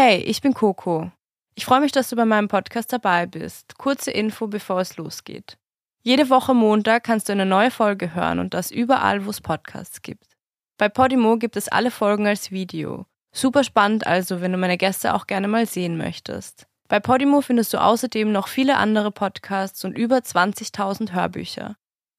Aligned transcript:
Hey, 0.00 0.18
ich 0.18 0.40
bin 0.40 0.54
Coco. 0.54 1.10
Ich 1.56 1.64
freue 1.64 1.80
mich, 1.80 1.90
dass 1.90 2.08
du 2.08 2.14
bei 2.14 2.24
meinem 2.24 2.46
Podcast 2.46 2.92
dabei 2.92 3.26
bist. 3.26 3.78
Kurze 3.78 4.12
Info, 4.12 4.46
bevor 4.46 4.80
es 4.80 4.96
losgeht. 4.96 5.58
Jede 6.04 6.30
Woche 6.30 6.54
Montag 6.54 7.02
kannst 7.02 7.28
du 7.28 7.32
eine 7.32 7.44
neue 7.44 7.72
Folge 7.72 8.14
hören 8.14 8.38
und 8.38 8.54
das 8.54 8.70
überall, 8.70 9.26
wo 9.26 9.30
es 9.30 9.40
Podcasts 9.40 10.00
gibt. 10.00 10.36
Bei 10.76 10.88
Podimo 10.88 11.36
gibt 11.36 11.56
es 11.56 11.66
alle 11.66 11.90
Folgen 11.90 12.28
als 12.28 12.52
Video. 12.52 13.06
Super 13.32 13.64
spannend 13.64 14.06
also, 14.06 14.40
wenn 14.40 14.52
du 14.52 14.58
meine 14.58 14.78
Gäste 14.78 15.14
auch 15.14 15.26
gerne 15.26 15.48
mal 15.48 15.66
sehen 15.66 15.96
möchtest. 15.96 16.68
Bei 16.86 17.00
Podimo 17.00 17.40
findest 17.40 17.74
du 17.74 17.82
außerdem 17.82 18.30
noch 18.30 18.46
viele 18.46 18.76
andere 18.76 19.10
Podcasts 19.10 19.84
und 19.84 19.98
über 19.98 20.18
20.000 20.18 21.10
Hörbücher 21.10 21.76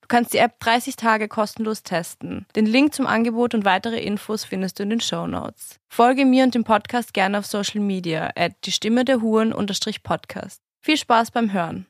kannst 0.09 0.33
die 0.33 0.39
App 0.39 0.59
30 0.59 0.97
Tage 0.97 1.29
kostenlos 1.29 1.83
testen. 1.83 2.45
Den 2.55 2.65
Link 2.65 2.93
zum 2.93 3.07
Angebot 3.07 3.53
und 3.53 3.63
weitere 3.63 3.99
Infos 3.99 4.43
findest 4.43 4.79
du 4.79 4.83
in 4.83 4.89
den 4.89 4.99
Show 4.99 5.25
Notes. 5.27 5.79
Folge 5.87 6.25
mir 6.25 6.43
und 6.43 6.55
dem 6.55 6.65
Podcast 6.65 7.13
gerne 7.13 7.39
auf 7.39 7.45
Social 7.45 7.79
Media 7.79 8.31
at 8.35 8.53
die 8.65 8.73
Stimme 8.73 9.05
der 9.05 9.21
Huren 9.21 9.53
Podcast. 10.03 10.61
Viel 10.81 10.97
Spaß 10.97 11.31
beim 11.31 11.53
Hören. 11.53 11.85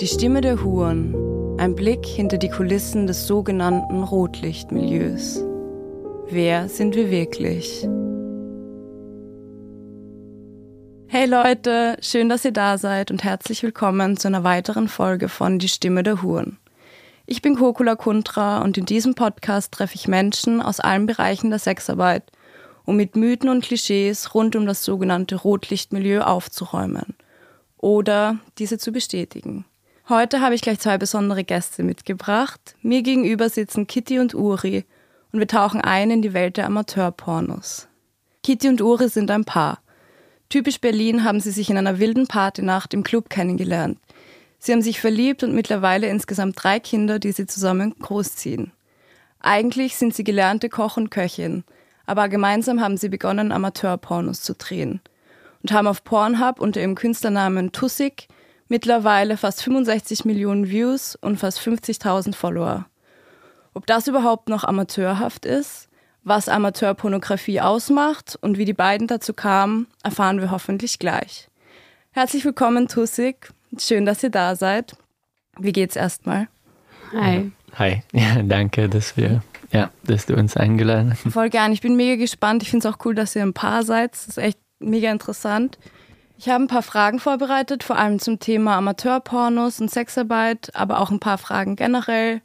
Die 0.00 0.08
Stimme 0.08 0.40
der 0.40 0.62
Huren. 0.62 1.14
Ein 1.58 1.74
Blick 1.74 2.04
hinter 2.04 2.36
die 2.36 2.50
Kulissen 2.50 3.06
des 3.06 3.26
sogenannten 3.26 4.02
Rotlichtmilieus. 4.02 5.42
Wer 6.28 6.68
sind 6.68 6.96
wir 6.96 7.10
wirklich? 7.10 7.88
Hey 11.08 11.26
Leute, 11.26 11.96
schön, 12.00 12.28
dass 12.28 12.44
ihr 12.44 12.50
da 12.50 12.78
seid 12.78 13.12
und 13.12 13.22
herzlich 13.22 13.62
willkommen 13.62 14.16
zu 14.16 14.26
einer 14.26 14.42
weiteren 14.42 14.88
Folge 14.88 15.28
von 15.28 15.60
Die 15.60 15.68
Stimme 15.68 16.02
der 16.02 16.20
Huren. 16.20 16.58
Ich 17.26 17.42
bin 17.42 17.54
Kokula 17.54 17.94
Kuntra 17.94 18.60
und 18.62 18.76
in 18.76 18.86
diesem 18.86 19.14
Podcast 19.14 19.72
treffe 19.72 19.94
ich 19.94 20.08
Menschen 20.08 20.60
aus 20.60 20.80
allen 20.80 21.06
Bereichen 21.06 21.50
der 21.50 21.60
Sexarbeit, 21.60 22.24
um 22.84 22.96
mit 22.96 23.14
Mythen 23.14 23.48
und 23.48 23.62
Klischees 23.64 24.34
rund 24.34 24.56
um 24.56 24.66
das 24.66 24.84
sogenannte 24.84 25.36
Rotlichtmilieu 25.36 26.22
aufzuräumen 26.22 27.14
oder 27.78 28.38
diese 28.58 28.76
zu 28.76 28.90
bestätigen. 28.90 29.64
Heute 30.08 30.40
habe 30.40 30.56
ich 30.56 30.60
gleich 30.60 30.80
zwei 30.80 30.98
besondere 30.98 31.44
Gäste 31.44 31.84
mitgebracht. 31.84 32.74
Mir 32.82 33.02
gegenüber 33.02 33.48
sitzen 33.48 33.86
Kitty 33.86 34.18
und 34.18 34.34
Uri 34.34 34.84
und 35.30 35.38
wir 35.38 35.48
tauchen 35.48 35.80
ein 35.80 36.10
in 36.10 36.22
die 36.22 36.34
Welt 36.34 36.56
der 36.56 36.66
Amateurpornos. 36.66 37.86
Kitty 38.42 38.68
und 38.68 38.80
Uri 38.80 39.08
sind 39.08 39.30
ein 39.30 39.44
Paar. 39.44 39.78
Typisch 40.48 40.80
Berlin 40.80 41.24
haben 41.24 41.40
sie 41.40 41.50
sich 41.50 41.70
in 41.70 41.76
einer 41.76 41.98
wilden 41.98 42.26
Partynacht 42.26 42.94
im 42.94 43.02
Club 43.02 43.30
kennengelernt. 43.30 43.98
Sie 44.58 44.72
haben 44.72 44.82
sich 44.82 45.00
verliebt 45.00 45.42
und 45.42 45.54
mittlerweile 45.54 46.08
insgesamt 46.08 46.62
drei 46.62 46.80
Kinder, 46.80 47.18
die 47.18 47.32
sie 47.32 47.46
zusammen 47.46 47.94
großziehen. 47.98 48.72
Eigentlich 49.40 49.96
sind 49.96 50.14
sie 50.14 50.24
gelernte 50.24 50.68
Koch 50.68 50.96
und 50.96 51.10
Köchin, 51.10 51.64
aber 52.06 52.28
gemeinsam 52.28 52.80
haben 52.80 52.96
sie 52.96 53.08
begonnen, 53.08 53.52
Amateurpornos 53.52 54.40
zu 54.42 54.54
drehen 54.54 55.00
und 55.62 55.72
haben 55.72 55.88
auf 55.88 56.04
Pornhub 56.04 56.60
unter 56.60 56.80
ihrem 56.80 56.94
Künstlernamen 56.94 57.72
Tussig 57.72 58.28
mittlerweile 58.68 59.36
fast 59.36 59.62
65 59.62 60.24
Millionen 60.24 60.68
Views 60.68 61.16
und 61.16 61.38
fast 61.38 61.58
50.000 61.60 62.34
Follower. 62.34 62.86
Ob 63.74 63.86
das 63.86 64.08
überhaupt 64.08 64.48
noch 64.48 64.64
amateurhaft 64.64 65.44
ist, 65.44 65.88
was 66.26 66.48
Amateurpornografie 66.48 67.60
ausmacht 67.60 68.36
und 68.40 68.58
wie 68.58 68.64
die 68.64 68.72
beiden 68.72 69.06
dazu 69.06 69.32
kamen, 69.32 69.86
erfahren 70.02 70.40
wir 70.40 70.50
hoffentlich 70.50 70.98
gleich. 70.98 71.48
Herzlich 72.10 72.44
willkommen, 72.44 72.88
Tussig. 72.88 73.52
Schön, 73.78 74.04
dass 74.04 74.24
ihr 74.24 74.30
da 74.30 74.56
seid. 74.56 74.96
Wie 75.56 75.70
geht's 75.70 75.94
erstmal? 75.94 76.48
Hi. 77.12 77.52
Hi. 77.78 78.02
Ja, 78.12 78.42
danke, 78.42 78.88
dass 78.88 79.16
wir, 79.16 79.40
ja, 79.70 79.90
dass 80.02 80.26
du 80.26 80.34
uns 80.34 80.56
eingeladen 80.56 81.12
hast. 81.12 81.32
Voll 81.32 81.48
gern. 81.48 81.72
Ich 81.72 81.80
bin 81.80 81.94
mega 81.94 82.16
gespannt. 82.16 82.64
Ich 82.64 82.70
finde 82.70 82.88
es 82.88 82.92
auch 82.92 82.98
cool, 83.04 83.14
dass 83.14 83.36
ihr 83.36 83.42
ein 83.42 83.54
Paar 83.54 83.84
seid. 83.84 84.12
Das 84.12 84.26
ist 84.26 84.38
echt 84.38 84.58
mega 84.80 85.12
interessant. 85.12 85.78
Ich 86.38 86.48
habe 86.48 86.64
ein 86.64 86.68
paar 86.68 86.82
Fragen 86.82 87.20
vorbereitet, 87.20 87.84
vor 87.84 87.98
allem 87.98 88.18
zum 88.18 88.40
Thema 88.40 88.76
Amateurpornos 88.76 89.80
und 89.80 89.92
Sexarbeit, 89.92 90.74
aber 90.74 90.98
auch 91.00 91.12
ein 91.12 91.20
paar 91.20 91.38
Fragen 91.38 91.76
generell 91.76 92.42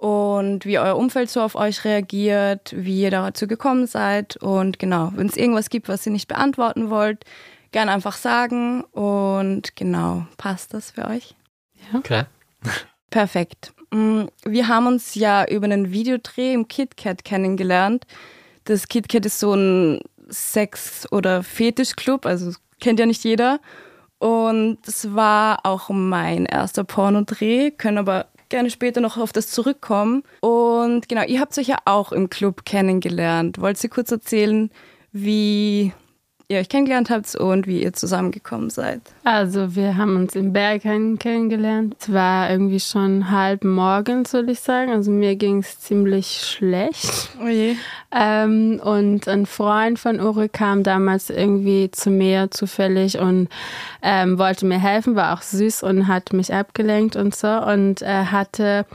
und 0.00 0.64
wie 0.64 0.78
euer 0.78 0.96
Umfeld 0.96 1.28
so 1.28 1.42
auf 1.42 1.54
euch 1.54 1.84
reagiert, 1.84 2.72
wie 2.74 3.02
ihr 3.02 3.10
dazu 3.10 3.46
gekommen 3.46 3.86
seid. 3.86 4.38
Und 4.38 4.78
genau, 4.78 5.12
wenn 5.14 5.26
es 5.26 5.36
irgendwas 5.36 5.68
gibt, 5.68 5.90
was 5.90 6.06
ihr 6.06 6.12
nicht 6.12 6.26
beantworten 6.26 6.88
wollt, 6.88 7.26
gerne 7.70 7.92
einfach 7.92 8.16
sagen. 8.16 8.82
Und 8.82 9.76
genau, 9.76 10.26
passt 10.38 10.72
das 10.72 10.92
für 10.92 11.06
euch? 11.06 11.34
Ja. 11.92 12.00
Klar. 12.00 12.26
Perfekt. 13.10 13.74
Mm, 13.90 14.22
wir 14.46 14.68
haben 14.68 14.86
uns 14.86 15.16
ja 15.16 15.44
über 15.46 15.66
einen 15.66 15.92
Videodreh 15.92 16.54
im 16.54 16.66
KitKat 16.66 17.22
kennengelernt. 17.22 18.06
Das 18.64 18.88
KitKat 18.88 19.26
ist 19.26 19.38
so 19.38 19.52
ein 19.52 20.00
Sex- 20.30 21.12
oder 21.12 21.42
Fetischclub, 21.42 22.24
also 22.24 22.54
kennt 22.80 23.00
ja 23.00 23.04
nicht 23.04 23.22
jeder. 23.22 23.60
Und 24.18 24.78
es 24.86 25.14
war 25.14 25.60
auch 25.64 25.90
mein 25.90 26.46
erster 26.46 26.84
Pornodreh, 26.84 27.70
können 27.70 27.98
aber 27.98 28.26
gerne 28.50 28.70
später 28.70 29.00
noch 29.00 29.16
auf 29.16 29.32
das 29.32 29.48
zurückkommen. 29.48 30.22
Und 30.40 31.08
genau, 31.08 31.24
ihr 31.24 31.40
habt 31.40 31.56
euch 31.56 31.68
ja 31.68 31.78
auch 31.86 32.12
im 32.12 32.28
Club 32.28 32.64
kennengelernt. 32.64 33.60
Wollt 33.60 33.82
ihr 33.82 33.90
kurz 33.90 34.10
erzählen, 34.10 34.70
wie 35.12 35.92
ihr 36.50 36.58
euch 36.58 36.68
kennengelernt 36.68 37.10
habt 37.10 37.32
und 37.36 37.68
wie 37.68 37.82
ihr 37.82 37.92
zusammengekommen 37.92 38.70
seid? 38.70 39.00
Also 39.22 39.76
wir 39.76 39.96
haben 39.96 40.16
uns 40.16 40.34
im 40.34 40.52
Berghain 40.52 41.16
kennengelernt. 41.16 41.94
Es 42.00 42.12
war 42.12 42.50
irgendwie 42.50 42.80
schon 42.80 43.30
halb 43.30 43.62
morgens, 43.62 44.32
würde 44.32 44.50
ich 44.50 44.60
sagen. 44.60 44.90
Also 44.90 45.12
mir 45.12 45.36
ging 45.36 45.58
es 45.58 45.78
ziemlich 45.78 46.40
schlecht. 46.42 47.30
Oh 47.40 47.46
je. 47.46 47.76
Ähm, 48.10 48.80
und 48.82 49.28
ein 49.28 49.46
Freund 49.46 50.00
von 50.00 50.20
Uri 50.20 50.48
kam 50.48 50.82
damals 50.82 51.30
irgendwie 51.30 51.88
zu 51.92 52.10
mir 52.10 52.50
zufällig 52.50 53.18
und 53.20 53.48
ähm, 54.02 54.36
wollte 54.36 54.66
mir 54.66 54.80
helfen, 54.80 55.14
war 55.14 55.34
auch 55.34 55.42
süß 55.42 55.84
und 55.84 56.08
hat 56.08 56.32
mich 56.32 56.52
abgelenkt 56.52 57.14
und 57.14 57.32
so. 57.32 57.46
Und 57.46 58.02
er 58.02 58.32
hatte 58.32 58.86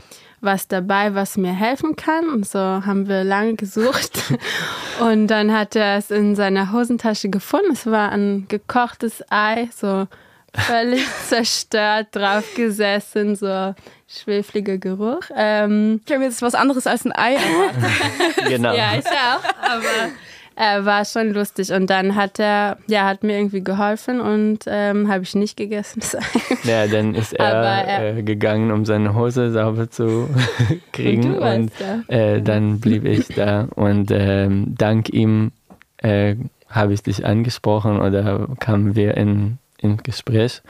was 0.46 0.66
dabei, 0.68 1.14
was 1.14 1.36
mir 1.36 1.52
helfen 1.52 1.94
kann. 1.96 2.30
Und 2.30 2.46
so 2.46 2.58
haben 2.58 3.06
wir 3.08 3.22
lange 3.24 3.54
gesucht. 3.54 4.32
Und 5.00 5.26
dann 5.26 5.52
hat 5.52 5.76
er 5.76 5.98
es 5.98 6.10
in 6.10 6.34
seiner 6.34 6.72
Hosentasche 6.72 7.28
gefunden. 7.28 7.72
Es 7.72 7.84
war 7.84 8.10
ein 8.12 8.46
gekochtes 8.48 9.22
Ei, 9.28 9.68
so 9.76 10.06
völlig 10.54 11.06
zerstört 11.28 12.08
drauf 12.12 12.44
gesessen, 12.54 13.36
so 13.36 13.74
schwefliger 14.08 14.78
Geruch. 14.78 15.22
Ähm, 15.36 16.00
ich 16.06 16.12
habe 16.12 16.24
jetzt 16.24 16.40
was 16.40 16.54
anderes 16.54 16.86
als 16.86 17.04
ein 17.04 17.12
Ei 17.12 17.34
erwartet. 17.34 18.48
genau. 18.48 18.74
Ja, 18.74 18.94
ich 18.98 19.06
auch. 19.06 19.70
Aber 19.70 20.10
äh, 20.56 20.84
war 20.84 21.04
schon 21.04 21.32
lustig. 21.32 21.72
Und 21.72 21.88
dann 21.88 22.16
hat 22.16 22.38
er, 22.40 22.78
ja, 22.86 23.04
hat 23.04 23.22
mir 23.22 23.38
irgendwie 23.38 23.62
geholfen 23.62 24.20
und 24.20 24.60
ähm, 24.66 25.08
habe 25.08 25.22
ich 25.22 25.34
nicht 25.34 25.56
gegessen. 25.56 26.02
ja, 26.64 26.86
dann 26.86 27.14
ist 27.14 27.32
er, 27.34 27.52
er 27.52 28.16
äh, 28.16 28.22
gegangen, 28.22 28.72
um 28.72 28.84
seine 28.84 29.14
Hose 29.14 29.52
sauber 29.52 29.90
zu 29.90 30.28
kriegen. 30.92 31.36
Und, 31.36 31.72
und 31.80 32.10
äh, 32.10 32.42
dann 32.42 32.80
blieb 32.80 33.04
ich 33.04 33.28
da. 33.28 33.68
Und 33.74 34.10
ähm, 34.10 34.74
dank 34.76 35.10
ihm 35.10 35.52
äh, 35.98 36.36
habe 36.68 36.94
ich 36.94 37.02
dich 37.02 37.24
angesprochen 37.24 38.00
oder 38.00 38.48
kamen 38.58 38.96
wir 38.96 39.16
in 39.16 39.58
ins 39.78 40.02
Gespräch. 40.02 40.62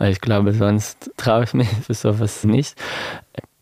Ich 0.00 0.20
glaube, 0.20 0.52
sonst 0.52 1.10
traue 1.16 1.44
ich 1.44 1.54
mich 1.54 1.68
für 1.86 1.94
sowas 1.94 2.44
nicht. 2.44 2.76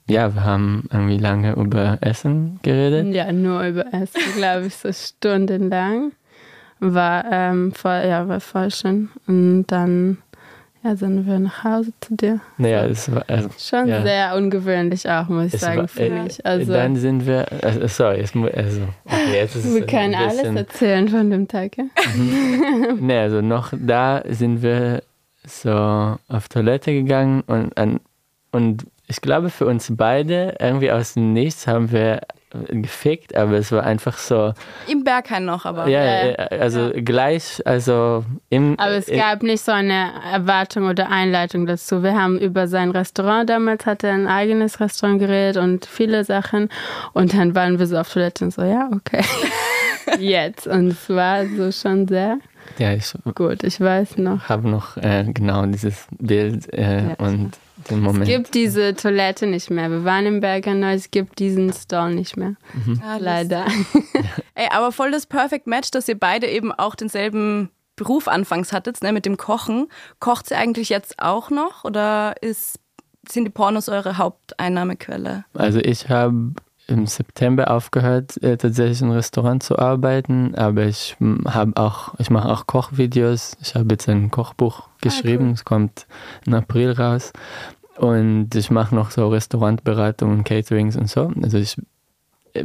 Ja, 0.08 0.34
wir 0.34 0.44
haben 0.44 0.88
irgendwie 0.90 1.18
lange 1.18 1.52
über 1.52 1.98
Essen 2.00 2.58
geredet. 2.62 3.14
Ja, 3.14 3.30
nur 3.30 3.62
über 3.64 3.86
Essen, 3.92 4.22
glaube 4.36 4.66
ich, 4.66 4.76
so 4.76 4.92
stundenlang. 4.92 6.12
War 6.80 7.24
ähm, 7.30 7.72
voll, 7.72 8.04
ja, 8.08 8.26
war 8.28 8.40
voll 8.40 8.70
schön. 8.70 9.10
Und 9.26 9.66
dann 9.66 10.18
ja, 10.84 10.94
sind 10.96 11.26
wir 11.26 11.38
nach 11.40 11.64
Hause 11.64 11.92
zu 12.00 12.14
dir. 12.14 12.40
Naja, 12.56 12.84
es 12.86 13.12
war 13.12 13.24
also, 13.26 13.50
schon 13.58 13.88
ja. 13.88 14.02
sehr 14.02 14.36
ungewöhnlich 14.36 15.08
auch, 15.10 15.28
muss 15.28 15.46
ich 15.46 15.54
es 15.54 15.60
sagen, 15.60 15.80
war, 15.80 15.88
für 15.88 16.04
äh, 16.04 16.22
mich. 16.22 16.46
Also, 16.46 16.72
dann 16.72 16.96
sind 16.96 17.26
wir, 17.26 17.46
also, 17.62 17.86
sorry, 17.88 18.20
jetzt, 18.20 18.36
also, 18.36 18.82
okay, 19.04 19.34
jetzt 19.34 19.56
ist 19.56 19.74
wir 19.74 19.86
können 19.86 20.14
alles 20.14 20.42
erzählen 20.42 21.08
von 21.08 21.30
dem 21.30 21.48
Tag. 21.48 21.76
Ja? 21.76 21.84
Mhm. 22.14 22.98
nee, 23.00 23.18
also 23.18 23.40
noch 23.42 23.72
da 23.76 24.22
sind 24.28 24.62
wir 24.62 25.02
so 25.44 25.70
auf 26.28 26.48
Toilette 26.48 26.92
gegangen 26.92 27.42
und, 27.46 27.72
und 28.52 28.86
ich 29.08 29.20
glaube, 29.20 29.50
für 29.50 29.66
uns 29.66 29.88
beide, 29.90 30.56
irgendwie 30.60 30.92
aus 30.92 31.14
dem 31.14 31.32
Nichts 31.32 31.66
haben 31.66 31.90
wir 31.90 32.20
gefickt, 32.70 33.34
aber 33.36 33.58
es 33.58 33.72
war 33.72 33.84
einfach 33.84 34.16
so. 34.16 34.54
Im 34.86 35.04
Berghain 35.04 35.44
noch, 35.44 35.66
aber. 35.66 35.86
Ja, 35.88 36.26
ja. 36.26 36.34
also 36.34 36.92
ja. 36.92 37.00
gleich, 37.00 37.62
also 37.64 38.24
im. 38.48 38.78
Aber 38.78 38.92
es 38.92 39.06
gab 39.06 39.42
nicht 39.42 39.64
so 39.64 39.72
eine 39.72 40.12
Erwartung 40.32 40.88
oder 40.88 41.10
Einleitung 41.10 41.66
dazu. 41.66 42.02
Wir 42.02 42.14
haben 42.14 42.38
über 42.38 42.66
sein 42.66 42.90
Restaurant 42.90 43.48
damals, 43.50 43.86
hatte 43.86 44.08
er 44.08 44.14
ein 44.14 44.26
eigenes 44.26 44.80
Restaurant 44.80 45.18
geredet 45.20 45.56
und 45.56 45.84
viele 45.84 46.24
Sachen. 46.24 46.70
Und 47.12 47.34
dann 47.34 47.54
waren 47.54 47.78
wir 47.78 47.86
so 47.86 47.98
auf 47.98 48.10
Toilette 48.12 48.44
und 48.44 48.52
so, 48.52 48.62
ja, 48.62 48.88
okay. 48.92 49.24
Jetzt. 50.18 50.66
Und 50.66 50.88
es 50.88 51.08
war 51.10 51.44
so 51.46 51.70
schon 51.70 52.08
sehr. 52.08 52.38
Ja, 52.78 52.92
ich. 52.92 53.12
Gut, 53.34 53.62
ich 53.64 53.80
weiß 53.80 54.18
noch. 54.18 54.48
Habe 54.48 54.68
noch 54.68 54.96
äh, 54.96 55.24
genau 55.26 55.66
dieses 55.66 56.06
Bild 56.18 56.72
äh, 56.72 57.08
ja, 57.08 57.14
und 57.18 57.52
den 57.90 58.00
Moment. 58.00 58.22
Es 58.22 58.28
gibt 58.28 58.54
diese 58.54 58.94
Toilette 58.94 59.46
nicht 59.46 59.70
mehr. 59.70 59.90
Wir 59.90 60.04
waren 60.04 60.26
im 60.26 60.40
Bergerneu, 60.40 60.92
es 60.94 61.10
gibt 61.10 61.38
diesen 61.38 61.72
Stall 61.72 62.14
nicht 62.14 62.36
mehr. 62.36 62.54
Mhm. 62.74 63.02
Ah, 63.04 63.18
Leider. 63.18 63.66
Ey, 64.54 64.68
aber 64.70 64.92
voll 64.92 65.10
das 65.10 65.26
Perfect 65.26 65.66
Match, 65.66 65.90
dass 65.90 66.08
ihr 66.08 66.18
beide 66.18 66.46
eben 66.46 66.72
auch 66.72 66.94
denselben 66.94 67.70
Beruf 67.96 68.28
anfangs 68.28 68.72
hattet, 68.72 69.02
ne, 69.02 69.12
mit 69.12 69.26
dem 69.26 69.36
Kochen. 69.36 69.88
Kocht 70.20 70.50
ihr 70.50 70.58
eigentlich 70.58 70.88
jetzt 70.88 71.18
auch 71.18 71.50
noch 71.50 71.84
oder 71.84 72.34
ist, 72.40 72.78
sind 73.28 73.44
die 73.44 73.50
Pornos 73.50 73.88
eure 73.88 74.18
Haupteinnahmequelle? 74.18 75.44
Also 75.54 75.80
ich 75.80 76.08
habe 76.08 76.52
im 76.88 77.06
September 77.06 77.70
aufgehört, 77.70 78.42
äh, 78.42 78.56
tatsächlich 78.56 79.02
im 79.02 79.10
Restaurant 79.10 79.62
zu 79.62 79.78
arbeiten, 79.78 80.54
aber 80.54 80.86
ich 80.86 81.16
habe 81.46 81.72
auch, 81.76 82.14
ich 82.18 82.30
mache 82.30 82.48
auch 82.48 82.66
Kochvideos. 82.66 83.56
Ich 83.62 83.74
habe 83.74 83.88
jetzt 83.92 84.08
ein 84.08 84.30
Kochbuch 84.30 84.88
geschrieben, 85.00 85.44
ah, 85.44 85.48
cool. 85.48 85.54
es 85.54 85.64
kommt 85.64 86.06
im 86.46 86.54
April 86.54 86.92
raus. 86.92 87.32
Und 87.96 88.54
ich 88.54 88.70
mache 88.70 88.94
noch 88.94 89.10
so 89.10 89.28
Restaurantberatungen, 89.28 90.44
Caterings 90.44 90.96
und 90.96 91.10
so. 91.10 91.32
Also 91.42 91.58
ich 91.58 91.76
äh, 92.54 92.64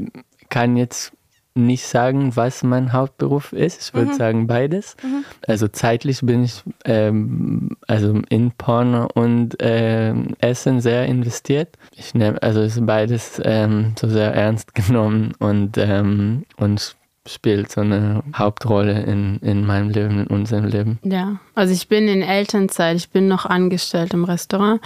kann 0.49 0.77
jetzt 0.77 1.11
nicht 1.55 1.85
sagen, 1.85 2.35
was 2.35 2.63
mein 2.63 2.93
Hauptberuf 2.93 3.53
ist. 3.53 3.81
Ich 3.81 3.93
würde 3.93 4.11
mhm. 4.11 4.17
sagen 4.17 4.47
beides. 4.47 4.95
Mhm. 5.03 5.23
Also 5.47 5.67
zeitlich 5.67 6.21
bin 6.21 6.43
ich 6.43 6.63
ähm, 6.85 7.77
also 7.87 8.21
in 8.29 8.51
Porno 8.51 9.07
und 9.13 9.61
äh, 9.61 10.13
Essen 10.39 10.81
sehr 10.81 11.05
investiert. 11.05 11.77
Ich 11.95 12.15
nehme 12.15 12.41
also 12.41 12.61
ist 12.61 12.83
beides 12.85 13.39
ähm, 13.43 13.93
so 13.99 14.07
sehr 14.07 14.33
ernst 14.33 14.73
genommen 14.75 15.33
und 15.39 15.77
ähm, 15.77 16.43
und 16.57 16.95
spielt 17.25 17.71
so 17.71 17.81
eine 17.81 18.21
Hauptrolle 18.35 19.03
in, 19.03 19.39
in 19.39 19.65
meinem 19.65 19.89
Leben, 19.89 20.19
in 20.19 20.27
unserem 20.27 20.65
Leben. 20.65 20.99
Ja, 21.03 21.39
also 21.55 21.73
ich 21.73 21.87
bin 21.87 22.07
in 22.07 22.21
Elternzeit, 22.21 22.97
ich 22.97 23.09
bin 23.09 23.27
noch 23.27 23.45
angestellt 23.45 24.13
im 24.13 24.25
Restaurant. 24.25 24.81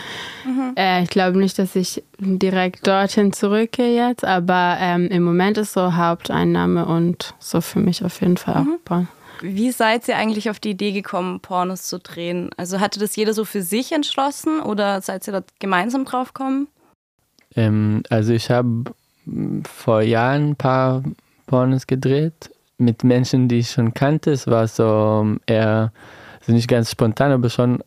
Mhm. 0.46 0.74
Äh, 0.76 1.04
ich 1.04 1.10
glaube 1.10 1.40
nicht, 1.40 1.58
dass 1.58 1.76
ich 1.76 2.04
direkt 2.20 2.86
dorthin 2.86 3.34
zurückgehe 3.34 3.96
jetzt, 3.96 4.24
aber 4.24 4.78
ähm, 4.80 5.08
im 5.08 5.24
Moment 5.24 5.58
ist 5.58 5.74
so 5.74 5.96
Haupteinnahme 5.96 6.86
und 6.86 7.34
so 7.40 7.60
für 7.60 7.80
mich 7.80 8.04
auf 8.06 8.22
jeden 8.22 8.38
Fall 8.38 8.64
mhm. 8.64 8.74
auch 8.74 8.86
Porn. 8.86 9.08
Wie 9.42 9.72
seid 9.72 10.08
ihr 10.08 10.18
eigentlich 10.18 10.50
auf 10.50 10.60
die 10.60 10.72
Idee 10.72 10.92
gekommen, 10.92 11.40
Pornos 11.40 11.84
zu 11.84 12.00
drehen? 12.00 12.50
Also 12.58 12.80
hatte 12.80 13.00
das 13.00 13.16
jeder 13.16 13.34
so 13.34 13.46
für 13.46 13.62
sich 13.62 13.92
entschlossen 13.92 14.62
oder 14.62 15.02
seid 15.02 15.28
ihr 15.28 15.34
da 15.34 15.44
gemeinsam 15.60 16.06
drauf 16.06 16.34
gekommen? 16.34 16.68
Ähm, 17.56 18.04
also 18.10 18.34
ich 18.34 18.50
habe 18.50 18.84
vor 19.64 20.02
Jahren 20.02 20.52
ein 20.52 20.56
paar 20.56 21.04
Pornos 21.48 21.88
gedreht 21.88 22.52
mit 22.78 23.04
Menschen, 23.04 23.48
die 23.48 23.60
ich 23.60 23.72
schon 23.72 23.94
kannte. 23.94 24.32
Es 24.32 24.46
war 24.48 24.68
so 24.68 25.22
ähm, 25.24 25.40
eher, 25.48 25.92
also 26.40 26.52
nicht 26.52 26.68
ganz 26.68 26.92
spontan, 26.92 27.32
aber 27.32 27.50
schon 27.50 27.84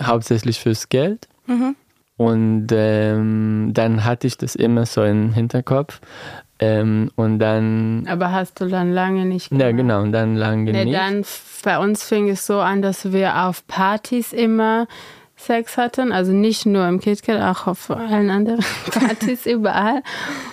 hauptsächlich 0.00 0.60
fürs 0.60 0.88
Geld. 0.88 1.28
Mhm. 1.46 1.74
Und 2.16 2.68
ähm, 2.70 3.70
dann 3.72 4.04
hatte 4.04 4.28
ich 4.28 4.38
das 4.38 4.54
immer 4.54 4.86
so 4.86 5.02
im 5.02 5.32
Hinterkopf. 5.32 6.00
Ähm, 6.60 7.10
und 7.16 7.40
dann. 7.40 8.06
Aber 8.06 8.30
hast 8.30 8.60
du 8.60 8.68
dann 8.68 8.92
lange 8.92 9.24
nicht 9.24 9.48
gemacht? 9.48 9.64
Ja, 9.64 9.72
genau, 9.72 10.02
und 10.02 10.12
dann 10.12 10.36
lange 10.36 10.70
nee, 10.70 10.84
nicht. 10.84 10.96
Dann 10.96 11.24
bei 11.64 11.78
uns 11.78 12.04
fing 12.04 12.28
es 12.28 12.46
so 12.46 12.60
an, 12.60 12.82
dass 12.82 13.12
wir 13.12 13.44
auf 13.44 13.66
Partys 13.66 14.32
immer 14.32 14.86
Sex 15.42 15.76
hatten. 15.76 16.12
Also 16.12 16.32
nicht 16.32 16.66
nur 16.66 16.86
im 16.86 17.00
KitKat, 17.00 17.40
auch 17.40 17.66
auf 17.66 17.90
allen 17.90 18.30
anderen 18.30 18.64
Partys 18.90 19.46
überall. 19.46 20.02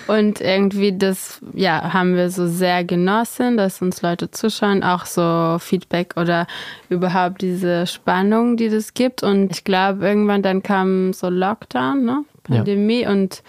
Und 0.06 0.40
irgendwie 0.40 0.96
das, 0.96 1.40
ja, 1.54 1.92
haben 1.92 2.16
wir 2.16 2.30
so 2.30 2.46
sehr 2.46 2.84
genossen, 2.84 3.56
dass 3.56 3.82
uns 3.82 4.02
Leute 4.02 4.30
zuschauen, 4.30 4.82
auch 4.82 5.06
so 5.06 5.58
Feedback 5.58 6.14
oder 6.16 6.46
überhaupt 6.88 7.42
diese 7.42 7.86
Spannung, 7.86 8.56
die 8.56 8.68
das 8.68 8.94
gibt. 8.94 9.22
Und 9.22 9.52
ich 9.52 9.64
glaube, 9.64 10.06
irgendwann 10.06 10.42
dann 10.42 10.62
kam 10.62 11.12
so 11.12 11.28
Lockdown, 11.28 12.04
ne? 12.04 12.24
Pandemie 12.42 13.02
ja. 13.02 13.10
und 13.10 13.42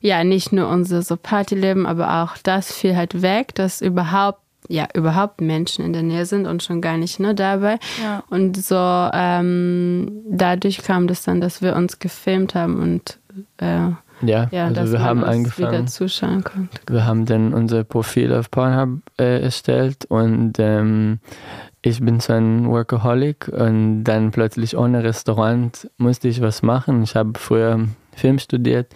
ja, 0.00 0.22
nicht 0.22 0.52
nur 0.52 0.68
unser 0.68 1.00
so 1.00 1.16
Partyleben, 1.16 1.86
aber 1.86 2.22
auch 2.22 2.36
das 2.42 2.70
fiel 2.70 2.94
halt 2.94 3.22
weg, 3.22 3.54
dass 3.54 3.80
überhaupt 3.80 4.43
ja 4.68 4.88
überhaupt 4.94 5.40
Menschen 5.40 5.84
in 5.84 5.92
der 5.92 6.02
Nähe 6.02 6.26
sind 6.26 6.46
und 6.46 6.62
schon 6.62 6.80
gar 6.80 6.96
nicht 6.96 7.20
ne, 7.20 7.34
dabei. 7.34 7.78
Ja. 8.02 8.22
Und 8.30 8.56
so 8.56 8.76
ähm, 9.12 10.22
dadurch 10.28 10.82
kam 10.82 11.06
das 11.06 11.22
dann, 11.22 11.40
dass 11.40 11.62
wir 11.62 11.76
uns 11.76 11.98
gefilmt 11.98 12.54
haben 12.54 12.80
und 12.80 13.18
äh, 13.58 13.90
ja, 14.22 14.48
ja 14.50 14.66
also 14.66 14.92
wir 14.92 15.02
haben 15.02 15.24
angefangen. 15.24 15.72
Wieder 15.72 15.86
zuschauen 15.86 16.44
konnte. 16.44 16.80
Wir 16.88 17.04
haben 17.04 17.26
dann 17.26 17.52
unser 17.52 17.84
Profil 17.84 18.32
auf 18.32 18.50
Pornhub 18.50 19.00
äh, 19.18 19.42
erstellt 19.42 20.06
und 20.06 20.54
ähm, 20.58 21.18
ich 21.82 22.00
bin 22.00 22.20
so 22.20 22.32
ein 22.32 22.68
Workaholic 22.70 23.48
und 23.48 24.04
dann 24.04 24.30
plötzlich 24.30 24.76
ohne 24.76 25.04
Restaurant 25.04 25.90
musste 25.98 26.28
ich 26.28 26.40
was 26.40 26.62
machen. 26.62 27.02
Ich 27.02 27.14
habe 27.14 27.38
früher 27.38 27.86
Film 28.16 28.38
studiert 28.38 28.94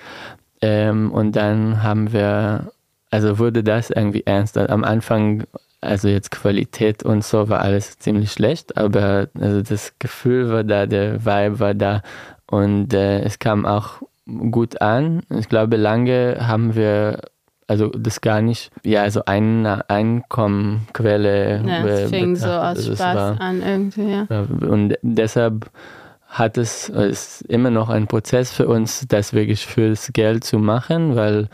ähm, 0.63 1.13
und 1.13 1.37
dann 1.37 1.83
haben 1.83 2.13
wir 2.13 2.73
also 3.11 3.39
wurde 3.39 3.63
das 3.63 3.91
irgendwie 3.91 4.23
ernst. 4.27 4.59
Am 4.59 4.85
Anfang, 4.85 5.45
also 5.81 6.09
jetzt 6.09 6.31
Qualität 6.31 7.03
und 7.03 7.25
so 7.25 7.49
war 7.49 7.61
alles 7.61 7.99
ziemlich 7.99 8.33
schlecht, 8.33 8.77
aber 8.77 9.29
also 9.39 9.63
das 9.63 9.93
Gefühl 9.99 10.51
war 10.51 10.65
da, 10.65 10.87
der 10.87 11.25
Vibe 11.25 11.61
war 11.61 11.75
da 11.75 12.03
und 12.47 12.93
äh, 12.95 13.21
es 13.21 13.39
kam 13.39 13.67
auch 13.67 14.03
gut 14.51 14.81
an. 14.81 15.23
Ich 15.31 15.49
glaube, 15.49 15.77
lange 15.77 16.39
haben 16.41 16.75
wir 16.75 17.21
also 17.69 17.89
das 17.89 18.23
gar 18.23 18.41
nicht, 18.41 18.71
ja, 18.83 19.03
also 19.03 19.27
eine 19.27 19.89
Einkommenquelle. 19.91 21.63
Ja, 21.67 21.87
es 21.87 22.09
fing 22.11 22.35
so 22.35 22.47
aus 22.47 22.79
also 22.79 22.95
Spaß 22.95 23.15
war, 23.15 23.41
an 23.41 23.63
irgendwie, 23.63 24.11
ja. 24.11 24.27
Und 24.67 24.97
deshalb 25.03 25.71
hat 26.29 26.57
es, 26.57 26.89
es 26.89 27.41
ist 27.41 27.43
immer 27.43 27.71
noch 27.71 27.91
ein 27.91 28.07
Prozess 28.07 28.53
für 28.53 28.69
uns, 28.69 29.07
das 29.07 29.35
wirklich 29.35 29.67
fürs 29.67 30.11
Geld 30.15 30.45
zu 30.45 30.59
machen, 30.59 31.15
weil 31.15 31.49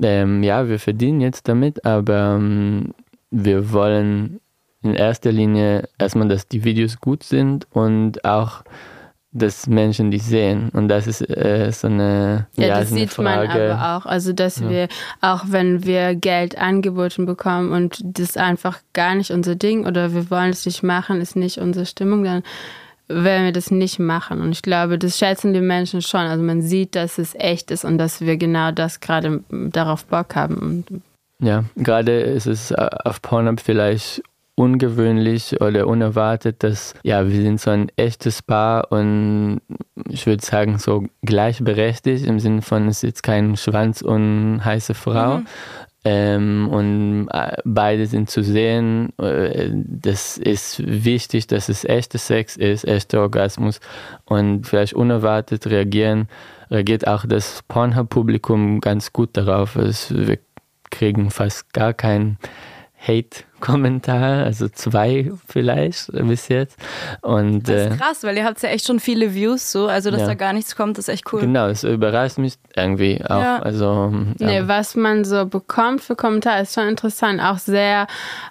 ähm, 0.00 0.42
ja, 0.42 0.68
wir 0.68 0.78
verdienen 0.78 1.20
jetzt 1.20 1.48
damit, 1.48 1.84
aber 1.84 2.36
ähm, 2.38 2.94
wir 3.30 3.72
wollen 3.72 4.40
in 4.82 4.94
erster 4.94 5.32
Linie 5.32 5.88
erstmal, 5.98 6.28
dass 6.28 6.48
die 6.48 6.64
Videos 6.64 7.00
gut 7.00 7.22
sind 7.22 7.66
und 7.70 8.24
auch, 8.24 8.62
dass 9.30 9.66
Menschen 9.66 10.10
die 10.10 10.18
sehen. 10.18 10.70
Und 10.70 10.88
das 10.88 11.06
ist 11.06 11.22
äh, 11.22 11.70
so 11.72 11.86
eine 11.86 12.48
Ja, 12.56 12.66
ja 12.66 12.80
das 12.80 12.90
sieht 12.90 13.10
Frage. 13.10 13.48
man 13.48 13.70
aber 13.70 13.96
auch. 13.96 14.06
Also, 14.06 14.32
dass 14.32 14.60
ja. 14.60 14.68
wir, 14.68 14.88
auch 15.20 15.44
wenn 15.46 15.84
wir 15.84 16.14
Geld 16.14 16.58
angeboten 16.58 17.24
bekommen 17.24 17.72
und 17.72 18.00
das 18.02 18.36
einfach 18.36 18.80
gar 18.92 19.14
nicht 19.14 19.30
unser 19.30 19.54
Ding 19.54 19.86
oder 19.86 20.12
wir 20.12 20.30
wollen 20.30 20.50
es 20.50 20.66
nicht 20.66 20.82
machen, 20.82 21.20
ist 21.20 21.36
nicht 21.36 21.58
unsere 21.58 21.86
Stimmung, 21.86 22.24
dann 22.24 22.42
wenn 23.12 23.44
wir 23.44 23.52
das 23.52 23.70
nicht 23.70 23.98
machen. 23.98 24.40
Und 24.40 24.52
ich 24.52 24.62
glaube, 24.62 24.98
das 24.98 25.18
schätzen 25.18 25.52
die 25.52 25.60
Menschen 25.60 26.02
schon. 26.02 26.20
Also 26.20 26.42
man 26.42 26.62
sieht, 26.62 26.94
dass 26.94 27.18
es 27.18 27.34
echt 27.34 27.70
ist 27.70 27.84
und 27.84 27.98
dass 27.98 28.20
wir 28.20 28.36
genau 28.36 28.72
das 28.72 29.00
gerade 29.00 29.42
darauf 29.50 30.04
Bock 30.06 30.34
haben. 30.34 30.84
Ja, 31.40 31.64
gerade 31.76 32.20
ist 32.20 32.46
es 32.46 32.70
äh, 32.70 32.88
auf 33.04 33.20
Pornhub 33.20 33.60
vielleicht 33.60 34.22
ungewöhnlich 34.54 35.60
oder 35.60 35.86
unerwartet, 35.86 36.62
dass 36.62 36.94
ja, 37.02 37.26
wir 37.28 37.42
sind 37.42 37.60
so 37.60 37.70
ein 37.70 37.90
echtes 37.96 38.42
Paar 38.42 38.92
und 38.92 39.60
ich 40.08 40.26
würde 40.26 40.44
sagen 40.44 40.78
so 40.78 41.06
gleichberechtigt 41.22 42.26
im 42.26 42.38
Sinne 42.38 42.62
von 42.62 42.86
es 42.88 42.98
ist 42.98 43.02
jetzt 43.02 43.22
kein 43.22 43.56
Schwanz 43.56 44.02
und 44.02 44.62
heiße 44.62 44.94
Frau, 44.94 45.38
mhm. 45.38 45.46
Ähm, 46.04 46.68
und 46.68 47.28
äh, 47.32 47.56
beide 47.64 48.06
sind 48.06 48.28
zu 48.28 48.42
sehen. 48.42 49.16
Äh, 49.18 49.70
das 49.72 50.36
ist 50.36 50.82
wichtig, 50.84 51.46
dass 51.46 51.68
es 51.68 51.84
echter 51.84 52.18
Sex 52.18 52.56
ist, 52.56 52.84
echter 52.84 53.20
Orgasmus. 53.20 53.80
Und 54.24 54.66
vielleicht 54.66 54.94
unerwartet 54.94 55.66
reagieren, 55.68 56.28
reagiert 56.70 57.06
auch 57.06 57.24
das 57.24 57.62
Pornhub-Publikum 57.68 58.80
ganz 58.80 59.12
gut 59.12 59.36
darauf. 59.36 59.76
Es, 59.76 60.12
wir 60.12 60.38
kriegen 60.90 61.30
fast 61.30 61.72
gar 61.72 61.94
keinen 61.94 62.36
Hate-Kommentar, 63.06 64.44
also 64.44 64.68
zwei 64.68 65.32
vielleicht 65.48 66.12
bis 66.12 66.48
jetzt. 66.48 66.78
Und, 67.20 67.68
das 67.68 67.86
ist 67.86 67.92
äh, 67.94 67.96
krass, 67.96 68.22
weil 68.22 68.36
ihr 68.36 68.44
habt 68.44 68.62
ja 68.62 68.68
echt 68.68 68.86
schon 68.86 69.00
viele 69.00 69.34
Views 69.34 69.72
so, 69.72 69.88
also 69.88 70.10
dass 70.10 70.20
ja. 70.20 70.26
da 70.28 70.34
gar 70.34 70.52
nichts 70.52 70.76
kommt, 70.76 70.98
ist 70.98 71.08
echt 71.08 71.32
cool. 71.32 71.40
Genau, 71.40 71.66
es 71.66 71.82
überrascht 71.82 72.38
mich 72.38 72.54
irgendwie 72.76 73.20
auch. 73.24 73.40
Ja. 73.40 73.58
Also, 73.58 74.12
ja. 74.38 74.46
Nee, 74.46 74.62
was 74.66 74.94
man 74.94 75.24
so 75.24 75.46
bekommt 75.46 76.02
für 76.02 76.14
Kommentare 76.14 76.62
ist 76.62 76.74
schon 76.74 76.88
interessant, 76.88 77.40
auch 77.40 77.58
sehr 77.58 78.06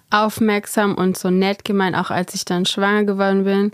aufmerksam 0.09 0.95
und 0.95 1.17
so 1.17 1.29
nett 1.29 1.63
gemeint, 1.63 1.95
auch 1.95 2.11
als 2.11 2.33
ich 2.33 2.43
dann 2.43 2.65
schwanger 2.65 3.05
geworden 3.05 3.45
bin 3.45 3.71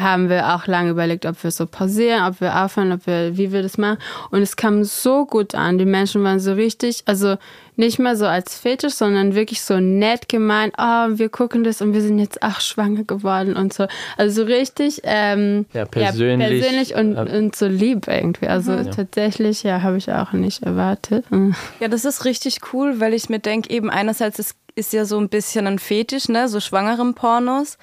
haben 0.00 0.30
wir 0.30 0.54
auch 0.54 0.66
lange 0.66 0.90
überlegt, 0.90 1.26
ob 1.26 1.42
wir 1.44 1.50
so 1.50 1.66
pausieren, 1.66 2.26
ob 2.26 2.40
wir 2.40 2.64
aufhören, 2.64 2.92
ob 2.92 3.06
wir, 3.06 3.36
wie 3.36 3.52
wir 3.52 3.62
das 3.62 3.76
machen. 3.76 3.98
Und 4.30 4.40
es 4.40 4.56
kam 4.56 4.82
so 4.82 5.26
gut 5.26 5.54
an. 5.54 5.78
Die 5.78 5.84
Menschen 5.84 6.24
waren 6.24 6.40
so 6.40 6.54
richtig, 6.54 7.02
also 7.04 7.36
nicht 7.80 7.98
mehr 7.98 8.14
so 8.14 8.26
als 8.26 8.56
Fetisch, 8.56 8.92
sondern 8.92 9.34
wirklich 9.34 9.62
so 9.62 9.80
nett 9.80 10.28
gemeint, 10.28 10.74
oh, 10.78 11.08
wir 11.08 11.28
gucken 11.28 11.64
das 11.64 11.82
und 11.82 11.92
wir 11.92 12.02
sind 12.02 12.20
jetzt 12.20 12.42
auch 12.42 12.60
schwanger 12.60 13.02
geworden 13.02 13.56
und 13.56 13.72
so. 13.72 13.88
Also 14.16 14.42
so 14.42 14.46
richtig 14.46 15.00
ähm, 15.02 15.66
ja, 15.72 15.84
persönlich, 15.86 16.48
ja, 16.48 16.58
persönlich 16.60 16.94
und, 16.94 17.16
und 17.16 17.56
so 17.56 17.66
lieb 17.66 18.06
irgendwie. 18.06 18.46
Also 18.46 18.72
mhm. 18.72 18.92
tatsächlich, 18.92 19.64
ja, 19.64 19.82
habe 19.82 19.96
ich 19.96 20.12
auch 20.12 20.32
nicht 20.32 20.62
erwartet. 20.62 21.24
Ja, 21.80 21.88
das 21.88 22.04
ist 22.04 22.24
richtig 22.26 22.58
cool, 22.72 23.00
weil 23.00 23.14
ich 23.14 23.28
mir 23.30 23.38
denke, 23.38 23.70
eben 23.70 23.88
einerseits 23.88 24.38
ist, 24.38 24.56
ist 24.74 24.92
ja 24.92 25.06
so 25.06 25.18
ein 25.18 25.28
bisschen 25.28 25.66
ein 25.66 25.78
Fetisch, 25.78 26.28
ne, 26.28 26.48
so 26.48 26.60
schwangeren 26.60 27.14
Pornos, 27.14 27.78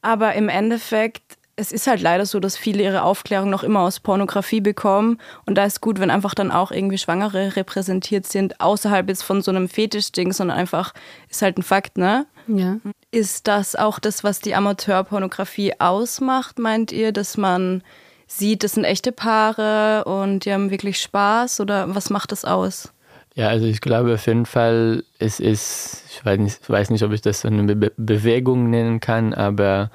aber 0.00 0.34
im 0.34 0.48
Endeffekt 0.48 1.36
es 1.56 1.70
ist 1.70 1.86
halt 1.86 2.00
leider 2.00 2.24
so, 2.24 2.40
dass 2.40 2.56
viele 2.56 2.82
ihre 2.82 3.02
Aufklärung 3.02 3.50
noch 3.50 3.62
immer 3.62 3.80
aus 3.80 4.00
Pornografie 4.00 4.60
bekommen. 4.60 5.18
Und 5.44 5.56
da 5.56 5.64
ist 5.64 5.80
gut, 5.80 6.00
wenn 6.00 6.10
einfach 6.10 6.34
dann 6.34 6.50
auch 6.50 6.70
irgendwie 6.70 6.98
Schwangere 6.98 7.56
repräsentiert 7.56 8.26
sind, 8.26 8.60
außerhalb 8.60 9.08
jetzt 9.08 9.22
von 9.22 9.42
so 9.42 9.50
einem 9.50 9.68
Fetischding, 9.68 10.32
sondern 10.32 10.56
einfach 10.56 10.94
ist 11.28 11.42
halt 11.42 11.58
ein 11.58 11.62
Fakt, 11.62 11.98
ne? 11.98 12.26
Ja. 12.46 12.78
Ist 13.10 13.46
das 13.48 13.76
auch 13.76 13.98
das, 13.98 14.24
was 14.24 14.40
die 14.40 14.54
Amateurpornografie 14.54 15.74
ausmacht, 15.78 16.58
meint 16.58 16.90
ihr, 16.90 17.12
dass 17.12 17.36
man 17.36 17.82
sieht, 18.26 18.64
das 18.64 18.72
sind 18.72 18.84
echte 18.84 19.12
Paare 19.12 20.04
und 20.04 20.44
die 20.44 20.52
haben 20.52 20.70
wirklich 20.70 21.00
Spaß 21.00 21.60
oder 21.60 21.94
was 21.94 22.10
macht 22.10 22.32
das 22.32 22.44
aus? 22.44 22.92
Ja, 23.34 23.48
also 23.48 23.66
ich 23.66 23.80
glaube 23.80 24.14
auf 24.14 24.26
jeden 24.26 24.46
Fall, 24.46 25.04
es 25.18 25.40
ist, 25.40 26.04
ich 26.10 26.24
weiß 26.24 26.38
nicht, 26.38 26.68
weiß 26.68 26.90
nicht 26.90 27.02
ob 27.02 27.12
ich 27.12 27.20
das 27.20 27.42
so 27.42 27.48
eine 27.48 27.76
Be 27.76 27.92
Bewegung 27.96 28.70
nennen 28.70 29.00
kann, 29.00 29.32
aber 29.32 29.90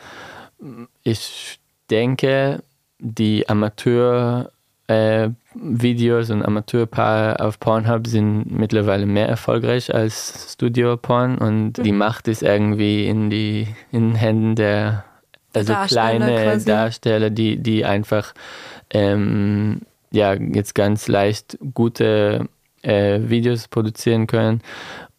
ich 1.08 1.60
denke, 1.90 2.62
die 3.00 3.48
Amateur- 3.48 4.52
äh, 4.88 5.30
und 5.56 6.44
Amateurpaare 6.46 7.40
auf 7.40 7.60
Pornhub 7.60 8.08
sind 8.08 8.52
mittlerweile 8.52 9.06
mehr 9.06 9.28
erfolgreich 9.28 9.94
als 9.94 10.54
Studio-Porn 10.54 11.38
und 11.38 11.78
mhm. 11.78 11.84
die 11.84 11.92
Macht 11.92 12.28
ist 12.28 12.44
irgendwie 12.44 13.08
in 13.08 13.30
die 13.30 13.68
in 13.92 14.16
Händen 14.16 14.56
der 14.56 15.04
also 15.54 15.74
Darsteller 15.74 16.18
kleine 16.18 16.44
quasi. 16.44 16.66
Darsteller, 16.66 17.30
die, 17.30 17.58
die 17.58 17.86
einfach 17.86 18.34
ähm, 18.92 19.82
ja 20.12 20.34
jetzt 20.34 20.76
ganz 20.76 21.08
leicht 21.08 21.58
gute 21.74 22.48
äh, 22.82 23.20
Videos 23.24 23.68
produzieren 23.68 24.28
können. 24.28 24.62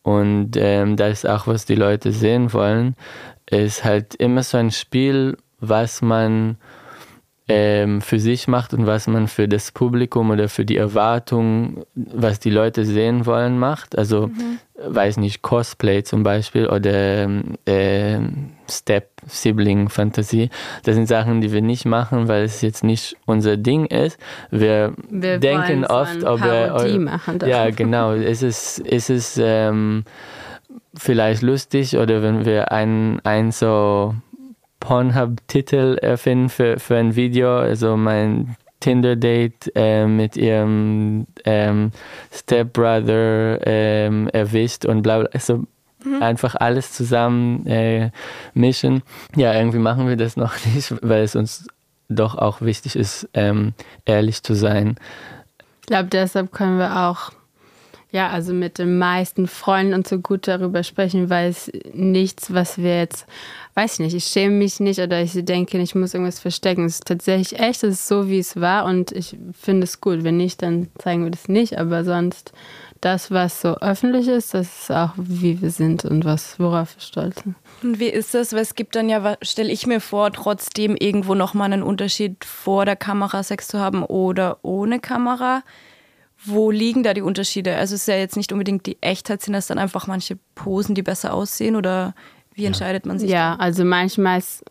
Und 0.03 0.53
ähm, 0.57 0.97
das 0.97 1.25
ist 1.25 1.27
auch, 1.29 1.47
was 1.47 1.67
die 1.67 1.75
Leute 1.75 2.13
sehen 2.13 2.53
wollen. 2.53 2.95
Ist 3.51 3.85
halt 3.85 4.15
immer 4.15 4.43
so 4.43 4.57
ein 4.57 4.71
Spiel, 4.71 5.37
was 5.61 6.03
man 6.03 6.57
ähm, 7.49 8.03
für 8.03 8.21
sich 8.21 8.47
macht 8.47 8.75
und 8.75 8.87
was 8.87 9.07
man 9.07 9.27
für 9.27 9.49
das 9.49 9.73
Publikum 9.73 10.31
oder 10.31 10.51
für 10.51 10.67
die 10.67 10.77
Erwartung, 10.77 11.85
was 11.95 12.41
die 12.41 12.51
Leute 12.51 12.85
sehen 12.85 13.25
wollen, 13.25 13.59
macht. 13.59 13.97
Also, 13.97 14.27
mhm. 14.27 14.59
weiß 14.87 15.17
nicht, 15.17 15.41
Cosplay 15.41 16.03
zum 16.03 16.23
Beispiel 16.23 16.67
oder 16.67 17.27
äh, 17.65 18.19
Step-Sibling-Fantasie. 18.71 20.51
Das 20.85 20.95
sind 20.95 21.09
Sachen, 21.09 21.41
die 21.41 21.51
wir 21.51 21.63
nicht 21.63 21.87
machen, 21.87 22.29
weil 22.29 22.45
es 22.45 22.61
jetzt 22.61 22.85
nicht 22.85 23.17
unser 23.25 23.57
Ding 23.57 23.87
ist. 23.87 24.19
Wir, 24.51 24.93
wir 25.09 25.39
denken 25.39 25.87
oft, 25.87 26.23
ob 26.25 26.43
wir. 26.43 26.99
Machen 26.99 27.39
ja, 27.47 27.71
genau. 27.71 28.13
Ist 28.13 28.43
es, 28.43 28.79
ist 28.79 29.09
es 29.09 29.41
ähm, 29.43 30.05
vielleicht 30.95 31.41
lustig 31.41 31.97
oder 31.97 32.23
wenn 32.23 32.45
wir 32.45 32.73
ein, 32.73 33.21
ein 33.25 33.53
so 33.53 34.15
Pornhub-Titel 34.89 35.99
erfinden 36.01 36.49
für, 36.49 36.79
für 36.79 36.97
ein 36.97 37.15
Video. 37.15 37.59
Also 37.59 37.99
mein 37.99 38.57
Tinder-Date 38.81 39.71
äh, 39.75 40.07
mit 40.07 40.35
ihrem 40.35 41.27
ähm, 41.45 41.93
Stepbrother 42.33 43.61
ähm, 43.67 44.29
erwischt 44.29 44.87
und 44.87 45.03
bla 45.03 45.19
bla. 45.19 45.29
Also 45.35 45.65
mhm. 46.03 46.23
einfach 46.23 46.55
alles 46.55 46.95
zusammen 46.95 47.67
äh, 47.67 48.11
mischen. 48.55 49.03
Ja, 49.37 49.53
irgendwie 49.53 49.79
machen 49.79 50.09
wir 50.09 50.17
das 50.17 50.39
noch 50.39 50.55
nicht, 50.75 50.95
weil 51.03 51.23
es 51.23 51.37
uns 51.37 51.67
doch 52.09 52.37
auch 52.37 52.63
wichtig 52.63 52.97
ist, 52.97 53.29
ähm, 53.35 53.75
ehrlich 54.07 54.43
zu 54.43 54.55
sein. 54.55 54.97
Ich 55.83 55.89
glaube, 55.89 56.09
deshalb 56.09 56.51
können 56.51 56.79
wir 56.79 57.09
auch 57.09 57.31
ja, 58.11 58.29
also 58.31 58.53
mit 58.53 58.79
den 58.79 58.99
meisten 58.99 59.47
Freunden 59.47 59.95
und 59.95 60.09
so 60.09 60.19
gut 60.19 60.49
darüber 60.49 60.83
sprechen, 60.83 61.29
weil 61.29 61.51
es 61.51 61.71
nichts, 61.93 62.53
was 62.53 62.79
wir 62.79 62.99
jetzt 62.99 63.27
weiß 63.79 63.93
ich 63.93 63.99
nicht, 64.01 64.15
ich 64.15 64.25
schäme 64.25 64.57
mich 64.57 64.81
nicht 64.81 64.99
oder 64.99 65.23
ich 65.23 65.33
denke, 65.45 65.79
ich 65.79 65.95
muss 65.95 66.13
irgendwas 66.13 66.41
verstecken. 66.41 66.85
Es 66.85 66.95
ist 66.95 67.07
tatsächlich 67.07 67.61
echt, 67.61 67.85
es 67.85 67.95
ist 67.95 68.09
so, 68.09 68.29
wie 68.29 68.41
es 68.41 68.61
war 68.61 68.85
und 68.87 69.13
ich 69.13 69.37
finde 69.53 69.85
es 69.85 70.01
gut. 70.01 70.25
Wenn 70.25 70.37
nicht, 70.37 70.63
dann 70.63 70.89
zeigen 70.99 71.23
wir 71.23 71.31
das 71.31 71.47
nicht, 71.47 71.79
aber 71.79 72.03
sonst 72.03 72.53
das, 73.01 73.31
was 73.31 73.61
so 73.61 73.77
öffentlich 73.77 74.27
ist, 74.27 74.53
das 74.53 74.67
ist 74.67 74.91
auch, 74.91 75.13
wie 75.17 75.63
wir 75.63 75.71
sind 75.71 76.05
und 76.05 76.25
was, 76.25 76.59
worauf 76.59 76.97
wir 76.97 77.03
stolz 77.03 77.45
sind. 77.45 77.55
Und 77.85 78.01
wie 78.01 78.09
ist 78.09 78.35
das? 78.35 78.53
Weil 78.53 78.63
es 78.63 78.75
gibt 78.75 78.97
dann 78.97 79.09
ja, 79.09 79.37
stelle 79.43 79.71
ich 79.71 79.87
mir 79.87 80.01
vor, 80.01 80.33
trotzdem 80.33 80.97
irgendwo 80.97 81.37
nochmal 81.37 81.73
einen 81.73 81.85
Unterschied 81.85 82.45
vor 82.45 82.85
der 82.85 82.97
Kamera 82.97 83.45
Sex 83.45 83.69
zu 83.69 83.79
haben 83.79 84.03
oder 84.03 84.59
ohne 84.63 84.99
Kamera. 84.99 85.63
Wo 86.45 86.71
liegen 86.71 87.03
da 87.03 87.15
die 87.15 87.23
Unterschiede? 87.23 87.77
Also 87.77 87.95
es 87.95 88.03
ist 88.03 88.09
ja 88.09 88.17
jetzt 88.17 88.37
nicht 88.37 88.53
unbedingt 88.53 88.87
die 88.87 88.99
Echtheit, 89.01 89.43
sind 89.43 89.55
das 89.55 89.67
dann 89.67 89.79
einfach 89.79 90.07
manche 90.07 90.39
Posen, 90.55 90.95
die 90.95 91.03
besser 91.03 91.35
aussehen 91.35 91.77
oder 91.77 92.15
wie 92.55 92.65
entscheidet 92.65 93.07
man 93.07 93.19
sich? 93.19 93.31
Ja, 93.31 93.55
da? 93.55 93.63
also 93.63 93.85
manchmal 93.85 94.39
ist 94.39 94.65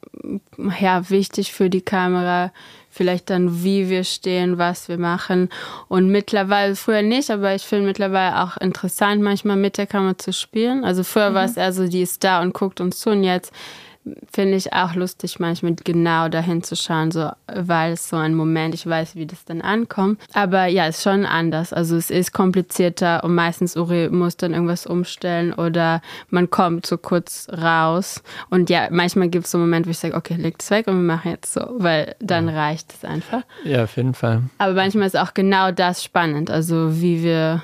ja 0.82 1.10
wichtig 1.10 1.54
für 1.54 1.70
die 1.70 1.82
Kamera 1.82 2.52
vielleicht 2.90 3.30
dann, 3.30 3.64
wie 3.64 3.90
wir 3.90 4.04
stehen, 4.04 4.58
was 4.58 4.90
wir 4.90 4.98
machen. 4.98 5.50
Und 5.88 6.10
mittlerweile, 6.10 6.76
früher 6.76 7.02
nicht, 7.02 7.30
aber 7.30 7.56
ich 7.56 7.64
finde 7.64 7.86
mittlerweile 7.86 8.44
auch 8.44 8.58
interessant, 8.58 9.22
manchmal 9.22 9.56
mit 9.56 9.78
der 9.78 9.88
Kamera 9.88 10.18
zu 10.18 10.34
spielen. 10.34 10.84
Also 10.84 11.04
früher 11.04 11.30
mhm. 11.30 11.36
war 11.36 11.46
es 11.46 11.56
eher 11.56 11.72
so, 11.72 11.88
die 11.88 12.02
ist 12.02 12.24
da 12.24 12.42
und 12.42 12.54
guckt 12.54 12.82
uns 12.82 13.00
zu 13.00 13.12
und 13.12 13.24
jetzt 13.24 13.54
finde 14.32 14.56
ich 14.56 14.74
auch 14.74 14.96
lustig, 14.96 15.40
manchmal 15.40 15.76
genau 15.84 16.30
dahin 16.30 16.64
zu 16.64 16.76
schauen, 16.76 17.12
so, 17.12 17.30
weil 17.48 17.94
es 17.94 18.10
so 18.10 18.16
ein 18.18 18.36
Moment, 18.36 18.74
ich 18.74 18.86
weiß, 18.86 19.16
wie 19.16 19.26
das 19.26 19.46
dann 19.46 19.62
ankommt. 19.62 20.20
Aber 20.34 20.66
ja, 20.66 20.88
es 20.88 20.98
ist 20.98 21.04
schon 21.04 21.26
anders. 21.26 21.74
Also 21.74 21.96
es 21.96 22.10
ist 22.10 22.34
komplizierter 22.34 23.24
und 23.24 23.36
meistens 23.36 23.76
Uri 23.76 24.10
muss 24.10 24.38
dann 24.38 24.54
irgendwas 24.54 24.86
umstellen 24.86 25.54
oder 25.54 26.02
man 26.30 26.50
kommt 26.50 26.86
so 26.86 26.98
kurz 26.98 27.48
raus. 27.50 28.22
Und 28.50 28.70
ja, 28.70 28.88
manchmal 28.92 29.30
gibt 29.30 29.46
es 29.46 29.52
so 29.52 29.58
einen 29.58 29.68
Moment, 29.68 29.88
wo 29.88 29.92
ich 29.92 30.00
sage, 30.00 30.16
okay, 30.16 30.36
leg 30.36 30.56
es 30.60 30.70
weg 30.72 30.88
und 30.88 30.96
wir 30.96 31.16
machen 31.16 31.32
jetzt 31.32 31.54
so, 31.54 31.62
weil 31.78 32.16
dann 32.20 32.48
ja. 32.48 32.56
reicht 32.56 32.94
es 32.94 33.06
einfach. 33.06 33.44
Ja, 33.64 33.84
auf 33.84 33.96
jeden 33.98 34.14
Fall. 34.14 34.44
Aber 34.58 34.74
manchmal 34.74 35.08
ist 35.08 35.18
auch 35.18 35.34
genau 35.34 35.72
das 35.72 36.04
spannend, 36.04 36.52
also 36.52 37.02
wie 37.02 37.24
wir 37.24 37.62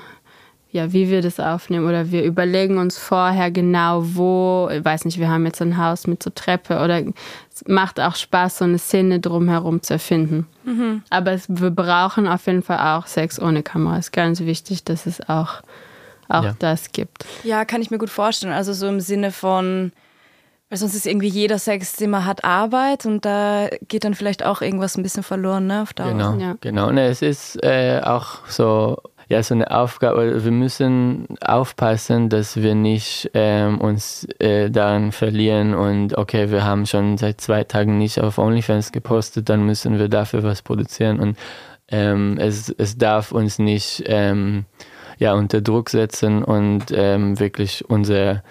ja, 0.74 0.92
wie 0.92 1.08
wir 1.08 1.22
das 1.22 1.38
aufnehmen 1.38 1.86
oder 1.86 2.10
wir 2.10 2.24
überlegen 2.24 2.78
uns 2.78 2.98
vorher 2.98 3.52
genau, 3.52 4.02
wo, 4.16 4.68
ich 4.72 4.84
weiß 4.84 5.04
nicht, 5.04 5.20
wir 5.20 5.28
haben 5.28 5.46
jetzt 5.46 5.62
ein 5.62 5.78
Haus 5.78 6.08
mit 6.08 6.20
so 6.20 6.30
Treppe 6.30 6.80
oder 6.80 7.00
es 7.00 7.62
macht 7.68 8.00
auch 8.00 8.16
Spaß, 8.16 8.58
so 8.58 8.64
eine 8.64 8.78
Szene 8.78 9.20
drumherum 9.20 9.84
zu 9.84 9.92
erfinden. 9.92 10.48
Mhm. 10.64 11.04
Aber 11.10 11.30
es, 11.30 11.44
wir 11.48 11.70
brauchen 11.70 12.26
auf 12.26 12.46
jeden 12.46 12.64
Fall 12.64 12.96
auch 12.96 13.06
Sex 13.06 13.40
ohne 13.40 13.62
Kamera. 13.62 13.98
Es 13.98 14.06
ist 14.06 14.12
ganz 14.12 14.40
wichtig, 14.40 14.82
dass 14.82 15.06
es 15.06 15.20
auch, 15.28 15.62
auch 16.28 16.42
ja. 16.42 16.56
das 16.58 16.90
gibt. 16.90 17.24
Ja, 17.44 17.64
kann 17.64 17.80
ich 17.80 17.92
mir 17.92 17.98
gut 17.98 18.10
vorstellen. 18.10 18.52
Also 18.52 18.72
so 18.72 18.88
im 18.88 18.98
Sinne 18.98 19.30
von, 19.30 19.92
weil 20.70 20.78
sonst 20.78 20.96
ist 20.96 21.06
irgendwie 21.06 21.28
jeder 21.28 21.60
Sexzimmer 21.60 22.24
hat 22.24 22.42
Arbeit 22.42 23.06
und 23.06 23.24
da 23.24 23.68
geht 23.86 24.02
dann 24.02 24.14
vielleicht 24.14 24.44
auch 24.44 24.60
irgendwas 24.60 24.96
ein 24.96 25.04
bisschen 25.04 25.22
verloren, 25.22 25.68
ne? 25.68 25.82
Auf 25.82 25.94
Dauer. 25.94 26.08
Genau, 26.08 26.34
ja. 26.34 26.56
genau. 26.60 26.88
Und 26.88 26.98
es 26.98 27.22
ist 27.22 27.62
äh, 27.62 28.00
auch 28.02 28.44
so 28.48 28.98
ja, 29.28 29.42
so 29.42 29.54
eine 29.54 29.70
Aufgabe. 29.70 30.44
Wir 30.44 30.50
müssen 30.50 31.26
aufpassen, 31.40 32.28
dass 32.28 32.56
wir 32.56 32.74
nicht 32.74 33.30
ähm, 33.34 33.80
uns 33.80 34.26
äh, 34.38 34.70
daran 34.70 35.12
verlieren 35.12 35.74
und 35.74 36.16
okay, 36.16 36.50
wir 36.50 36.64
haben 36.64 36.86
schon 36.86 37.16
seit 37.16 37.40
zwei 37.40 37.64
Tagen 37.64 37.98
nicht 37.98 38.20
auf 38.20 38.38
OnlyFans 38.38 38.92
gepostet, 38.92 39.48
dann 39.48 39.64
müssen 39.64 39.98
wir 39.98 40.08
dafür 40.08 40.42
was 40.42 40.62
produzieren 40.62 41.20
und 41.20 41.38
ähm, 41.88 42.38
es, 42.38 42.70
es 42.70 42.96
darf 42.98 43.32
uns 43.32 43.58
nicht 43.58 44.02
ähm, 44.06 44.64
ja, 45.18 45.34
unter 45.34 45.60
Druck 45.60 45.90
setzen 45.90 46.42
und 46.42 46.86
ähm, 46.92 47.38
wirklich 47.38 47.88
unser 47.88 48.42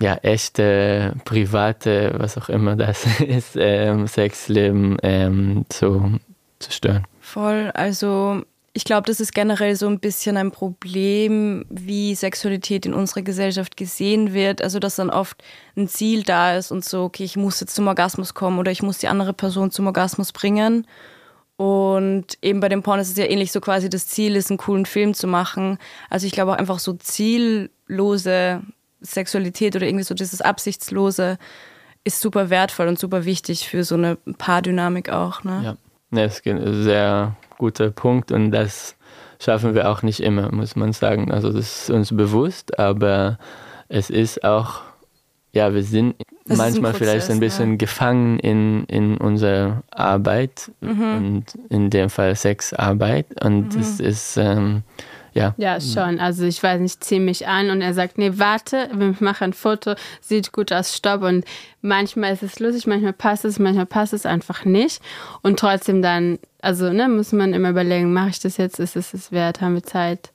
ja, 0.00 0.14
echte, 0.22 1.14
private, 1.24 2.14
was 2.16 2.38
auch 2.38 2.48
immer 2.48 2.76
das 2.76 3.20
ist, 3.20 3.56
ähm, 3.58 4.06
Sexleben 4.06 4.96
ähm, 5.02 5.66
zu, 5.68 6.18
zu 6.58 6.72
stören. 6.72 7.06
Voll, 7.20 7.70
also 7.74 8.42
ich 8.72 8.84
glaube, 8.84 9.06
das 9.06 9.18
ist 9.18 9.34
generell 9.34 9.74
so 9.74 9.88
ein 9.88 9.98
bisschen 9.98 10.36
ein 10.36 10.52
Problem, 10.52 11.64
wie 11.68 12.14
Sexualität 12.14 12.86
in 12.86 12.94
unserer 12.94 13.22
Gesellschaft 13.22 13.76
gesehen 13.76 14.32
wird. 14.32 14.62
Also, 14.62 14.78
dass 14.78 14.96
dann 14.96 15.10
oft 15.10 15.42
ein 15.76 15.88
Ziel 15.88 16.22
da 16.22 16.56
ist 16.56 16.70
und 16.70 16.84
so, 16.84 17.02
okay, 17.02 17.24
ich 17.24 17.36
muss 17.36 17.58
jetzt 17.58 17.74
zum 17.74 17.88
Orgasmus 17.88 18.34
kommen 18.34 18.58
oder 18.58 18.70
ich 18.70 18.82
muss 18.82 18.98
die 18.98 19.08
andere 19.08 19.32
Person 19.32 19.72
zum 19.72 19.86
Orgasmus 19.86 20.32
bringen. 20.32 20.86
Und 21.56 22.38
eben 22.42 22.60
bei 22.60 22.68
dem 22.68 22.82
Porn 22.82 23.00
ist 23.00 23.10
es 23.10 23.16
ja 23.18 23.26
ähnlich 23.26 23.52
so 23.52 23.60
quasi 23.60 23.90
das 23.90 24.06
Ziel 24.06 24.36
ist, 24.36 24.50
einen 24.50 24.58
coolen 24.58 24.86
Film 24.86 25.14
zu 25.14 25.26
machen. 25.26 25.78
Also 26.08 26.26
ich 26.26 26.32
glaube 26.32 26.52
auch 26.52 26.56
einfach 26.56 26.78
so 26.78 26.92
ziellose 26.94 28.62
Sexualität 29.00 29.76
oder 29.76 29.86
irgendwie 29.86 30.04
so 30.04 30.14
dieses 30.14 30.40
Absichtslose 30.40 31.38
ist 32.04 32.20
super 32.20 32.50
wertvoll 32.50 32.88
und 32.88 32.98
super 32.98 33.24
wichtig 33.24 33.68
für 33.68 33.84
so 33.84 33.96
eine 33.96 34.16
Paardynamik 34.38 35.10
auch. 35.10 35.44
Ne? 35.44 35.60
Ja, 35.62 35.76
das 36.10 36.38
ist 36.38 36.84
sehr 36.84 37.36
guter 37.60 37.90
Punkt 37.90 38.32
und 38.32 38.50
das 38.52 38.96
schaffen 39.38 39.74
wir 39.74 39.90
auch 39.90 40.02
nicht 40.02 40.20
immer, 40.20 40.50
muss 40.50 40.76
man 40.76 40.92
sagen. 40.92 41.30
Also 41.30 41.52
das 41.52 41.82
ist 41.82 41.90
uns 41.90 42.16
bewusst, 42.16 42.78
aber 42.78 43.38
es 43.88 44.08
ist 44.08 44.44
auch, 44.44 44.80
ja, 45.52 45.74
wir 45.74 45.82
sind 45.82 46.14
das 46.46 46.56
manchmal 46.56 46.92
ein 46.92 46.96
Prozess, 46.96 47.08
vielleicht 47.08 47.30
ein 47.30 47.40
bisschen 47.40 47.70
ja. 47.72 47.76
gefangen 47.76 48.38
in, 48.38 48.84
in 48.84 49.18
unserer 49.18 49.82
Arbeit 49.90 50.70
mhm. 50.80 51.16
und 51.16 51.44
in 51.68 51.90
dem 51.90 52.08
Fall 52.08 52.34
Sexarbeit 52.34 53.26
und 53.44 53.74
mhm. 53.74 53.78
das 53.78 54.00
ist, 54.00 54.38
ähm, 54.38 54.82
ja. 55.34 55.54
Ja, 55.58 55.80
schon. 55.80 56.18
Also 56.18 56.44
ich 56.44 56.62
weiß 56.62 56.80
nicht, 56.80 57.04
ziehe 57.04 57.20
mich 57.20 57.46
an 57.46 57.70
und 57.70 57.82
er 57.82 57.94
sagt, 57.94 58.18
nee, 58.18 58.32
warte, 58.34 58.88
wir 58.92 59.14
machen 59.20 59.44
ein 59.44 59.52
Foto, 59.52 59.94
sieht 60.20 60.52
gut 60.52 60.72
aus, 60.72 60.96
stopp. 60.96 61.22
Und 61.22 61.44
manchmal 61.82 62.32
ist 62.32 62.42
es 62.42 62.58
lustig, 62.58 62.86
manchmal 62.86 63.12
passt 63.12 63.44
es, 63.44 63.58
manchmal 63.58 63.86
passt 63.86 64.12
es 64.12 64.26
einfach 64.26 64.64
nicht. 64.64 65.00
Und 65.42 65.58
trotzdem 65.60 66.02
dann, 66.02 66.38
also 66.62 66.90
ne, 66.90 67.08
muss 67.08 67.32
man 67.32 67.52
immer 67.52 67.70
überlegen, 67.70 68.12
mache 68.12 68.30
ich 68.30 68.40
das 68.40 68.56
jetzt, 68.56 68.78
ist 68.80 68.96
es 68.96 69.14
es 69.14 69.32
wert, 69.32 69.60
haben 69.60 69.74
wir 69.74 69.82
Zeit 69.82 70.30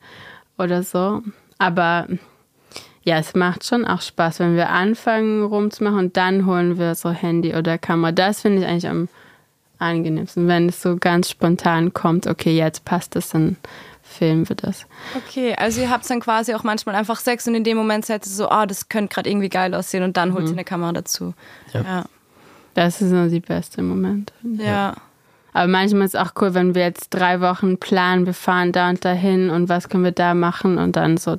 oder 0.58 0.84
so. 0.84 1.22
Aber 1.58 2.08
ja, 3.04 3.18
es 3.18 3.36
macht 3.36 3.66
schon 3.66 3.86
auch 3.86 4.02
Spaß, 4.02 4.40
wenn 4.40 4.56
wir 4.56 4.70
anfangen 4.70 5.44
rumzumachen 5.44 6.00
und 6.00 6.18
dann 6.18 6.46
holen 6.46 6.80
wir 6.80 6.96
so 6.96 7.12
Handy 7.12 7.54
oder 7.56 7.78
Kamera. 7.78 8.12
Das 8.12 8.42
finde 8.42 8.62
ich 8.62 8.68
eigentlich 8.68 8.88
am 8.88 9.08
angenehmsten, 9.78 10.48
wenn 10.48 10.70
es 10.70 10.82
so 10.82 10.98
ganz 10.98 11.30
spontan 11.30 11.94
kommt, 11.94 12.28
okay, 12.28 12.56
jetzt 12.56 12.86
passt 12.86 13.16
es, 13.16 13.30
dann 13.30 13.58
filmen 14.02 14.48
wir 14.48 14.56
das. 14.56 14.86
Okay, 15.16 15.56
also 15.56 15.82
ihr 15.82 15.90
habt 15.90 16.10
dann 16.10 16.20
quasi 16.20 16.54
auch 16.54 16.64
manchmal 16.64 16.96
einfach 16.96 17.20
Sex 17.20 17.48
und 17.48 17.56
in 17.56 17.64
dem 17.64 17.78
Moment 17.78 18.06
seid 18.06 18.26
ihr 18.26 18.32
so, 18.32 18.50
ah, 18.50 18.64
oh, 18.64 18.66
das 18.66 18.90
könnte 18.90 19.14
gerade 19.14 19.30
irgendwie 19.30 19.50
geil 19.50 19.74
aussehen 19.74 20.04
und 20.04 20.16
dann 20.18 20.34
holt 20.34 20.44
mhm. 20.44 20.50
ihr 20.50 20.54
eine 20.54 20.64
Kamera 20.64 20.94
dazu. 20.94 21.34
Ja. 21.74 21.82
ja. 21.82 22.06
Das 22.74 23.02
ist 23.02 23.12
nur 23.12 23.28
die 23.28 23.40
beste 23.40 23.82
Moment. 23.82 24.34
Ja. 24.58 24.96
Aber 25.56 25.68
manchmal 25.68 26.04
ist 26.06 26.16
es 26.16 26.20
auch 26.20 26.34
cool, 26.42 26.54
wenn 26.54 26.76
wir 26.76 26.82
jetzt 26.82 27.12
drei 27.12 27.40
Wochen 27.40 27.78
planen, 27.78 28.26
wir 28.26 28.34
fahren 28.34 28.74
da 28.74 28.90
und 28.90 29.06
dahin 29.06 29.50
und 29.50 29.70
was 29.70 29.88
können 29.88 30.04
wir 30.04 30.12
da 30.12 30.34
machen 30.34 30.78
und 30.78 30.98
dann 30.98 31.16
so, 31.16 31.38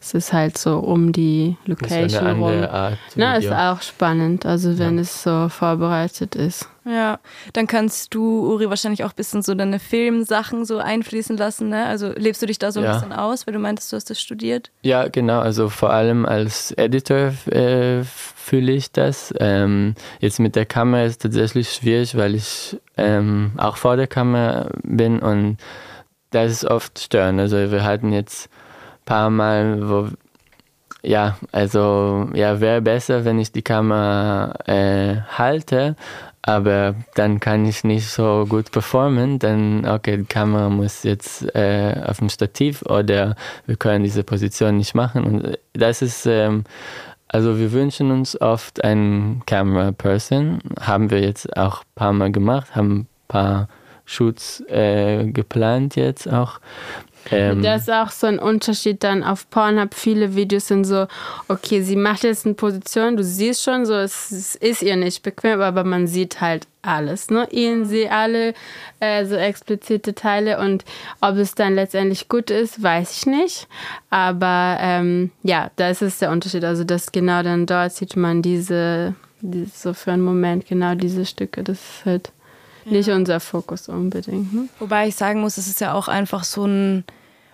es 0.00 0.14
ist 0.14 0.32
halt 0.32 0.56
so 0.56 0.78
um 0.78 1.10
die 1.10 1.56
Location 1.66 2.40
rum. 2.40 2.68
Na, 3.16 3.34
ist 3.34 3.50
auch 3.50 3.82
spannend, 3.82 4.46
also 4.46 4.78
wenn 4.78 4.94
ja. 4.94 5.02
es 5.02 5.24
so 5.24 5.48
vorbereitet 5.48 6.36
ist. 6.36 6.68
Ja, 6.84 7.20
dann 7.52 7.68
kannst 7.68 8.12
du, 8.12 8.52
Uri, 8.52 8.68
wahrscheinlich 8.68 9.04
auch 9.04 9.10
ein 9.10 9.16
bisschen 9.16 9.42
so 9.42 9.54
deine 9.54 9.78
Filmsachen 9.78 10.64
so 10.64 10.78
einfließen 10.78 11.36
lassen, 11.36 11.68
ne? 11.68 11.86
Also 11.86 12.12
lebst 12.16 12.42
du 12.42 12.46
dich 12.46 12.58
da 12.58 12.72
so 12.72 12.80
ein 12.80 12.86
ja. 12.86 12.94
bisschen 12.94 13.12
aus, 13.12 13.46
weil 13.46 13.54
du 13.54 13.60
meintest, 13.60 13.92
du 13.92 13.96
hast 13.96 14.10
das 14.10 14.20
studiert? 14.20 14.70
Ja, 14.82 15.06
genau. 15.06 15.40
Also 15.40 15.68
vor 15.68 15.90
allem 15.90 16.26
als 16.26 16.72
Editor 16.72 17.32
äh, 17.46 18.02
fühle 18.02 18.72
ich 18.72 18.90
das. 18.90 19.32
Ähm, 19.38 19.94
jetzt 20.18 20.40
mit 20.40 20.56
der 20.56 20.66
Kamera 20.66 21.04
ist 21.04 21.12
es 21.12 21.18
tatsächlich 21.18 21.72
schwierig, 21.72 22.16
weil 22.16 22.34
ich 22.34 22.76
ähm, 22.96 23.52
auch 23.58 23.76
vor 23.76 23.96
der 23.96 24.08
Kamera 24.08 24.68
bin 24.82 25.20
und 25.20 25.58
das 26.30 26.50
ist 26.50 26.64
oft 26.64 26.98
störend. 26.98 27.38
Also 27.40 27.70
wir 27.70 27.84
hatten 27.84 28.12
jetzt 28.12 28.48
ein 28.48 29.04
paar 29.04 29.30
Mal, 29.30 29.88
wo 29.88 30.08
ja, 31.04 31.36
also 31.50 32.28
ja, 32.32 32.60
wäre 32.60 32.80
besser, 32.80 33.24
wenn 33.24 33.38
ich 33.38 33.50
die 33.50 33.62
Kamera 33.62 34.54
äh, 34.66 35.20
halte, 35.36 35.96
aber 36.42 36.96
dann 37.14 37.38
kann 37.38 37.64
ich 37.66 37.84
nicht 37.84 38.08
so 38.08 38.46
gut 38.48 38.72
performen, 38.72 39.38
dann, 39.38 39.86
okay, 39.86 40.16
die 40.16 40.24
Kamera 40.24 40.68
muss 40.68 41.04
jetzt 41.04 41.54
äh, 41.54 41.94
auf 42.04 42.18
dem 42.18 42.28
Stativ 42.28 42.82
oder 42.82 43.36
wir 43.66 43.76
können 43.76 44.02
diese 44.02 44.24
Position 44.24 44.76
nicht 44.76 44.94
machen. 44.94 45.24
Und 45.24 45.58
das 45.72 46.02
ist, 46.02 46.26
ähm, 46.26 46.64
also 47.28 47.58
wir 47.58 47.70
wünschen 47.70 48.10
uns 48.10 48.38
oft 48.40 48.82
einen 48.82 49.42
Camera 49.46 49.92
Person, 49.92 50.58
haben 50.80 51.10
wir 51.10 51.20
jetzt 51.20 51.56
auch 51.56 51.82
ein 51.82 51.94
paar 51.94 52.12
Mal 52.12 52.32
gemacht, 52.32 52.74
haben 52.74 53.00
ein 53.00 53.06
paar 53.28 53.68
Shoots 54.04 54.60
äh, 54.68 55.24
geplant 55.26 55.94
jetzt 55.94 56.30
auch. 56.30 56.60
Ähm, 57.30 57.62
das 57.62 57.82
ist 57.82 57.90
auch 57.90 58.10
so 58.10 58.26
ein 58.26 58.38
Unterschied 58.38 59.04
dann 59.04 59.22
auf 59.22 59.48
Pornhub. 59.50 59.94
Viele 59.94 60.34
Videos 60.34 60.68
sind 60.68 60.84
so, 60.84 61.06
okay, 61.48 61.82
sie 61.82 61.96
macht 61.96 62.24
jetzt 62.24 62.44
eine 62.46 62.54
Position, 62.54 63.16
du 63.16 63.24
siehst 63.24 63.62
schon 63.62 63.86
so, 63.86 63.94
es, 63.94 64.30
es 64.30 64.54
ist 64.54 64.82
ihr 64.82 64.96
nicht 64.96 65.22
bequem, 65.22 65.60
aber 65.60 65.84
man 65.84 66.06
sieht 66.06 66.40
halt 66.40 66.66
alles, 66.82 67.30
ne? 67.30 67.46
Ihnen 67.50 67.84
sie 67.84 68.08
alle 68.08 68.54
äh, 69.00 69.24
so 69.24 69.36
explizite 69.36 70.14
Teile 70.14 70.58
und 70.58 70.84
ob 71.20 71.36
es 71.36 71.54
dann 71.54 71.74
letztendlich 71.74 72.28
gut 72.28 72.50
ist, 72.50 72.82
weiß 72.82 73.18
ich 73.18 73.26
nicht. 73.26 73.68
Aber 74.10 74.78
ähm, 74.80 75.30
ja, 75.42 75.70
das 75.76 76.02
ist 76.02 76.20
der 76.20 76.30
Unterschied. 76.30 76.64
Also 76.64 76.84
das 76.84 77.12
genau 77.12 77.42
dann 77.42 77.66
dort 77.66 77.92
sieht 77.92 78.16
man 78.16 78.42
diese, 78.42 79.14
diese 79.40 79.70
so 79.72 79.94
für 79.94 80.12
einen 80.12 80.24
Moment 80.24 80.66
genau 80.66 80.94
diese 80.96 81.24
Stücke. 81.24 81.62
Das 81.62 81.78
ist 81.78 82.04
halt 82.04 82.32
ja. 82.84 82.92
nicht 82.92 83.08
unser 83.08 83.40
Fokus 83.40 83.88
unbedingt. 83.88 84.52
Ne? 84.52 84.68
Wobei 84.78 85.08
ich 85.08 85.16
sagen 85.16 85.40
muss, 85.40 85.58
es 85.58 85.66
ist 85.66 85.80
ja 85.80 85.94
auch 85.94 86.08
einfach 86.08 86.44
so 86.44 86.64
ein 86.64 87.04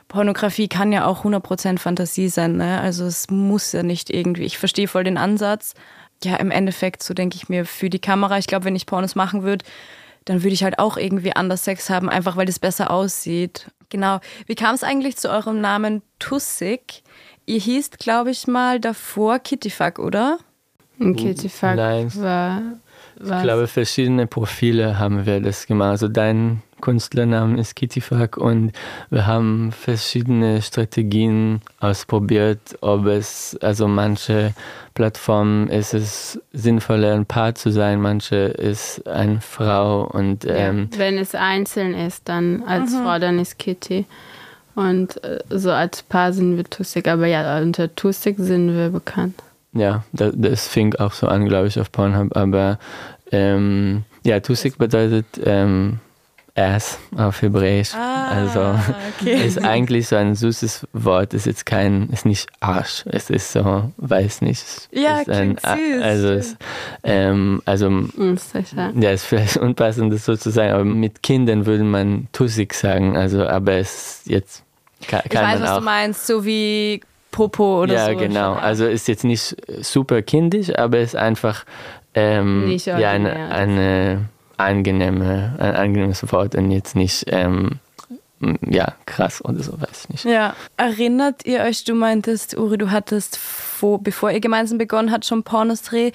Pornografie 0.09 0.69
kann 0.69 0.91
ja 0.91 1.05
auch 1.05 1.25
100% 1.25 1.79
Fantasie 1.79 2.29
sein. 2.29 2.57
Ne? 2.57 2.81
Also 2.81 3.05
es 3.05 3.31
muss 3.31 3.73
ja 3.73 3.83
nicht 3.83 4.11
irgendwie. 4.11 4.45
Ich 4.45 4.59
verstehe 4.59 4.89
voll 4.89 5.05
den 5.05 5.19
Ansatz. 5.19 5.75
Ja, 6.25 6.37
im 6.37 6.51
Endeffekt, 6.51 7.03
so 7.03 7.15
denke 7.15 7.37
ich 7.37 7.49
mir, 7.49 7.65
für 7.65 7.91
die 7.91 8.01
Kamera, 8.01 8.39
ich 8.39 8.47
glaube, 8.47 8.65
wenn 8.65 8.75
ich 8.75 8.87
Pornos 8.87 9.15
machen 9.15 9.43
würde, 9.43 9.65
dann 10.25 10.43
würde 10.43 10.55
ich 10.55 10.65
halt 10.65 10.79
auch 10.79 10.97
irgendwie 10.97 11.37
anders 11.37 11.65
Sex 11.65 11.91
haben, 11.91 12.09
einfach 12.09 12.37
weil 12.37 12.47
das 12.47 12.59
besser 12.59 12.91
aussieht. 12.91 13.71
Genau. 13.91 14.21
Wie 14.47 14.55
kam 14.55 14.75
es 14.75 14.83
eigentlich 14.83 15.17
zu 15.17 15.31
eurem 15.31 15.61
Namen 15.61 16.03
Tussig? 16.19 17.03
Ihr 17.47 17.61
hießt, 17.61 17.99
glaube 17.99 18.31
ich, 18.31 18.47
mal 18.47 18.81
davor 18.81 19.39
Kittyfuck, 19.39 19.99
oder? 19.99 20.39
Kittyfuck 20.99 21.77
war 21.77 22.63
was? 23.21 23.39
Ich 23.39 23.43
glaube, 23.43 23.67
verschiedene 23.67 24.27
Profile 24.27 24.99
haben 24.99 25.27
wir 25.27 25.41
das 25.41 25.67
gemacht. 25.67 25.91
Also 25.91 26.09
dein 26.09 26.63
Künstlername 26.81 27.59
ist 27.59 27.75
Kittyfuck 27.75 28.37
und 28.37 28.73
wir 29.11 29.27
haben 29.27 29.73
verschiedene 29.73 30.63
Strategien 30.63 31.61
ausprobiert, 31.81 32.79
ob 32.81 33.07
es, 33.07 33.59
also 33.61 33.89
manche 33.89 34.55
Plattformen 34.95 35.69
ist 35.69 35.95
es 35.95 36.41
sinnvoller, 36.53 37.15
ein 37.15 37.27
Paar 37.27 37.55
zu 37.55 37.71
sein, 37.71 38.01
manche 38.01 38.37
ist 38.37 39.07
eine 39.07 39.41
Frau 39.41 40.05
und 40.05 40.45
ähm, 40.49 40.89
ja, 40.93 40.99
wenn 40.99 41.19
es 41.19 41.35
einzeln 41.35 41.95
ist, 41.95 42.29
dann 42.29 42.63
als 42.63 42.93
mhm. 42.93 43.03
Frau, 43.03 43.19
dann 43.19 43.39
ist 43.39 43.59
Kitty. 43.59 44.07
Und 44.75 45.23
äh, 45.25 45.41
so 45.51 45.73
als 45.73 46.05
Paar 46.05 46.33
sind 46.33 46.57
wir 46.57 46.65
Tusik, 46.65 47.09
aber 47.09 47.27
ja, 47.27 47.61
unter 47.61 47.95
Tusik 47.97 48.37
sind 48.39 48.77
wir 48.77 48.91
bekannt. 48.91 49.43
Ja, 49.73 50.05
das, 50.13 50.33
das 50.37 50.69
fing 50.69 50.95
auch 50.97 51.13
so 51.13 51.27
an, 51.29 51.47
glaube 51.47 51.69
ich, 51.69 51.79
auf 51.79 51.93
Pornhub. 51.93 52.37
Aber 52.37 52.79
ähm, 53.31 54.05
ja, 54.25 54.41
Tusik 54.41 54.79
bedeutet 54.79 55.27
ähm, 55.45 56.01
Ass 56.59 56.99
auf 57.17 57.41
Hebräisch. 57.41 57.95
Ah, 57.95 58.29
also 58.29 58.79
okay. 59.21 59.45
ist 59.47 59.63
eigentlich 59.63 60.09
so 60.09 60.17
ein 60.17 60.35
süßes 60.35 60.89
Wort. 60.93 61.35
Ist 61.35 61.47
jetzt 61.47 61.67
kein, 61.67 62.09
ist 62.11 62.27
nicht 62.27 62.49
Arsch. 62.61 63.05
Es 63.07 63.31
ist 63.31 63.53
so, 63.53 63.93
weiß 63.99 64.43
nicht. 64.43 64.89
Ja, 64.91 65.21
ist 65.21 65.31
ein, 65.31 65.57
süß. 65.57 66.03
Also, 66.03 66.29
ist, 66.33 66.57
ähm, 67.05 67.63
also 67.65 67.91
ja, 68.99 69.11
ist 69.11 69.25
vielleicht 69.25 69.57
unpassend, 69.59 70.13
das 70.13 70.25
so 70.25 70.37
zu 70.37 70.51
sagen. 70.51 70.73
Aber 70.73 70.85
mit 70.85 71.23
Kindern 71.23 71.67
würde 71.67 71.85
man 71.85 72.29
Tusik 72.33 72.75
sagen. 72.75 73.17
Also, 73.17 73.47
aber 73.47 73.75
es 73.75 74.21
ist 74.21 74.27
jetzt 74.27 74.65
kann, 75.07 75.21
kann 75.29 75.31
ich 75.31 75.55
weiß, 75.55 75.63
was 75.63 75.71
auch, 75.71 75.79
du 75.79 75.85
meinst, 75.85 76.27
so 76.27 76.45
wie 76.45 77.01
Popo 77.31 77.83
oder 77.83 77.95
ja, 77.95 78.05
so. 78.07 78.13
Ja, 78.13 78.19
genau. 78.19 78.53
Also 78.55 78.87
ist 78.87 79.09
jetzt 79.09 79.25
nicht 79.25 79.57
super 79.81 80.23
kindisch, 80.23 80.77
aber 80.77 80.99
ist 81.01 81.17
einfach 81.17 81.65
ähm, 82.15 82.71
ja, 82.85 83.11
eine, 83.11 83.51
eine 83.51 84.29
angenehme, 84.57 85.55
ein 85.59 85.77
angenehmes 85.77 86.31
Wort 86.33 86.55
und 86.55 86.71
jetzt 86.71 86.97
nicht 86.97 87.25
ähm, 87.29 87.79
ja, 88.41 88.95
krass 89.07 89.45
oder 89.45 89.63
so, 89.63 89.81
weiß 89.81 90.05
ich 90.05 90.09
nicht. 90.11 90.25
Ja, 90.25 90.55
erinnert 90.77 91.45
ihr 91.45 91.61
euch, 91.61 91.85
du 91.85 91.95
meintest, 91.95 92.57
Uri, 92.57 92.79
du 92.79 92.91
hattest, 92.91 93.37
vor, 93.37 94.03
bevor 94.03 94.31
ihr 94.31 94.41
gemeinsam 94.41 94.79
begonnen 94.79 95.11
habt, 95.11 95.25
schon 95.25 95.43
Pornosdreh. 95.43 96.13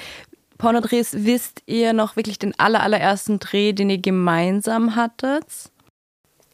Pornodrehs, 0.58 1.26
wisst 1.26 1.62
ihr 1.66 1.94
noch 1.94 2.16
wirklich 2.16 2.40
den 2.40 2.58
aller, 2.58 2.82
allerersten 2.82 3.40
Dreh, 3.40 3.74
den 3.74 3.90
ihr 3.90 3.98
gemeinsam 3.98 4.96
hattet? 4.96 5.46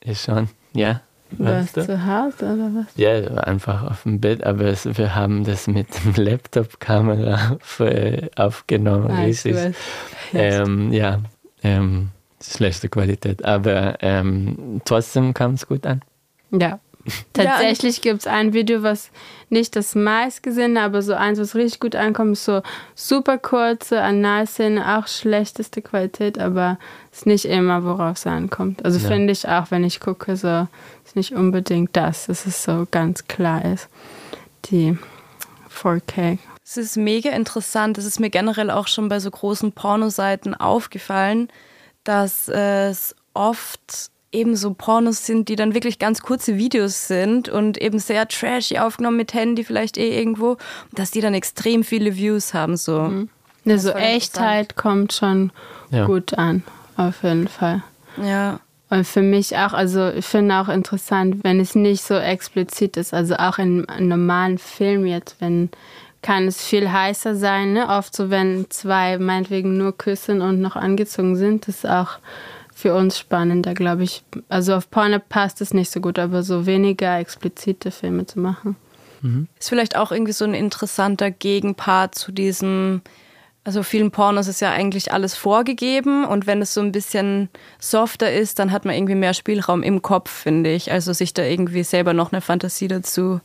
Ich 0.01 0.21
schon, 0.21 0.49
ja. 0.73 1.01
Warst 1.37 1.77
du 1.77 1.85
zu 1.85 2.05
Hause 2.05 2.53
oder 2.53 2.71
was? 2.73 2.85
Ja, 2.95 3.35
einfach 3.43 3.83
auf 3.83 4.03
dem 4.03 4.19
Bett, 4.19 4.43
aber 4.43 4.65
es, 4.65 4.85
wir 4.97 5.15
haben 5.15 5.43
das 5.43 5.67
mit 5.67 5.87
dem 6.03 6.23
Laptop-Kamera 6.25 7.57
aufgenommen. 8.35 9.11
Ah, 9.11 9.23
richtig. 9.23 9.55
Ähm, 10.33 10.91
ja, 10.91 11.19
ähm, 11.63 12.09
schlechte 12.41 12.89
Qualität, 12.89 13.45
aber 13.45 13.97
ähm, 14.01 14.81
trotzdem 14.85 15.33
kam 15.33 15.53
es 15.53 15.67
gut 15.67 15.85
an. 15.85 16.01
Ja, 16.51 16.79
Tatsächlich 17.33 17.97
ja, 17.97 18.01
gibt 18.11 18.21
es 18.21 18.27
ein 18.27 18.53
Video, 18.53 18.83
was 18.83 19.11
nicht 19.49 19.75
das 19.75 19.95
meistgesehene, 19.95 20.81
aber 20.81 21.01
so 21.01 21.13
eins, 21.13 21.39
was 21.39 21.55
richtig 21.55 21.79
gut 21.79 21.95
ankommt, 21.95 22.33
ist 22.33 22.45
so 22.45 22.61
super 22.95 23.37
kurze 23.37 24.01
Analszene, 24.01 24.97
auch 24.97 25.07
schlechteste 25.07 25.81
Qualität, 25.81 26.37
aber 26.39 26.77
ist 27.11 27.25
nicht 27.25 27.45
immer, 27.45 27.83
worauf 27.83 28.17
es 28.17 28.27
ankommt. 28.27 28.85
Also 28.85 28.99
ja. 28.99 29.07
finde 29.07 29.33
ich 29.33 29.47
auch, 29.47 29.71
wenn 29.71 29.83
ich 29.83 29.99
gucke, 29.99 30.35
so 30.35 30.67
ist 31.05 31.15
nicht 31.15 31.33
unbedingt 31.33 31.95
das, 31.95 32.27
dass 32.27 32.45
es 32.45 32.63
so 32.63 32.87
ganz 32.91 33.27
klar 33.27 33.65
ist. 33.65 33.89
Die 34.65 34.97
4K. 35.69 36.37
Es 36.63 36.77
ist 36.77 36.97
mega 36.97 37.31
interessant. 37.31 37.97
Es 37.97 38.05
ist 38.05 38.19
mir 38.19 38.29
generell 38.29 38.69
auch 38.69 38.87
schon 38.87 39.09
bei 39.09 39.19
so 39.19 39.31
großen 39.31 39.71
Pornoseiten 39.71 40.53
aufgefallen, 40.53 41.49
dass 42.03 42.47
es 42.47 43.15
oft 43.33 44.11
eben 44.31 44.55
so 44.55 44.73
Pornos 44.73 45.25
sind, 45.25 45.49
die 45.49 45.55
dann 45.55 45.73
wirklich 45.73 45.99
ganz 45.99 46.21
kurze 46.21 46.57
Videos 46.57 47.07
sind 47.07 47.49
und 47.49 47.77
eben 47.77 47.99
sehr 47.99 48.27
trashy 48.27 48.77
aufgenommen 48.77 49.17
mit 49.17 49.33
Handy 49.33 49.63
vielleicht 49.63 49.97
eh 49.97 50.17
irgendwo, 50.17 50.57
dass 50.93 51.11
die 51.11 51.21
dann 51.21 51.33
extrem 51.33 51.83
viele 51.83 52.15
Views 52.15 52.53
haben. 52.53 52.77
So, 52.77 53.01
mhm. 53.01 53.29
ja, 53.65 53.77
so 53.77 53.91
Echtheit 53.91 54.75
kommt 54.75 55.13
schon 55.13 55.51
ja. 55.91 56.05
gut 56.05 56.35
an, 56.35 56.63
auf 56.95 57.23
jeden 57.23 57.47
Fall. 57.47 57.83
Ja. 58.21 58.59
Und 58.91 59.05
für 59.05 59.21
mich 59.21 59.55
auch, 59.55 59.73
also 59.73 60.09
ich 60.09 60.25
finde 60.25 60.55
auch 60.55 60.67
interessant, 60.67 61.43
wenn 61.43 61.59
es 61.59 61.75
nicht 61.75 62.03
so 62.03 62.15
explizit 62.15 62.97
ist, 62.97 63.13
also 63.13 63.35
auch 63.35 63.59
in 63.59 63.87
einem 63.87 64.07
normalen 64.07 64.57
Film 64.57 65.05
jetzt, 65.05 65.35
wenn 65.39 65.69
kann 66.21 66.47
es 66.47 66.61
viel 66.61 66.91
heißer 66.91 67.35
sein, 67.35 67.73
ne? 67.73 67.87
Oft 67.87 68.15
so, 68.15 68.29
wenn 68.29 68.65
zwei 68.69 69.17
meinetwegen 69.17 69.77
nur 69.77 69.97
küssen 69.97 70.41
und 70.41 70.59
noch 70.59 70.75
angezogen 70.75 71.35
sind, 71.35 71.67
ist 71.67 71.87
auch 71.87 72.19
für 72.79 72.95
uns 72.95 73.19
spannender, 73.19 73.73
glaube 73.73 74.03
ich. 74.03 74.23
Also 74.47 74.73
auf 74.73 74.89
Pornhub 74.89 75.27
passt 75.27 75.59
es 75.59 75.73
nicht 75.73 75.91
so 75.91 75.99
gut, 75.99 76.17
aber 76.17 76.43
so 76.43 76.65
weniger 76.65 77.19
explizite 77.19 77.91
Filme 77.91 78.25
zu 78.25 78.39
machen. 78.39 78.77
Mhm. 79.21 79.49
Ist 79.59 79.67
vielleicht 79.67 79.97
auch 79.97 80.13
irgendwie 80.13 80.31
so 80.31 80.45
ein 80.45 80.53
interessanter 80.53 81.29
Gegenpart 81.29 82.15
zu 82.15 82.31
diesem 82.31 83.01
also 83.65 83.83
vielen 83.83 84.09
Pornos 84.09 84.47
ist 84.47 84.61
ja 84.61 84.71
eigentlich 84.71 85.11
alles 85.11 85.35
vorgegeben 85.35 86.23
und 86.23 86.47
wenn 86.47 86.61
es 86.61 86.73
so 86.73 86.79
ein 86.81 86.93
bisschen 86.93 87.49
softer 87.77 88.31
ist, 88.31 88.57
dann 88.57 88.71
hat 88.71 88.85
man 88.85 88.95
irgendwie 88.95 89.15
mehr 89.15 89.33
Spielraum 89.33 89.83
im 89.83 90.01
Kopf, 90.01 90.31
finde 90.31 90.71
ich. 90.71 90.91
Also 90.91 91.11
sich 91.11 91.33
da 91.33 91.43
irgendwie 91.43 91.83
selber 91.83 92.13
noch 92.13 92.31
eine 92.31 92.41
Fantasie 92.41 92.87
dazu 92.87 93.41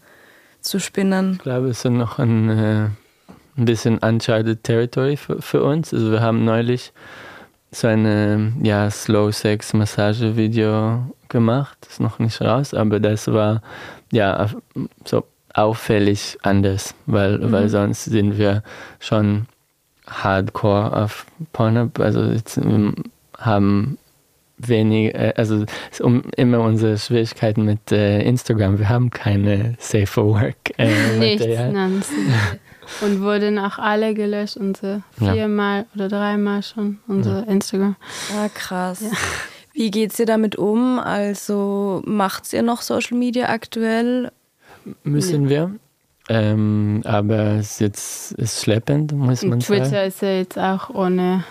zu 0.61 0.79
spinnen. 0.79 1.33
Ich 1.33 1.39
glaube, 1.41 1.69
es 1.69 1.85
ist 1.85 1.91
noch 1.91 2.21
ein, 2.21 2.49
äh, 2.49 2.85
ein 3.59 3.65
bisschen 3.65 3.99
uncharted 3.99 4.63
territory 4.63 5.17
für, 5.17 5.43
für, 5.43 5.65
uns. 5.65 5.93
Also 5.93 6.13
wir 6.13 6.23
haben 6.23 6.45
neulich 6.45 6.93
so 7.75 7.89
ein 7.89 8.61
ja, 8.63 8.91
Slow 8.91 9.33
Sex 9.33 9.73
Massage 9.73 10.37
Video 10.37 11.05
gemacht. 11.29 11.79
Ist 11.89 12.01
noch 12.01 12.19
nicht 12.19 12.41
raus, 12.41 12.75
aber 12.75 13.01
das 13.01 13.27
war 13.33 13.63
ja 14.13 14.49
so 15.05 15.25
auffällig 15.53 16.39
anders, 16.43 16.95
weil, 17.07 17.39
mhm. 17.39 17.53
weil 17.53 17.69
sonst 17.69 18.05
sind 18.05 18.39
wir 18.39 18.63
schon 19.01 19.47
hardcore 20.07 21.05
auf 21.05 21.27
Pornhub. 21.53 21.99
Also 22.01 22.23
jetzt, 22.25 22.59
haben 23.39 23.99
wenig, 24.59 25.15
äh, 25.15 25.33
also 25.37 25.65
um 26.01 26.23
immer 26.37 26.61
unsere 26.61 26.99
Schwierigkeiten 26.99 27.65
mit 27.65 27.93
äh, 27.93 28.23
Instagram. 28.23 28.79
Wir 28.79 28.89
haben 28.89 29.11
keine 29.11 29.75
Safe 29.79 30.07
for 30.07 30.27
Work. 30.27 30.57
Äh, 30.79 31.19
Nichts, 31.19 31.47
Und 33.01 33.23
wurden 33.23 33.59
auch 33.59 33.79
alle 33.79 34.15
gelöscht, 34.15 34.57
unsere 34.57 35.03
viermal 35.17 35.81
ja. 35.81 35.87
oder 35.95 36.09
dreimal 36.09 36.63
schon, 36.63 36.99
unser 37.07 37.41
ja. 37.41 37.53
Instagram. 37.53 37.97
Ah, 38.37 38.49
krass. 38.53 39.01
Ja. 39.01 39.11
Wie 39.73 39.91
geht's 39.91 40.19
ihr 40.19 40.27
damit 40.27 40.57
um? 40.57 40.99
Also 40.99 42.03
macht 42.05 42.53
ihr 42.53 42.63
noch 42.63 42.83
Social 42.83 43.19
Media 43.19 43.49
aktuell? 43.49 44.31
Müssen 45.03 45.49
wir. 45.49 45.73
Ähm, 46.29 47.03
aber 47.05 47.57
es 47.57 47.73
ist 47.73 47.81
jetzt 47.81 48.33
ist 48.33 48.63
schleppend, 48.63 49.13
muss 49.13 49.43
man 49.43 49.61
Twitter 49.61 49.85
sagen. 49.85 49.91
Twitter 49.91 50.07
ist 50.07 50.23
ja 50.23 50.29
jetzt 50.29 50.59
auch 50.59 50.91
ohne 50.91 51.45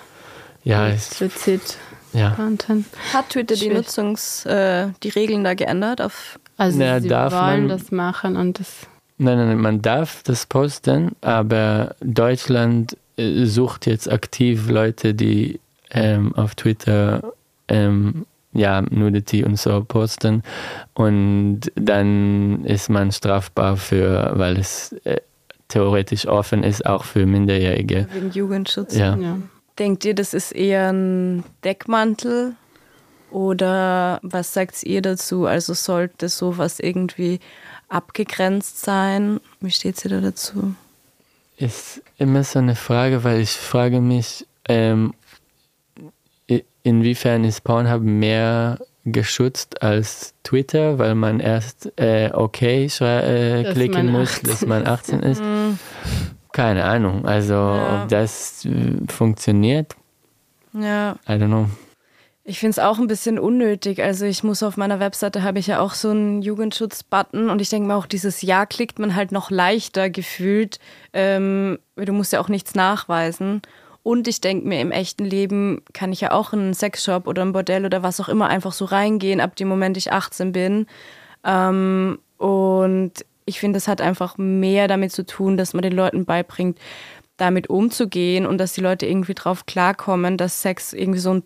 ja, 0.64 0.88
explizit 0.88 1.78
ja. 2.14 2.32
Content. 2.32 2.86
Hat 3.14 3.30
Twitter 3.30 3.56
die 3.56 3.70
Nutzungs-, 3.70 4.48
äh, 4.48 4.90
die 5.04 5.10
Regeln 5.10 5.44
da 5.44 5.54
geändert? 5.54 6.02
Auf 6.02 6.40
also 6.58 6.80
Na, 6.80 7.00
sie 7.00 7.10
wollen 7.10 7.32
man, 7.32 7.68
das 7.68 7.92
machen 7.92 8.36
und 8.36 8.60
das... 8.60 8.88
Nein, 9.24 9.38
nein, 9.38 9.58
man 9.58 9.82
darf 9.82 10.22
das 10.24 10.46
posten, 10.46 11.16
aber 11.22 11.96
Deutschland 12.02 12.98
äh, 13.16 13.46
sucht 13.46 13.86
jetzt 13.86 14.12
aktiv 14.12 14.70
Leute, 14.70 15.14
die 15.14 15.62
ähm, 15.92 16.36
auf 16.36 16.56
Twitter 16.56 17.34
ähm, 17.70 18.26
ja, 18.52 18.82
Nudity 18.82 19.46
und 19.46 19.58
so 19.58 19.84
posten. 19.84 20.44
Und 20.94 21.62
dann 21.76 22.66
ist 22.66 22.90
man 22.90 23.14
strafbar 23.14 23.78
für, 23.78 24.34
weil 24.36 24.58
es 24.58 24.92
äh, 25.06 25.22
theoretisch 25.70 26.28
offen 26.28 26.64
ist, 26.64 26.86
auch 26.86 27.06
für 27.06 27.26
Minderjährige. 27.26 28.08
Wegen 28.12 28.32
Jugendschutz. 28.32 28.96
Ja. 28.96 29.16
ja. 29.16 29.38
Denkt 29.80 30.04
ihr, 30.04 30.14
das 30.14 30.34
ist 30.34 30.52
eher 30.52 30.92
ein 30.92 31.46
Deckmantel? 31.64 32.56
Oder 33.32 34.20
was 34.22 34.54
sagt 34.54 34.84
ihr 34.84 35.02
dazu? 35.02 35.48
Also 35.48 35.74
sollte 35.74 36.30
sowas 36.30 36.80
irgendwie 36.80 37.40
abgegrenzt 37.94 38.80
sein? 38.84 39.40
Wie 39.62 39.72
steht 39.72 40.04
ihr 40.06 40.12
da 40.12 40.22
dazu? 40.22 40.76
Ist 41.58 42.02
immer 42.18 42.44
so 42.44 42.60
eine 42.60 42.76
Frage, 42.76 43.24
weil 43.24 43.40
ich 43.40 43.52
frage 43.52 44.02
mich, 44.02 44.48
ähm, 44.68 45.14
inwiefern 46.84 47.44
ist 47.44 47.64
Pornhub 47.64 48.02
mehr 48.02 48.80
geschützt 49.06 49.82
als 49.82 50.34
Twitter, 50.44 50.98
weil 50.98 51.16
man 51.16 51.40
erst 51.40 51.92
äh, 52.00 52.32
okay 52.34 52.86
äh, 52.86 53.74
klicken 53.74 54.12
muss, 54.12 54.42
dass 54.42 54.66
man 54.66 54.86
18 54.86 55.20
ist. 55.22 55.42
Mhm. 55.54 55.80
Keine 56.52 56.84
Ahnung. 56.86 57.26
Also 57.26 57.54
ja. 57.54 58.04
ob 58.04 58.10
das 58.10 58.64
äh, 58.66 58.72
funktioniert. 59.12 59.96
Ja. 60.74 61.16
I 61.28 61.32
don't 61.32 61.48
know. 61.48 61.68
Ich 62.46 62.60
finde 62.60 62.72
es 62.72 62.80
auch 62.80 63.00
ein 63.00 63.08
bisschen 63.08 63.40
unnötig. 63.40 64.04
Also 64.04 64.26
ich 64.26 64.44
muss 64.44 64.64
auf 64.64 64.76
meiner 64.76 65.00
Webseite 65.00 65.44
habe 65.44 65.60
ich 65.60 65.68
ja 65.68 65.80
auch 65.80 65.94
so 65.94 66.10
einen 66.10 66.42
Jugendschutz-Button 66.42 67.50
und 67.50 67.62
ich 67.62 67.70
denke 67.70 67.88
mir 67.88 67.96
auch, 67.96 68.06
dieses 68.06 68.42
Ja 68.42 68.66
klickt 68.66 69.00
man 69.00 69.16
halt 69.16 69.32
noch 69.32 69.50
leichter 69.50 70.10
gefühlt. 70.10 70.80
Ähm, 71.14 71.80
du 71.96 72.12
musst 72.12 72.34
ja 72.34 72.42
auch 72.42 72.50
nichts 72.50 72.76
nachweisen. 72.76 73.62
Und 74.04 74.28
ich 74.28 74.42
denke 74.42 74.68
mir, 74.68 74.82
im 74.82 74.92
echten 74.92 75.24
Leben 75.24 75.82
kann 75.94 76.12
ich 76.12 76.20
ja 76.20 76.34
auch 76.34 76.52
in 76.52 76.60
einen 76.60 76.74
Sexshop 76.74 77.28
oder 77.28 77.44
ein 77.44 77.54
Bordell 77.54 77.86
oder 77.86 78.04
was 78.04 78.20
auch 78.20 78.28
immer 78.28 78.50
einfach 78.50 78.74
so 78.74 78.84
reingehen, 78.84 79.40
ab 79.40 79.56
dem 79.56 79.70
Moment 79.70 79.96
ich 79.96 80.12
18 80.12 80.52
bin. 80.52 80.88
Ähm, 81.46 82.20
und 82.38 83.14
ich 83.46 83.62
finde, 83.62 83.78
das 83.78 83.88
hat 83.88 84.02
einfach 84.02 84.38
mehr 84.38 84.90
damit 84.90 85.14
zu 85.14 85.26
tun, 85.26 85.56
dass 85.56 85.74
man 85.74 85.84
den 85.84 85.94
Leuten 85.94 86.26
beibringt, 86.26 86.78
damit 87.38 87.70
umzugehen 87.70 88.46
und 88.46 88.58
dass 88.58 88.74
die 88.74 88.82
Leute 88.82 89.06
irgendwie 89.06 89.34
drauf 89.34 89.66
klarkommen, 89.66 90.38
dass 90.38 90.62
Sex 90.62 90.92
irgendwie 90.92 91.20
so 91.20 91.36
ein 91.36 91.44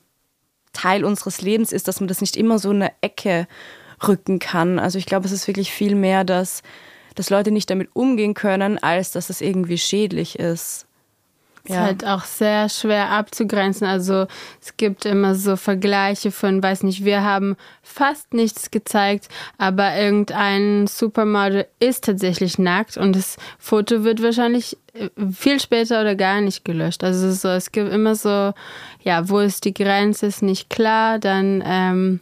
Teil 0.77 1.03
unseres 1.03 1.41
Lebens 1.41 1.71
ist, 1.71 1.87
dass 1.87 1.99
man 1.99 2.07
das 2.07 2.21
nicht 2.21 2.37
immer 2.37 2.59
so 2.59 2.71
in 2.71 2.81
eine 2.83 2.91
Ecke 3.01 3.47
rücken 4.07 4.39
kann. 4.39 4.79
Also 4.79 4.97
ich 4.97 5.05
glaube, 5.05 5.25
es 5.25 5.31
ist 5.31 5.47
wirklich 5.47 5.71
viel 5.71 5.95
mehr, 5.95 6.23
dass, 6.23 6.61
dass 7.15 7.29
Leute 7.29 7.51
nicht 7.51 7.69
damit 7.69 7.89
umgehen 7.93 8.33
können, 8.33 8.77
als 8.77 9.11
dass 9.11 9.29
es 9.29 9.41
irgendwie 9.41 9.77
schädlich 9.77 10.39
ist. 10.39 10.86
Ist 11.67 11.75
ja. 11.75 11.81
halt 11.81 12.05
auch 12.05 12.23
sehr 12.23 12.69
schwer 12.69 13.09
abzugrenzen. 13.09 13.85
Also 13.85 14.27
es 14.61 14.77
gibt 14.77 15.05
immer 15.05 15.35
so 15.35 15.57
Vergleiche 15.57 16.31
von, 16.31 16.63
weiß 16.63 16.83
nicht, 16.83 17.03
wir 17.03 17.23
haben 17.23 17.57
fast 17.83 18.33
nichts 18.33 18.71
gezeigt, 18.71 19.27
aber 19.57 19.93
irgendein 19.97 20.87
Supermodel 20.87 21.67
ist 21.79 22.05
tatsächlich 22.05 22.57
nackt 22.57 22.95
und 22.95 23.17
das 23.17 23.35
Foto 23.59 24.05
wird 24.05 24.23
wahrscheinlich 24.23 24.77
äh, 24.93 25.09
viel 25.33 25.59
später 25.59 25.99
oder 25.99 26.15
gar 26.15 26.39
nicht 26.39 26.63
gelöscht. 26.63 27.03
Also 27.03 27.31
so, 27.33 27.49
es 27.49 27.73
gibt 27.73 27.91
immer 27.91 28.15
so, 28.15 28.53
ja, 29.03 29.27
wo 29.27 29.39
ist 29.39 29.65
die 29.65 29.73
Grenze, 29.73 30.27
ist 30.27 30.41
nicht 30.41 30.69
klar, 30.69 31.19
dann 31.19 31.61
ähm, 31.65 32.21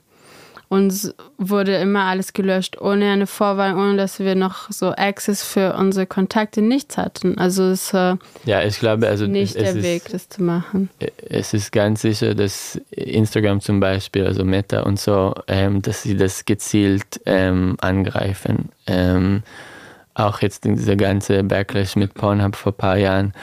uns 0.76 1.14
wurde 1.38 1.76
immer 1.78 2.04
alles 2.04 2.34
gelöscht, 2.34 2.80
ohne 2.80 3.12
eine 3.12 3.28
Vorwahl, 3.28 3.76
ohne 3.76 3.96
dass 3.96 4.20
wir 4.20 4.36
noch 4.36 4.70
so 4.70 4.92
Access 4.92 5.44
für 5.44 5.76
unsere 5.76 6.06
Kontakte 6.06 6.62
nichts 6.62 6.98
hatten. 6.98 7.38
Also 7.38 7.64
es 7.64 7.94
äh, 7.94 8.16
ja, 8.46 8.62
ich 8.62 8.80
glaube, 8.80 9.08
also 9.08 9.26
nicht 9.26 9.56
es, 9.56 9.74
der 9.74 9.84
Weg, 9.84 10.10
das 10.12 10.28
zu 10.30 10.44
machen. 10.44 10.90
Es 11.30 11.54
ist 11.54 11.72
ganz 11.72 12.02
sicher, 12.02 12.36
dass 12.36 12.80
Instagram 12.92 13.62
zum 13.62 13.80
Beispiel, 13.80 14.26
also 14.26 14.44
Meta 14.44 14.82
und 14.82 15.00
so, 15.00 15.34
ähm, 15.48 15.82
dass 15.82 16.04
sie 16.04 16.18
das 16.18 16.46
gezielt 16.46 17.22
ähm, 17.26 17.78
angreifen. 17.80 18.70
Ähm, 18.86 19.44
auch 20.14 20.42
jetzt 20.42 20.66
dieser 20.66 20.96
ganze 20.96 21.44
Backlash 21.44 21.96
mit 21.96 22.14
Pornhub 22.14 22.56
vor 22.56 22.74
ein 22.74 22.78
paar 22.78 22.98
Jahren. 22.98 23.34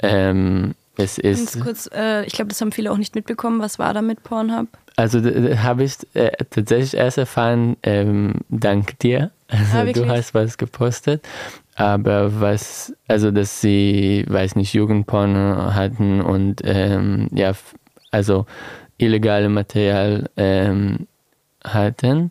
Ähm, 0.00 0.74
es 0.96 1.16
ist 1.16 1.52
Ganz 1.54 1.64
kurz, 1.64 1.90
äh, 1.94 2.24
ich 2.24 2.32
glaube, 2.32 2.48
das 2.48 2.60
haben 2.60 2.72
viele 2.72 2.90
auch 2.90 2.96
nicht 2.96 3.14
mitbekommen. 3.14 3.60
Was 3.60 3.78
war 3.78 3.94
da 3.94 4.02
mit 4.02 4.22
Pornhub? 4.24 4.66
Also 4.98 5.20
habe 5.20 5.84
ich 5.84 5.94
äh, 6.14 6.32
tatsächlich 6.50 6.94
erst 6.94 7.18
erfahren, 7.18 7.76
ähm, 7.84 8.34
dank 8.48 8.98
dir. 8.98 9.30
Also 9.46 9.78
ah, 9.78 9.84
du 9.84 10.08
hast 10.08 10.34
was 10.34 10.58
gepostet. 10.58 11.24
Aber 11.76 12.40
was, 12.40 12.92
also 13.06 13.30
dass 13.30 13.60
sie, 13.60 14.24
weiß 14.28 14.56
nicht, 14.56 14.74
Jugendporno 14.74 15.72
hatten 15.72 16.20
und 16.20 16.62
ähm, 16.64 17.28
ja, 17.30 17.52
also 18.10 18.46
illegale 18.98 19.48
Material 19.48 20.30
ähm, 20.36 21.06
hatten. 21.62 22.30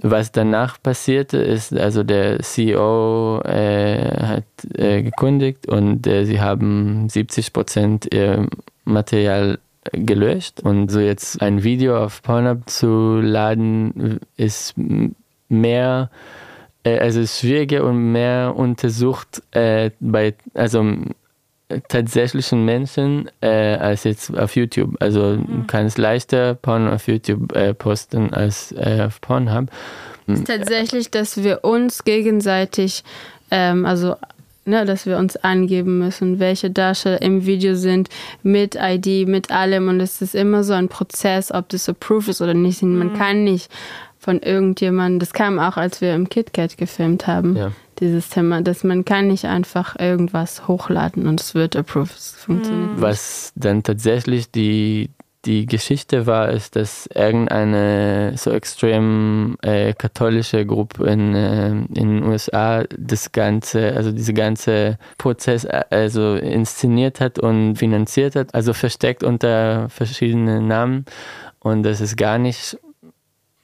Was 0.00 0.32
danach 0.32 0.82
passierte, 0.82 1.36
ist, 1.36 1.74
also 1.74 2.04
der 2.04 2.40
CEO 2.40 3.42
äh, 3.42 4.24
hat 4.24 4.44
äh, 4.78 5.02
gekündigt 5.02 5.68
und 5.68 6.06
äh, 6.06 6.24
sie 6.24 6.40
haben 6.40 7.10
70 7.10 7.52
Prozent 7.52 8.14
ihr 8.14 8.48
Material 8.86 9.58
gelöscht. 9.92 10.60
Und 10.60 10.90
so 10.90 11.00
jetzt 11.00 11.40
ein 11.42 11.62
Video 11.62 12.02
auf 12.02 12.22
Pornhub 12.22 12.68
zu 12.68 13.20
laden, 13.20 14.20
ist 14.36 14.74
mehr, 15.48 16.10
äh, 16.84 16.98
also 16.98 17.24
schwieriger 17.26 17.84
und 17.84 18.12
mehr 18.12 18.54
untersucht 18.56 19.42
äh, 19.52 19.90
bei, 20.00 20.34
also 20.54 20.84
tatsächlichen 21.88 22.64
Menschen 22.64 23.30
äh, 23.40 23.76
als 23.76 24.04
jetzt 24.04 24.36
auf 24.36 24.56
YouTube. 24.56 24.96
Also 25.00 25.36
mhm. 25.36 25.46
du 25.46 25.64
kannst 25.66 25.98
leichter 25.98 26.54
Porn 26.54 26.88
auf 26.88 27.08
YouTube 27.08 27.54
äh, 27.54 27.74
posten 27.74 28.32
als 28.32 28.72
äh, 28.72 29.02
auf 29.06 29.20
Pornhub. 29.20 29.70
Es 30.26 30.40
ist 30.40 30.46
tatsächlich, 30.46 31.10
dass 31.10 31.42
wir 31.42 31.64
uns 31.64 32.04
gegenseitig, 32.04 33.02
ähm, 33.50 33.86
also 33.86 34.14
ne, 34.68 34.84
dass 34.84 35.06
wir 35.06 35.18
uns 35.18 35.36
angeben 35.36 35.98
müssen, 35.98 36.38
welche 36.38 36.70
Darsteller 36.70 37.20
im 37.22 37.46
Video 37.46 37.74
sind, 37.74 38.08
mit 38.42 38.76
ID, 38.80 39.26
mit 39.26 39.50
allem. 39.50 39.88
Und 39.88 40.00
es 40.00 40.22
ist 40.22 40.34
immer 40.34 40.62
so 40.62 40.74
ein 40.74 40.88
Prozess, 40.88 41.50
ob 41.50 41.68
das 41.70 41.88
approved 41.88 42.28
ist 42.28 42.40
oder 42.40 42.54
nicht. 42.54 42.82
Mhm. 42.82 42.98
Man 42.98 43.14
kann 43.14 43.44
nicht 43.44 43.70
von 44.18 44.40
irgendjemandem, 44.40 45.20
das 45.20 45.32
kam 45.32 45.58
auch, 45.58 45.76
als 45.76 46.00
wir 46.00 46.14
im 46.14 46.28
KitKat 46.28 46.76
gefilmt 46.76 47.26
haben, 47.26 47.56
ja. 47.56 47.72
dieses 48.00 48.28
Thema, 48.28 48.60
dass 48.62 48.84
man 48.84 49.04
kann 49.04 49.28
nicht 49.28 49.46
einfach 49.46 49.98
irgendwas 49.98 50.68
hochladen 50.68 51.26
und 51.26 51.40
es 51.40 51.54
wird 51.54 51.76
approved. 51.76 52.16
Es 52.16 52.32
funktioniert 52.32 52.96
mhm. 52.96 53.00
Was 53.00 53.52
dann 53.54 53.82
tatsächlich 53.82 54.50
die, 54.50 55.10
die 55.48 55.64
Geschichte 55.64 56.26
war, 56.26 56.50
ist, 56.50 56.76
dass 56.76 57.06
irgendeine 57.06 58.34
so 58.36 58.50
extrem 58.50 59.56
äh, 59.62 59.94
katholische 59.94 60.66
Gruppe 60.66 61.06
in, 61.06 61.34
äh, 61.34 61.70
in 61.70 61.88
den 61.94 62.22
USA 62.22 62.84
das 62.98 63.32
ganze, 63.32 63.94
also 63.96 64.12
diese 64.12 64.34
ganze 64.34 64.98
Prozess 65.16 65.64
äh, 65.64 65.84
also 65.88 66.34
inszeniert 66.34 67.20
hat 67.20 67.38
und 67.38 67.76
finanziert 67.76 68.36
hat, 68.36 68.54
also 68.54 68.74
versteckt 68.74 69.24
unter 69.24 69.88
verschiedenen 69.88 70.68
Namen. 70.68 71.06
Und 71.60 71.82
das 71.82 72.02
ist 72.02 72.18
gar 72.18 72.36
nicht 72.36 72.78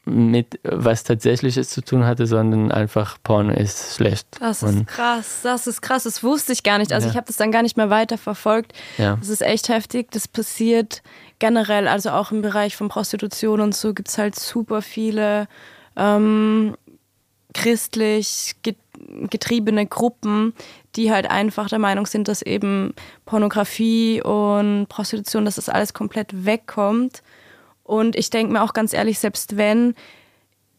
mit 0.06 0.60
was 0.62 1.02
Tatsächliches 1.04 1.70
zu 1.70 1.80
tun 1.80 2.04
hatte, 2.04 2.26
sondern 2.26 2.70
einfach 2.70 3.16
Porno 3.22 3.52
ist 3.52 3.96
schlecht. 3.96 4.26
Das 4.40 4.62
ist 4.62 4.68
und 4.68 4.86
krass, 4.86 5.40
das 5.42 5.66
ist 5.66 5.80
krass, 5.80 6.04
das 6.04 6.22
wusste 6.22 6.52
ich 6.52 6.62
gar 6.62 6.78
nicht. 6.78 6.92
Also 6.92 7.06
ja. 7.06 7.12
ich 7.12 7.16
habe 7.16 7.26
das 7.26 7.36
dann 7.36 7.50
gar 7.50 7.62
nicht 7.62 7.76
mehr 7.76 7.90
weiter 7.90 8.18
verfolgt. 8.18 8.72
Ja. 8.98 9.16
Das 9.16 9.28
ist 9.28 9.42
echt 9.42 9.68
heftig, 9.68 10.10
das 10.10 10.28
passiert 10.28 11.02
generell, 11.38 11.88
also 11.88 12.10
auch 12.10 12.32
im 12.32 12.42
Bereich 12.42 12.76
von 12.76 12.88
Prostitution 12.88 13.60
und 13.60 13.74
so 13.74 13.94
gibt 13.94 14.08
es 14.08 14.18
halt 14.18 14.38
super 14.38 14.82
viele 14.82 15.48
ähm, 15.96 16.76
christlich 17.54 18.56
getriebene 19.30 19.86
Gruppen, 19.86 20.54
die 20.96 21.12
halt 21.12 21.30
einfach 21.30 21.68
der 21.68 21.78
Meinung 21.78 22.06
sind, 22.06 22.28
dass 22.28 22.42
eben 22.42 22.94
Pornografie 23.24 24.22
und 24.22 24.86
Prostitution, 24.88 25.44
dass 25.44 25.56
das 25.56 25.68
alles 25.68 25.94
komplett 25.94 26.44
wegkommt 26.44 27.22
und 27.84 28.16
ich 28.16 28.30
denke 28.30 28.52
mir 28.52 28.62
auch 28.62 28.72
ganz 28.72 28.92
ehrlich, 28.92 29.18
selbst 29.18 29.56
wenn 29.56 29.94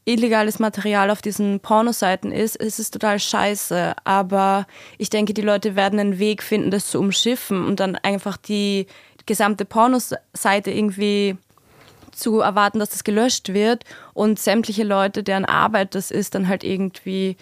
illegales 0.06 0.60
Material 0.60 1.10
auf 1.10 1.22
diesen 1.22 1.60
Pornoseiten 1.60 2.32
ist, 2.32 2.56
ist 2.56 2.80
es 2.80 2.92
total 2.92 3.20
scheiße. 3.20 3.96
Aber 4.04 4.68
ich 4.98 5.10
denke, 5.10 5.34
die 5.34 5.42
Leute 5.42 5.76
werden 5.76 6.00
einen 6.00 6.20
Weg 6.20 6.44
finden, 6.44 6.72
das 6.72 6.88
zu 6.88 7.00
umschiffen 7.00 7.66
und 7.66 7.80
dann 7.80 7.96
einfach 7.96 8.38
die 8.38 8.86
gesamte 9.26 9.66
Pornoseite 9.66 10.70
irgendwie 10.72 11.38
zu 12.12 12.40
erwarten, 12.40 12.80
dass 12.80 12.90
das 12.90 13.04
gelöscht 13.04 13.54
wird 13.54 13.84
und 14.14 14.40
sämtliche 14.40 14.84
Leute, 14.84 15.24
deren 15.24 15.46
Arbeit 15.46 15.96
das 15.96 16.12
ist, 16.12 16.36
dann 16.36 16.48
halt 16.48 16.64
irgendwie 16.64 17.36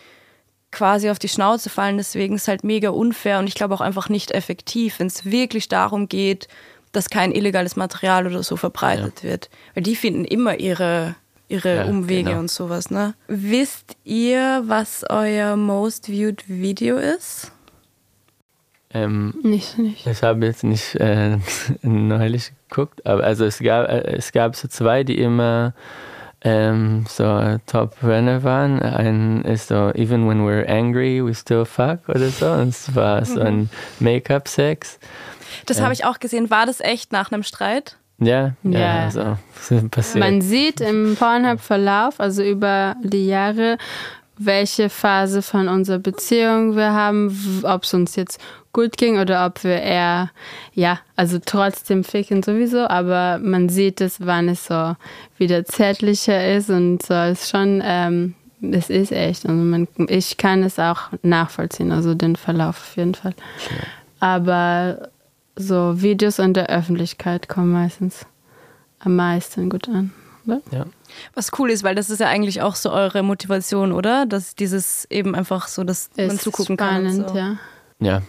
quasi 0.72 1.10
auf 1.10 1.20
die 1.20 1.30
Schnauze 1.30 1.70
fallen. 1.70 1.98
Deswegen 1.98 2.36
ist 2.36 2.44
es 2.44 2.48
halt 2.48 2.64
mega 2.64 2.90
unfair 2.90 3.40
und 3.40 3.48
ich 3.48 3.56
glaube 3.56 3.76
auch 3.76 3.82
einfach 3.82 4.10
nicht 4.10 4.32
effektiv, 4.32 5.00
wenn 5.00 5.08
es 5.08 5.26
wirklich 5.26 5.68
darum 5.68 6.10
geht, 6.10 6.48
dass 6.94 7.10
kein 7.10 7.34
illegales 7.34 7.76
Material 7.76 8.26
oder 8.28 8.44
so 8.44 8.56
verbreitet 8.56 9.24
ja. 9.24 9.30
wird. 9.30 9.50
Weil 9.74 9.84
die 9.84 9.96
finden 9.96 10.24
immer 10.24 10.60
ihre, 10.60 11.16
ihre 11.50 11.78
ja, 11.78 11.86
Umwege 11.86 12.30
genau. 12.30 12.40
und 12.40 12.52
sowas. 12.52 12.90
Ne? 12.90 13.16
Wisst 13.28 13.98
ihr, 14.06 14.64
was 14.66 15.04
euer 15.10 15.58
most 15.58 16.08
viewed 16.08 16.48
Video 16.48 16.98
ist? 16.98 17.52
Ähm, 18.94 19.34
nicht, 19.42 19.78
nicht. 19.80 20.06
Ich 20.06 20.22
habe 20.22 20.46
jetzt 20.46 20.64
nicht 20.64 20.96
äh, 20.96 21.38
neulich 21.82 22.54
geguckt, 22.70 23.06
aber 23.06 23.24
also 23.24 23.44
es 23.44 23.60
gab, 23.60 23.90
äh, 23.90 24.16
es 24.16 24.32
gab 24.32 24.56
so 24.56 24.68
zwei, 24.68 25.04
die 25.04 25.18
immer 25.18 25.74
ähm, 26.44 27.06
so 27.08 27.58
Top 27.66 27.96
Runner 28.04 28.44
waren. 28.44 28.82
Ein 28.82 29.44
ist 29.46 29.70
so 29.70 29.92
Even 29.96 30.28
when 30.28 30.46
we're 30.46 30.68
angry, 30.68 31.26
we 31.26 31.34
still 31.34 31.66
fuck 31.66 32.08
oder 32.08 32.30
so. 32.30 32.52
Und 32.52 32.70
es 32.70 32.94
war 32.96 33.24
so 33.26 33.40
ein 33.40 33.70
Make-up-Sex. 34.00 35.00
Das 35.66 35.78
ja. 35.78 35.84
habe 35.84 35.94
ich 35.94 36.06
auch 36.06 36.20
gesehen. 36.20 36.50
War 36.50 36.66
das 36.66 36.80
echt 36.80 37.12
nach 37.12 37.32
einem 37.32 37.44
Streit? 37.44 37.98
Ja, 38.20 38.54
ja, 38.64 38.80
ja. 38.80 39.04
Also, 39.04 39.38
passiert. 39.92 40.24
Man 40.24 40.42
sieht 40.42 40.82
im 40.82 41.16
Pornhub-Verlauf, 41.18 42.20
also 42.20 42.44
über 42.44 42.96
die 43.04 43.28
Jahre, 43.28 43.78
welche 44.38 44.90
Phase 44.90 45.42
von 45.42 45.68
unserer 45.68 46.00
Beziehung 46.00 46.76
wir 46.76 46.94
haben, 46.94 47.62
ob 47.64 47.84
es 47.84 47.94
uns 47.94 48.16
jetzt 48.16 48.40
gut 48.72 48.98
ging 48.98 49.20
oder 49.20 49.46
ob 49.46 49.64
wir 49.64 49.82
eher, 49.82 50.32
ja, 50.74 51.00
also 51.16 51.38
trotzdem 51.44 52.04
ficken 52.04 52.42
sowieso, 52.42 52.88
aber 52.88 53.38
man 53.38 53.70
sieht 53.70 54.02
es, 54.02 54.26
wann 54.26 54.50
es 54.50 54.66
so 54.66 54.96
wieder 55.38 55.64
zärtlicher 55.66 56.56
ist 56.56 56.72
und 56.72 57.04
so 57.04 57.14
ist 57.14 57.50
schon, 57.50 57.82
ähm, 57.86 58.34
es 58.72 58.90
ist 58.90 59.12
echt. 59.12 59.46
Also 59.46 59.56
man, 59.56 59.88
ich 60.08 60.38
kann 60.38 60.64
es 60.64 60.80
auch 60.80 61.10
nachvollziehen, 61.22 61.92
also 61.92 62.16
den 62.16 62.36
Verlauf 62.36 62.78
auf 62.78 62.98
jeden 62.98 63.14
Fall. 63.14 63.36
Aber 64.20 65.10
so 65.56 66.02
Videos 66.02 66.40
in 66.40 66.54
der 66.54 66.70
Öffentlichkeit 66.70 67.48
kommen 67.48 67.72
meistens 67.72 68.26
am 69.00 69.16
meisten 69.16 69.70
gut 69.70 69.88
an. 69.90 70.12
Oder? 70.46 70.62
Ja. 70.72 70.86
Was 71.36 71.52
cool 71.58 71.70
ist, 71.70 71.84
weil 71.84 71.96
das 71.96 72.10
ist 72.10 72.20
ja 72.20 72.28
eigentlich 72.28 72.62
auch 72.62 72.76
so 72.76 72.92
eure 72.92 73.24
Motivation, 73.24 73.92
oder? 73.92 74.26
Dass 74.26 74.56
dieses 74.56 75.06
eben 75.10 75.36
einfach 75.36 75.68
so, 75.68 75.84
dass 75.84 76.10
ist 76.16 76.28
man 76.28 76.40
zugucken 76.40 76.76
spannend, 76.76 77.28
kann. 77.28 77.30
So. 77.30 77.38
Ja. 77.38 77.58
ja. 78.00 78.22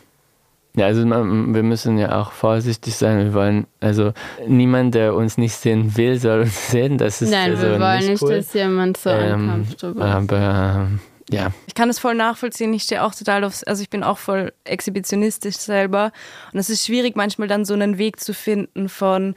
Ja, 0.77 0.87
also 0.87 1.05
wir 1.05 1.63
müssen 1.63 1.99
ja 1.99 2.21
auch 2.21 2.33
vorsichtig 2.33 2.97
sein. 2.97 3.19
Wir 3.19 3.33
wollen, 3.33 3.69
also 3.79 4.13
niemand, 4.49 4.97
der 4.97 5.15
uns 5.15 5.39
nicht 5.39 5.55
sehen 5.55 5.97
will, 5.97 6.19
soll 6.19 6.41
uns 6.41 6.71
sehen. 6.73 6.99
Das 6.99 7.23
ist 7.23 7.31
Nein, 7.31 7.53
also 7.53 7.63
wir 7.63 7.81
wollen 7.81 8.07
nicht, 8.07 8.23
cool. 8.23 8.39
dass 8.39 8.53
jemand 8.55 8.97
so 8.97 9.11
ähm, 9.11 9.51
ankommt. 9.51 9.85
Aber 9.85 10.89
ja. 11.31 11.53
Ich 11.67 11.75
kann 11.75 11.89
es 11.89 11.99
voll 11.99 12.15
nachvollziehen. 12.15 12.73
Ich 12.75 12.85
stehe 12.85 13.03
auch 13.03 13.15
total 13.15 13.45
aufs, 13.45 13.65
also 13.65 13.83
ich 13.83 13.91
bin 13.91 14.03
auch 14.03 14.19
voll 14.19 14.53
exhibitionistisch 14.65 15.57
selber. 15.57 16.13
Und 16.53 16.59
es 16.59 16.71
ist 16.71 16.85
schwierig, 16.85 17.17
manchmal 17.17 17.49
dann 17.49 17.65
so 17.65 17.75
einen 17.75 17.99
Weg 17.99 18.21
zu 18.21 18.35
finden 18.35 18.89
von, 18.89 19.35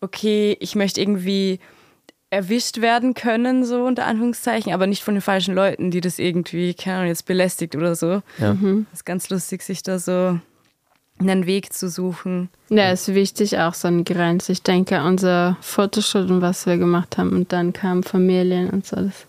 okay, 0.00 0.56
ich 0.60 0.74
möchte 0.74 1.00
irgendwie 1.00 1.60
erwischt 2.30 2.80
werden 2.80 3.14
können, 3.14 3.64
so 3.64 3.84
unter 3.84 4.06
Anführungszeichen, 4.06 4.72
aber 4.72 4.86
nicht 4.86 5.02
von 5.02 5.14
den 5.14 5.20
falschen 5.20 5.54
Leuten, 5.54 5.90
die 5.90 6.00
das 6.00 6.20
irgendwie, 6.20 6.74
keine 6.74 6.98
Ahnung, 6.98 7.08
jetzt 7.08 7.26
belästigt 7.26 7.74
oder 7.74 7.96
so. 7.96 8.22
Ja. 8.38 8.54
Mhm. 8.54 8.86
Das 8.90 9.00
ist 9.00 9.04
ganz 9.04 9.30
lustig, 9.30 9.62
sich 9.62 9.82
da 9.82 9.98
so 9.98 10.38
einen 11.18 11.46
Weg 11.46 11.72
zu 11.72 11.88
suchen. 11.88 12.48
Ja, 12.68 12.92
ist 12.92 13.12
wichtig, 13.12 13.58
auch 13.58 13.74
so 13.74 13.88
eine 13.88 14.04
Grenze. 14.04 14.52
Ich 14.52 14.62
denke, 14.62 15.02
unser 15.02 15.56
Fotoshoot 15.60 16.30
und 16.30 16.40
was 16.40 16.66
wir 16.66 16.76
gemacht 16.76 17.18
haben 17.18 17.32
und 17.32 17.52
dann 17.52 17.72
kamen 17.72 18.04
Familien 18.04 18.70
und 18.70 18.86
so. 18.86 18.96
Das 18.96 19.26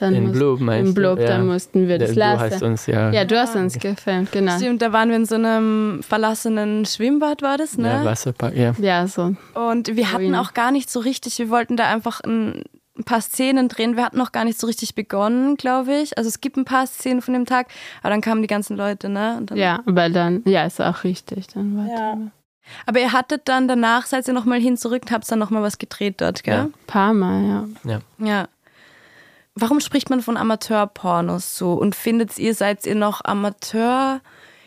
dann 0.00 0.14
in 0.14 0.32
Blub, 0.32 0.60
meinst 0.60 0.88
In 0.88 0.94
Blub, 0.94 1.18
du? 1.18 1.26
dann 1.26 1.46
ja. 1.46 1.52
mussten 1.52 1.88
wir 1.88 1.98
das 1.98 2.14
lassen. 2.14 2.48
Du 2.48 2.54
hast 2.54 2.62
uns 2.62 2.86
ja. 2.86 3.10
Ja, 3.10 3.24
du 3.24 3.38
hast 3.38 3.54
uns 3.54 3.78
gefilmt, 3.78 4.32
genau. 4.32 4.56
Stimmt, 4.56 4.82
da 4.82 4.92
waren 4.92 5.08
wir 5.10 5.16
in 5.16 5.26
so 5.26 5.34
einem 5.34 6.02
verlassenen 6.02 6.86
Schwimmbad, 6.86 7.42
war 7.42 7.58
das, 7.58 7.78
ne? 7.78 7.88
Ja, 7.88 8.04
Wasserpark, 8.04 8.56
ja. 8.56 8.74
Ja, 8.80 9.06
so. 9.06 9.34
Und 9.54 9.96
wir 9.96 10.12
hatten 10.12 10.34
auch 10.34 10.54
gar 10.54 10.72
nicht 10.72 10.90
so 10.90 11.00
richtig, 11.00 11.38
wir 11.38 11.50
wollten 11.50 11.76
da 11.76 11.88
einfach 11.88 12.20
ein, 12.22 12.64
ein 12.98 13.04
paar 13.04 13.20
Szenen 13.20 13.68
drehen. 13.68 13.96
Wir 13.96 14.04
hatten 14.04 14.18
noch 14.18 14.32
gar 14.32 14.44
nicht 14.44 14.58
so 14.60 14.66
richtig 14.66 14.94
begonnen, 14.94 15.56
glaube 15.56 15.94
ich. 15.94 16.16
Also 16.18 16.28
es 16.28 16.40
gibt 16.40 16.56
ein 16.56 16.64
paar 16.64 16.86
Szenen 16.86 17.22
von 17.22 17.34
dem 17.34 17.46
Tag, 17.46 17.68
aber 18.02 18.10
dann 18.10 18.20
kamen 18.20 18.42
die 18.42 18.48
ganzen 18.48 18.76
Leute, 18.76 19.08
ne? 19.08 19.44
ja, 19.54 19.80
weil 19.86 20.12
dann, 20.12 20.42
ja, 20.44 20.64
ist 20.64 20.80
auch 20.80 21.04
richtig. 21.04 21.48
Dann. 21.48 21.88
Ja. 21.88 22.18
Aber 22.86 23.00
ihr 23.00 23.12
hattet 23.12 23.48
dann 23.48 23.68
danach, 23.68 24.06
seid 24.06 24.26
ihr 24.28 24.34
nochmal 24.34 24.60
hin 24.60 24.76
zurück 24.76 25.02
und 25.02 25.10
habt 25.10 25.30
dann 25.30 25.38
nochmal 25.38 25.62
was 25.62 25.78
gedreht 25.78 26.20
dort, 26.20 26.44
gell? 26.44 26.54
Ja. 26.54 26.62
Ein 26.64 26.74
paar 26.86 27.14
Mal, 27.14 27.44
ja. 27.44 27.68
Ja. 27.84 28.00
ja. 28.18 28.48
Warum 29.54 29.80
spricht 29.80 30.10
man 30.10 30.22
von 30.22 30.36
Amateurpornos 30.36 31.56
so? 31.56 31.74
Und 31.74 31.94
findet 31.94 32.38
ihr, 32.38 32.54
seid 32.54 32.86
ihr 32.86 32.94
noch 32.94 33.24
Amateur 33.24 34.20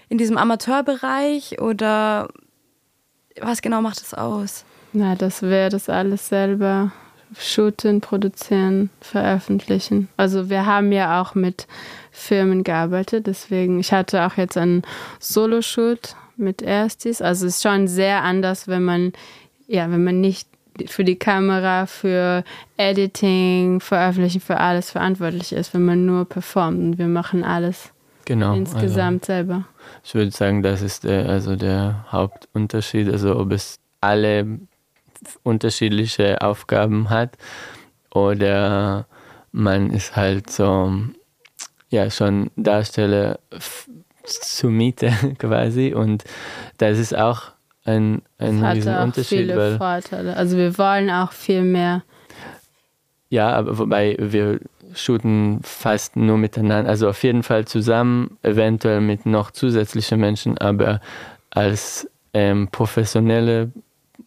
in 0.09 0.17
diesem 0.17 0.37
Amateurbereich 0.37 1.61
oder 1.61 2.29
was 3.41 3.61
genau 3.61 3.81
macht 3.81 4.01
das 4.01 4.13
aus? 4.13 4.65
Na, 4.91 5.15
das 5.15 5.41
wäre 5.41 5.69
das 5.69 5.89
alles 5.89 6.29
selber 6.29 6.91
shooten, 7.37 8.01
produzieren, 8.01 8.89
veröffentlichen. 9.01 10.09
Also 10.17 10.49
wir 10.49 10.65
haben 10.65 10.91
ja 10.91 11.21
auch 11.21 11.33
mit 11.33 11.67
Firmen 12.11 12.63
gearbeitet, 12.63 13.25
deswegen, 13.25 13.79
ich 13.79 13.91
hatte 13.91 14.25
auch 14.25 14.37
jetzt 14.37 14.57
einen 14.57 14.83
Solo-Shoot 15.19 16.15
mit 16.37 16.61
Erstis. 16.61 17.21
Also 17.21 17.47
es 17.47 17.55
ist 17.55 17.63
schon 17.63 17.87
sehr 17.87 18.21
anders, 18.21 18.67
wenn 18.67 18.83
man, 18.83 19.13
ja, 19.67 19.89
wenn 19.89 20.03
man 20.03 20.21
nicht 20.21 20.47
für 20.87 21.03
die 21.03 21.17
Kamera, 21.17 21.85
für 21.85 22.43
Editing, 22.77 23.79
Veröffentlichen, 23.79 24.41
für 24.41 24.57
alles 24.57 24.91
verantwortlich 24.91 25.53
ist, 25.53 25.73
wenn 25.73 25.85
man 25.85 26.05
nur 26.05 26.25
performt. 26.25 26.79
Und 26.79 26.97
wir 26.97 27.07
machen 27.07 27.43
alles 27.43 27.91
genau, 28.25 28.53
insgesamt 28.55 29.23
also, 29.23 29.33
selber. 29.33 29.65
Ich 30.03 30.15
würde 30.15 30.31
sagen, 30.31 30.63
das 30.63 30.81
ist 30.81 31.03
der, 31.03 31.29
also 31.29 31.55
der 31.55 32.05
Hauptunterschied. 32.11 33.09
Also 33.09 33.37
ob 33.37 33.51
es 33.51 33.79
alle 34.01 34.59
unterschiedliche 35.43 36.41
Aufgaben 36.41 37.09
hat 37.09 37.37
oder 38.13 39.05
man 39.51 39.91
ist 39.91 40.15
halt 40.15 40.49
so, 40.49 40.93
ja, 41.89 42.09
schon 42.09 42.49
Darsteller 42.55 43.39
zur 44.25 44.71
Miete 44.71 45.11
quasi 45.37 45.93
und 45.93 46.23
das 46.77 46.97
ist 46.97 47.15
auch 47.15 47.52
ein, 47.85 48.21
ein 48.37 48.61
das 48.61 48.75
riesen 48.75 48.93
auch 48.95 49.03
Unterschied. 49.03 49.39
Viele 49.39 49.57
weil, 49.57 49.77
Vorteile. 49.77 50.35
Also 50.35 50.57
wir 50.57 50.77
wollen 50.77 51.09
auch 51.09 51.31
viel 51.31 51.63
mehr. 51.63 52.03
Ja, 53.29 53.49
aber 53.49 53.77
wobei 53.77 54.15
wir 54.19 54.59
shooten 54.93 55.59
fast 55.63 56.15
nur 56.15 56.37
miteinander, 56.37 56.89
also 56.89 57.09
auf 57.09 57.23
jeden 57.23 57.43
Fall 57.43 57.65
zusammen, 57.65 58.37
eventuell 58.43 59.01
mit 59.01 59.25
noch 59.25 59.51
zusätzlichen 59.51 60.19
Menschen, 60.19 60.57
aber 60.59 61.01
als 61.49 62.07
ähm, 62.33 62.67
professionelle 62.71 63.71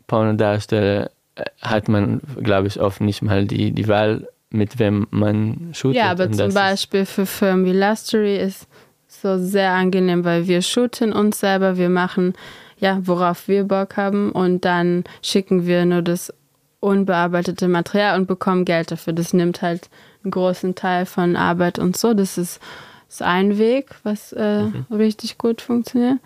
Pornodarsteller 0.07 1.11
äh, 1.37 1.45
hat 1.63 1.89
man, 1.89 2.21
glaube 2.43 2.67
ich, 2.67 2.81
oft 2.81 3.01
nicht 3.01 3.23
mal 3.23 3.47
die, 3.47 3.73
die 3.73 3.89
Wahl, 3.89 4.27
mit 4.51 4.79
wem 4.79 5.07
man 5.11 5.71
shootet. 5.73 5.97
Ja, 5.97 6.11
aber 6.11 6.31
zum 6.31 6.55
Beispiel 6.55 7.05
für 7.05 7.27
Firmen 7.27 7.65
wie 7.65 7.73
Lustery 7.73 8.39
ist 8.39 8.67
so 9.09 9.39
sehr 9.39 9.73
angenehm, 9.73 10.25
weil 10.25 10.47
wir 10.47 10.63
shooten 10.63 11.13
uns 11.13 11.41
selber, 11.41 11.77
wir 11.77 11.89
machen 11.89 12.35
ja, 12.79 13.01
worauf 13.03 13.49
wir 13.49 13.65
Bock 13.65 13.97
haben 13.97 14.33
und 14.33 14.65
dann 14.65 15.05
schicken 15.23 15.67
wir 15.67 15.85
nur 15.87 16.03
das 16.03 16.33
unbearbeitete 16.81 17.69
Material 17.69 18.19
und 18.19 18.27
bekommen 18.27 18.65
Geld 18.65 18.91
dafür. 18.91 19.13
Das 19.13 19.33
nimmt 19.33 19.63
halt 19.63 19.89
einen 20.23 20.31
großen 20.31 20.75
Teil 20.75 21.07
von 21.07 21.37
Arbeit 21.37 21.79
und 21.79 21.97
so. 21.97 22.15
Das 22.15 22.39
ist, 22.39 22.61
ist 23.09 23.23
ein 23.23 23.59
Weg, 23.59 23.91
was 24.03 24.33
äh, 24.33 24.65
mhm. 24.65 24.87
richtig 24.91 25.39
gut 25.39 25.63
funktioniert. 25.63 26.19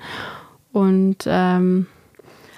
Und 0.72 1.18
ähm, 1.26 1.86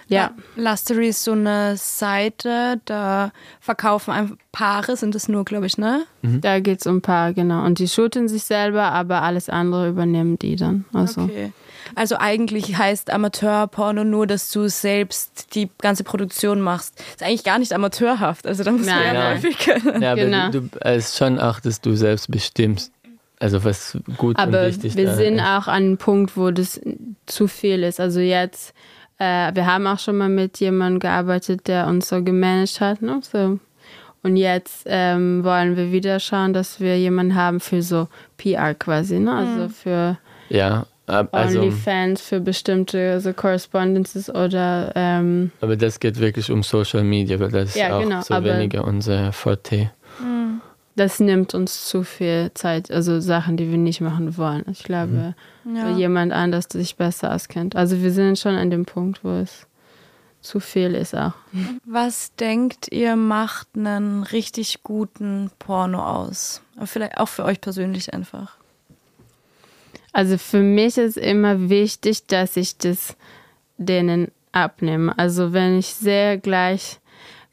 ja. 0.08 0.30
Lustery 0.56 1.08
ist 1.08 1.24
so 1.24 1.32
eine 1.32 1.76
Seite, 1.76 2.80
da 2.84 3.32
verkaufen 3.60 4.10
einfach 4.10 4.36
Paare, 4.52 4.96
sind 4.96 5.14
es 5.14 5.28
nur, 5.28 5.44
glaube 5.44 5.66
ich, 5.66 5.78
ne? 5.78 6.04
Mhm. 6.20 6.40
Da 6.40 6.60
geht 6.60 6.80
es 6.80 6.86
um 6.86 7.00
Paare, 7.00 7.32
genau. 7.34 7.64
Und 7.64 7.78
die 7.78 7.88
shooten 7.88 8.28
sich 8.28 8.44
selber, 8.44 8.92
aber 8.92 9.22
alles 9.22 9.48
andere 9.48 9.88
übernehmen 9.88 10.38
die 10.38 10.56
dann. 10.56 10.84
Also. 10.92 11.22
Okay. 11.22 11.52
Also 11.94 12.16
eigentlich 12.18 12.76
heißt 12.76 13.10
Amateurporno 13.10 14.04
nur, 14.04 14.26
dass 14.26 14.50
du 14.50 14.68
selbst 14.68 15.54
die 15.54 15.70
ganze 15.78 16.04
Produktion 16.04 16.60
machst. 16.60 16.98
Ist 17.10 17.22
eigentlich 17.22 17.44
gar 17.44 17.58
nicht 17.58 17.72
amateurhaft. 17.72 18.46
Also 18.46 18.64
da 18.64 18.72
musst 18.72 18.86
du 18.86 18.90
ja, 18.90 19.30
häufig 19.30 19.58
können. 19.58 20.02
Ja, 20.02 20.12
aber 20.12 20.24
genau. 20.24 20.50
du, 20.50 20.60
du, 20.62 20.78
es 20.80 21.10
ist 21.10 21.18
schon 21.18 21.38
auch, 21.38 21.60
dass 21.60 21.80
du 21.80 21.94
selbst 21.94 22.30
bestimmst. 22.30 22.92
Also 23.38 23.64
was 23.64 23.98
gut 24.18 24.38
aber 24.38 24.60
und 24.60 24.66
wichtig 24.68 24.84
ist. 24.90 24.96
wir 24.96 25.14
sind 25.14 25.36
ist. 25.36 25.42
auch 25.42 25.66
an 25.66 25.82
einem 25.82 25.98
Punkt, 25.98 26.36
wo 26.36 26.52
das 26.52 26.80
zu 27.26 27.48
viel 27.48 27.82
ist. 27.82 27.98
Also 27.98 28.20
jetzt, 28.20 28.72
äh, 29.18 29.52
wir 29.52 29.66
haben 29.66 29.86
auch 29.88 29.98
schon 29.98 30.16
mal 30.16 30.28
mit 30.28 30.60
jemandem 30.60 31.00
gearbeitet, 31.00 31.66
der 31.66 31.88
uns 31.88 32.08
so 32.08 32.22
gemanagt 32.22 32.80
hat. 32.80 33.02
Ne? 33.02 33.20
So. 33.22 33.58
Und 34.22 34.36
jetzt 34.36 34.84
ähm, 34.86 35.42
wollen 35.42 35.76
wir 35.76 35.90
wieder 35.90 36.20
schauen, 36.20 36.52
dass 36.52 36.78
wir 36.78 36.96
jemanden 36.96 37.34
haben 37.34 37.58
für 37.58 37.82
so 37.82 38.06
PR 38.36 38.74
quasi. 38.74 39.18
Ne? 39.18 39.32
Also 39.32 39.62
mhm. 39.64 39.70
für 39.70 40.18
ja, 40.48 40.86
also, 41.06 41.60
OnlyFans 41.60 42.20
für 42.20 42.40
bestimmte 42.40 43.20
so 43.20 43.32
Correspondences 43.32 44.30
oder. 44.30 44.92
Ähm, 44.94 45.50
aber 45.60 45.76
das 45.76 46.00
geht 46.00 46.20
wirklich 46.20 46.50
um 46.50 46.62
Social 46.62 47.02
Media, 47.02 47.40
weil 47.40 47.50
das 47.50 47.74
ja, 47.74 47.88
ist 47.88 47.92
auch 47.92 48.02
genau, 48.02 48.20
so 48.22 48.44
weniger 48.44 48.84
unser 48.84 49.32
Forte. 49.32 49.90
Hm. 50.18 50.60
Das 50.94 51.20
nimmt 51.20 51.54
uns 51.54 51.86
zu 51.88 52.02
viel 52.02 52.50
Zeit, 52.54 52.90
also 52.90 53.18
Sachen, 53.18 53.56
die 53.56 53.70
wir 53.70 53.78
nicht 53.78 54.02
machen 54.02 54.36
wollen. 54.36 54.64
Ich 54.70 54.82
glaube, 54.84 55.34
mhm. 55.64 55.76
ja. 55.76 55.88
jemand 55.96 56.32
anders 56.32 56.66
sich 56.70 56.96
besser 56.96 57.34
auskennt. 57.34 57.76
Also 57.76 58.02
wir 58.02 58.12
sind 58.12 58.38
schon 58.38 58.56
an 58.56 58.70
dem 58.70 58.84
Punkt, 58.84 59.24
wo 59.24 59.30
es 59.30 59.66
zu 60.42 60.60
viel 60.60 60.94
ist 60.94 61.14
auch. 61.14 61.32
Was 61.86 62.34
denkt 62.34 62.88
ihr 62.90 63.16
macht 63.16 63.68
einen 63.74 64.22
richtig 64.22 64.82
guten 64.82 65.50
Porno 65.58 66.04
aus? 66.04 66.60
Vielleicht 66.84 67.16
auch 67.16 67.28
für 67.28 67.44
euch 67.44 67.60
persönlich 67.60 68.12
einfach. 68.12 68.58
Also 70.12 70.38
für 70.38 70.60
mich 70.60 70.98
ist 70.98 71.16
immer 71.16 71.68
wichtig, 71.70 72.26
dass 72.26 72.56
ich 72.56 72.76
das 72.76 73.16
denen 73.78 74.30
abnehme. 74.52 75.16
Also 75.18 75.52
wenn 75.52 75.78
ich 75.78 75.86
sehr 75.86 76.38
gleich, 76.38 77.00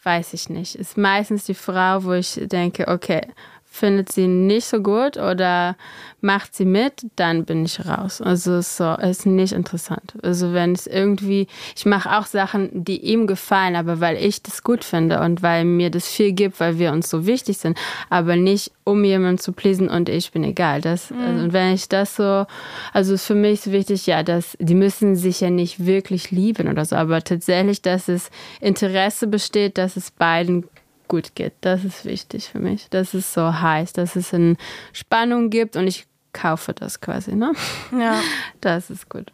weiß 0.03 0.33
ich 0.33 0.49
nicht, 0.49 0.75
ist 0.75 0.97
meistens 0.97 1.45
die 1.45 1.53
Frau, 1.53 2.03
wo 2.03 2.13
ich 2.13 2.39
denke, 2.43 2.87
okay, 2.87 3.21
findet 3.69 4.11
sie 4.11 4.27
nicht 4.27 4.65
so 4.65 4.81
gut 4.81 5.17
oder 5.17 5.77
macht 6.21 6.55
sie 6.55 6.65
mit, 6.65 7.05
dann 7.15 7.45
bin 7.45 7.63
ich 7.65 7.85
raus. 7.85 8.19
Also 8.19 8.61
so 8.61 8.95
ist 8.95 9.25
nicht 9.25 9.53
interessant. 9.53 10.15
Also 10.21 10.53
wenn 10.53 10.73
es 10.73 10.87
irgendwie, 10.87 11.47
ich 11.77 11.85
mache 11.85 12.17
auch 12.17 12.25
Sachen, 12.25 12.69
die 12.73 12.99
ihm 12.99 13.27
gefallen, 13.27 13.75
aber 13.75 14.01
weil 14.01 14.17
ich 14.17 14.41
das 14.41 14.63
gut 14.63 14.83
finde 14.83 15.21
und 15.21 15.43
weil 15.43 15.65
mir 15.65 15.91
das 15.91 16.07
viel 16.07 16.33
gibt, 16.33 16.59
weil 16.59 16.79
wir 16.79 16.91
uns 16.91 17.09
so 17.09 17.25
wichtig 17.25 17.57
sind, 17.57 17.77
aber 18.09 18.35
nicht 18.35 18.71
um 18.83 19.03
jemanden 19.03 19.37
zu 19.37 19.53
pleasen 19.53 19.87
und 19.87 20.09
ich 20.09 20.31
bin 20.31 20.43
egal. 20.43 20.81
Das, 20.81 21.11
mhm. 21.11 21.21
also, 21.21 21.43
und 21.43 21.53
wenn 21.53 21.73
ich 21.73 21.87
das 21.87 22.15
so, 22.15 22.45
also 22.91 23.17
für 23.17 23.35
mich 23.35 23.65
ist 23.65 23.71
wichtig, 23.71 24.07
ja, 24.07 24.23
dass 24.23 24.57
die 24.59 24.75
müssen 24.75 25.15
sich 25.15 25.41
ja 25.41 25.51
nicht 25.51 25.85
wirklich 25.85 26.31
lieben 26.31 26.67
oder 26.67 26.83
so, 26.85 26.95
aber 26.95 27.23
tatsächlich, 27.23 27.81
dass 27.81 28.09
es 28.09 28.29
Interesse 28.59 29.27
besteht, 29.27 29.77
dass 29.77 29.95
es 29.95 30.11
beiden 30.11 30.65
gut 31.09 31.35
geht. 31.35 31.53
Das 31.59 31.83
ist 31.83 32.05
wichtig 32.05 32.47
für 32.47 32.59
mich. 32.59 32.89
Dass 32.89 33.13
es 33.13 33.33
so 33.33 33.59
heiß, 33.59 33.91
dass 33.91 34.15
es 34.15 34.33
eine 34.33 34.55
Spannung 34.93 35.49
gibt 35.49 35.75
und 35.75 35.87
ich 35.87 36.07
kaufe 36.31 36.73
das 36.73 37.01
quasi. 37.01 37.35
Ne? 37.35 37.51
Ja. 37.91 38.21
Das 38.61 38.89
ist 38.89 39.09
gut. 39.09 39.33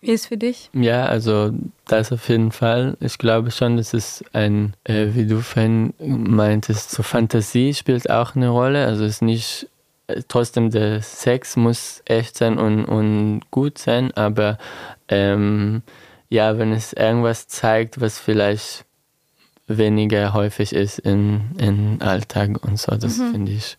Wie 0.00 0.12
ist 0.12 0.26
für 0.26 0.36
dich? 0.36 0.70
Ja, 0.72 1.06
also 1.06 1.52
das 1.86 2.12
auf 2.12 2.28
jeden 2.28 2.52
Fall. 2.52 2.96
Ich 3.00 3.18
glaube 3.18 3.50
schon, 3.50 3.76
dass 3.76 3.92
es 3.92 4.24
ein, 4.32 4.74
äh, 4.84 5.08
wie 5.14 5.26
du 5.26 5.40
vorhin 5.40 5.94
meintest, 5.98 6.90
so 6.90 7.02
Fantasie 7.02 7.74
spielt 7.74 8.08
auch 8.08 8.36
eine 8.36 8.50
Rolle. 8.50 8.86
Also 8.86 9.04
es 9.04 9.14
ist 9.14 9.22
nicht, 9.22 9.68
äh, 10.06 10.22
trotzdem 10.28 10.70
der 10.70 11.02
Sex 11.02 11.56
muss 11.56 12.02
echt 12.04 12.36
sein 12.36 12.58
und, 12.58 12.84
und 12.84 13.40
gut 13.50 13.78
sein, 13.78 14.12
aber 14.14 14.58
ähm, 15.08 15.82
ja, 16.28 16.58
wenn 16.58 16.72
es 16.72 16.92
irgendwas 16.92 17.48
zeigt, 17.48 18.00
was 18.00 18.18
vielleicht 18.18 18.85
weniger 19.66 20.32
häufig 20.32 20.72
ist 20.72 20.98
im 20.98 21.42
in 21.58 22.00
Alltag 22.00 22.64
und 22.64 22.78
so. 22.78 22.96
Das 22.96 23.18
mhm. 23.18 23.32
finde 23.32 23.52
ich 23.52 23.76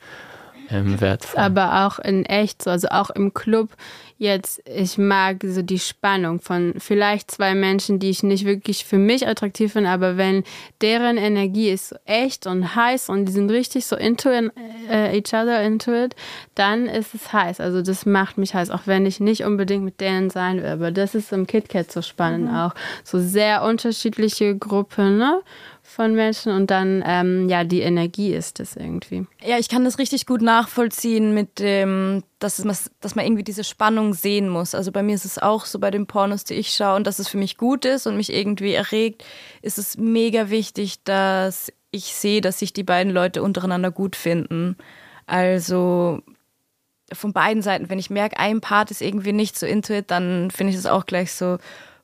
ähm, 0.69 1.00
wertvoll. 1.00 1.39
Aber 1.39 1.86
auch 1.86 2.00
in 2.00 2.26
echt 2.26 2.63
so, 2.63 2.69
also 2.69 2.89
auch 2.89 3.10
im 3.10 3.34
Club 3.34 3.69
jetzt, 4.17 4.62
ich 4.65 4.97
mag 4.97 5.38
so 5.43 5.62
die 5.62 5.80
Spannung 5.80 6.39
von 6.39 6.73
vielleicht 6.80 7.30
zwei 7.30 7.54
Menschen, 7.54 8.00
die 8.00 8.10
ich 8.10 8.23
nicht 8.23 8.45
wirklich 8.45 8.84
für 8.86 8.97
mich 8.97 9.28
attraktiv 9.28 9.73
finde, 9.73 9.89
aber 9.89 10.17
wenn 10.17 10.43
deren 10.82 11.17
Energie 11.17 11.69
ist 11.69 11.89
so 11.89 11.95
echt 12.06 12.47
und 12.47 12.76
heiß 12.76 13.10
und 13.10 13.26
die 13.26 13.32
sind 13.32 13.52
richtig 13.52 13.86
so 13.86 13.95
into 13.95 14.30
in, 14.30 14.52
uh, 14.89 15.13
each 15.13 15.34
other 15.34 15.62
into 15.62 15.93
it, 15.93 16.15
dann 16.56 16.88
ist 16.88 17.13
es 17.13 17.32
heiß. 17.32 17.60
Also 17.60 17.82
das 17.82 18.06
macht 18.06 18.38
mich 18.38 18.56
heiß, 18.56 18.71
auch 18.71 18.82
wenn 18.86 19.06
ich 19.06 19.19
nicht 19.19 19.43
unbedingt 19.43 19.84
mit 19.84 20.02
denen 20.02 20.30
sein 20.30 20.63
will. 20.63 20.69
Aber 20.69 20.91
das 20.91 21.13
ist 21.13 21.32
im 21.32 21.45
KitKat 21.45 21.91
so 21.91 22.02
spannend 22.02 22.50
mhm. 22.50 22.58
auch. 22.58 22.73
So 23.04 23.19
sehr 23.19 23.63
unterschiedliche 23.63 24.58
Gruppen, 24.58 25.17
ne? 25.17 25.41
Von 25.89 26.13
Menschen 26.15 26.52
und 26.52 26.69
dann, 26.69 27.02
ähm, 27.08 27.47
ja, 27.47 27.63
die 27.63 27.80
Energie 27.80 28.34
ist 28.34 28.60
es 28.60 28.76
irgendwie. 28.76 29.26
Ja, 29.41 29.58
ich 29.58 29.69
kann 29.69 29.86
das 29.86 29.97
richtig 29.97 30.26
gut 30.26 30.41
nachvollziehen 30.41 31.34
mit 31.34 31.60
dem, 31.60 32.23
dass, 32.39 32.60
es, 32.60 32.91
dass 33.00 33.15
man 33.15 33.26
irgendwie 33.26 33.45
diese 33.45 33.63
Spannung 33.63 34.13
sehen 34.13 34.50
muss. 34.50 34.76
Also 34.76 34.91
bei 34.91 35.02
mir 35.02 35.15
ist 35.15 35.23
es 35.23 35.39
auch 35.39 35.63
so 35.63 35.80
bei 35.80 35.89
den 35.89 36.06
Pornos, 36.06 36.43
die 36.43 36.56
ich 36.56 36.73
schaue 36.73 36.97
und 36.97 37.08
dass 37.08 37.19
es 37.19 37.30
für 37.30 37.38
mich 37.38 37.56
gut 37.56 37.86
ist 37.86 38.06
und 38.06 38.17
mich 38.17 38.34
irgendwie 38.34 38.73
erregt, 38.73 39.23
ist 39.62 39.78
es 39.78 39.97
mega 39.97 40.50
wichtig, 40.50 41.04
dass 41.06 41.71
ich 41.89 42.13
sehe, 42.13 42.41
dass 42.41 42.60
sich 42.60 42.73
die 42.73 42.84
beiden 42.84 43.13
Leute 43.13 43.41
untereinander 43.41 43.89
gut 43.89 44.17
finden. 44.17 44.76
Also 45.26 46.21
von 47.13 47.32
beiden 47.32 47.63
Seiten, 47.63 47.89
wenn 47.89 47.97
ich 47.97 48.10
merke, 48.10 48.38
ein 48.38 48.60
Part 48.60 48.91
ist 48.91 49.02
irgendwie 49.02 49.32
nicht 49.32 49.58
so 49.58 49.65
into 49.65 49.93
it, 49.93 50.12
dann 50.12 50.52
finde 50.52 50.73
ich 50.73 50.78
es 50.78 50.86
auch 50.86 51.06
gleich 51.06 51.32
so, 51.32 51.60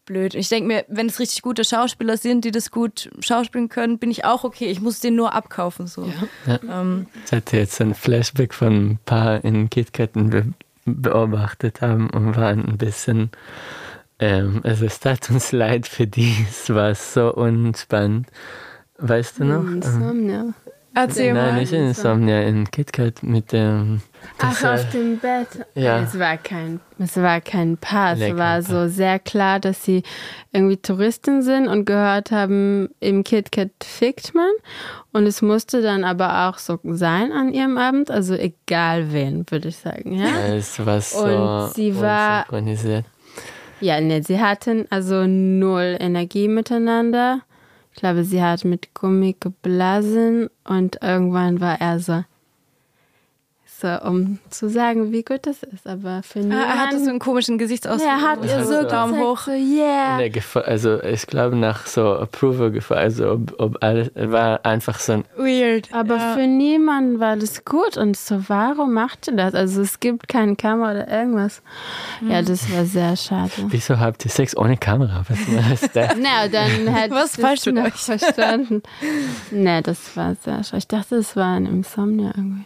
blöd. 0.05 0.35
Ich 0.35 0.49
denke 0.49 0.67
mir, 0.67 0.85
wenn 0.87 1.07
es 1.07 1.19
richtig 1.19 1.41
gute 1.41 1.63
Schauspieler 1.63 2.17
sind, 2.17 2.45
die 2.45 2.51
das 2.51 2.71
gut 2.71 3.09
schauspielen 3.19 3.69
können, 3.69 3.99
bin 3.99 4.11
ich 4.11 4.25
auch 4.25 4.43
okay. 4.43 4.65
Ich 4.65 4.81
muss 4.81 4.99
den 4.99 5.15
nur 5.15 5.33
abkaufen. 5.33 5.87
So. 5.87 6.05
Ja. 6.45 6.59
Ja. 6.67 6.81
Ähm. 6.81 7.07
Ich 7.25 7.31
hatte 7.31 7.57
jetzt 7.57 7.79
ein 7.81 7.93
Flashback 7.93 8.53
von 8.53 8.91
ein 8.91 8.99
paar 9.05 9.43
in 9.43 9.69
KitKatten 9.69 10.29
be 10.29 10.53
beobachtet 10.85 11.79
haben 11.79 12.09
und 12.09 12.35
waren 12.35 12.65
ein 12.65 12.77
bisschen, 12.77 13.31
ähm, 14.19 14.59
also 14.65 14.85
es 14.85 14.99
tat 14.99 15.29
uns 15.29 15.51
leid 15.53 15.87
für 15.87 16.07
die, 16.07 16.35
es 16.49 16.73
war 16.73 16.93
so 16.93 17.33
unspannend. 17.33 18.27
Weißt 18.97 19.39
du 19.39 19.45
noch? 19.45 19.63
Insomnia. 19.63 20.53
Erzähl 20.95 21.33
Nein, 21.33 21.53
mal. 21.53 21.59
nicht 21.59 21.73
in 21.73 21.87
Insomnia, 21.87 22.43
in 22.43 22.69
KitKat 22.69 23.23
mit 23.23 23.51
dem. 23.51 24.01
Ach, 24.37 24.63
auf 24.63 24.89
dem 24.91 25.17
Bett. 25.17 25.47
Ja. 25.73 25.99
Es 25.99 26.17
war 26.19 26.37
kein, 26.37 26.79
es 26.99 27.17
war 27.17 27.41
kein 27.41 27.77
Paar. 27.77 28.13
Es 28.13 28.37
war 28.37 28.61
so 28.61 28.87
sehr 28.87 29.17
klar, 29.17 29.59
dass 29.59 29.83
sie 29.83 30.03
irgendwie 30.51 30.77
Touristen 30.77 31.41
sind 31.41 31.67
und 31.67 31.85
gehört 31.85 32.31
haben, 32.31 32.89
im 32.99 33.23
KitKat 33.23 33.71
fickt 33.83 34.35
man. 34.35 34.51
Und 35.11 35.25
es 35.25 35.41
musste 35.41 35.81
dann 35.81 36.03
aber 36.03 36.47
auch 36.47 36.59
so 36.59 36.79
sein 36.83 37.31
an 37.31 37.51
ihrem 37.51 37.79
Abend. 37.79 38.11
Also 38.11 38.35
egal 38.35 39.11
wen, 39.11 39.45
würde 39.49 39.69
ich 39.69 39.77
sagen. 39.77 40.13
Ja, 40.13 40.27
ja 40.27 40.55
es 40.55 40.85
war 40.85 41.01
so 41.01 41.25
und 41.25 41.73
sie 41.73 41.99
war, 41.99 42.45
Ja, 43.81 43.99
ne, 43.99 44.21
sie 44.21 44.39
hatten 44.39 44.85
also 44.91 45.25
null 45.25 45.97
Energie 45.99 46.47
miteinander. 46.47 47.41
Ich 47.93 47.99
glaube, 47.99 48.23
sie 48.23 48.41
hat 48.41 48.65
mit 48.65 48.95
Gummi 48.95 49.35
geblasen 49.39 50.49
und 50.63 50.97
irgendwann 51.03 51.61
war 51.61 51.79
er 51.79 51.99
so, 51.99 52.23
so, 53.83 54.07
um 54.07 54.39
zu 54.49 54.69
sagen, 54.69 55.11
wie 55.11 55.23
gut 55.23 55.45
das 55.45 55.61
ist. 55.61 55.85
Aber 55.85 56.23
für 56.23 56.39
niemanden... 56.39 56.63
Ah, 56.63 56.73
er 56.73 56.79
hatte 56.87 57.03
so 57.03 57.09
einen 57.09 57.19
komischen 57.19 57.57
Gesichtsausdruck. 57.57 58.09
Er 58.09 58.21
hat 58.21 58.45
ihr 58.45 58.63
so 58.63 58.83
Daumen 58.87 59.19
hoch. 59.19 59.39
So, 59.39 59.51
yeah. 59.51 60.19
Also 60.65 61.03
ich 61.03 61.27
glaube 61.27 61.57
nach 61.57 61.85
so 61.85 62.13
Approval 62.13 62.71
gefallen, 62.71 63.01
also 63.01 63.31
ob, 63.31 63.59
ob 63.59 63.83
alles, 63.83 64.09
war 64.15 64.65
einfach 64.65 64.99
so 64.99 65.13
ein... 65.13 65.25
Weird. 65.35 65.89
Aber 65.91 66.15
ja. 66.15 66.33
für 66.33 66.47
niemanden 66.47 67.19
war 67.19 67.35
das 67.35 67.65
gut 67.65 67.97
und 67.97 68.15
so, 68.15 68.45
warum 68.47 68.93
macht 68.93 69.27
ihr 69.27 69.35
das? 69.35 69.53
Also 69.53 69.81
es 69.81 69.99
gibt 69.99 70.29
keine 70.29 70.55
Kamera 70.55 70.91
oder 70.91 71.07
irgendwas. 71.09 71.61
Hm. 72.19 72.31
Ja, 72.31 72.41
das 72.41 72.71
war 72.71 72.85
sehr 72.85 73.17
schade. 73.17 73.51
Wieso 73.67 73.99
habt 73.99 74.23
ihr 74.23 74.31
Sex 74.31 74.55
ohne 74.55 74.77
Kamera? 74.77 75.25
Was 75.27 75.39
ist 75.39 75.93
das? 75.93 76.15
Na, 76.21 76.47
dann 76.47 76.87
hätte 76.93 77.15
Was 77.15 77.35
falsch 77.35 77.65
mit 77.65 77.79
euch 77.79 77.95
verstanden. 77.95 78.81
nee, 79.51 79.81
das 79.81 80.15
war 80.15 80.35
sehr 80.35 80.63
schade. 80.63 80.77
Ich 80.77 80.87
dachte, 80.87 81.15
es 81.17 81.35
war 81.35 81.57
ein 81.57 81.65
Insomnia 81.65 82.31
irgendwie. 82.37 82.65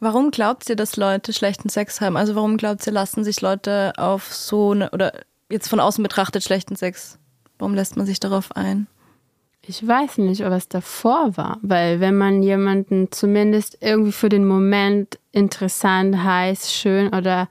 Warum 0.00 0.30
glaubt 0.30 0.68
ihr, 0.68 0.76
dass 0.76 0.96
Leute 0.96 1.32
schlechten 1.32 1.68
Sex 1.68 2.00
haben? 2.00 2.16
Also 2.16 2.34
warum 2.34 2.56
glaubt 2.56 2.86
ihr, 2.86 2.92
lassen 2.92 3.24
sich 3.24 3.40
Leute 3.40 3.92
auf 3.96 4.32
so 4.32 4.72
eine, 4.72 4.90
oder 4.90 5.12
jetzt 5.50 5.68
von 5.68 5.80
außen 5.80 6.02
betrachtet 6.02 6.42
schlechten 6.42 6.76
Sex? 6.76 7.18
Warum 7.58 7.74
lässt 7.74 7.96
man 7.96 8.06
sich 8.06 8.20
darauf 8.20 8.54
ein? 8.56 8.86
Ich 9.62 9.86
weiß 9.86 10.18
nicht, 10.18 10.46
ob 10.46 10.52
es 10.52 10.68
davor 10.68 11.36
war, 11.36 11.58
weil 11.60 12.00
wenn 12.00 12.16
man 12.16 12.42
jemanden 12.42 13.12
zumindest 13.12 13.76
irgendwie 13.82 14.12
für 14.12 14.30
den 14.30 14.46
Moment 14.46 15.18
interessant, 15.32 16.22
heiß, 16.22 16.72
schön 16.72 17.08
oder 17.08 17.48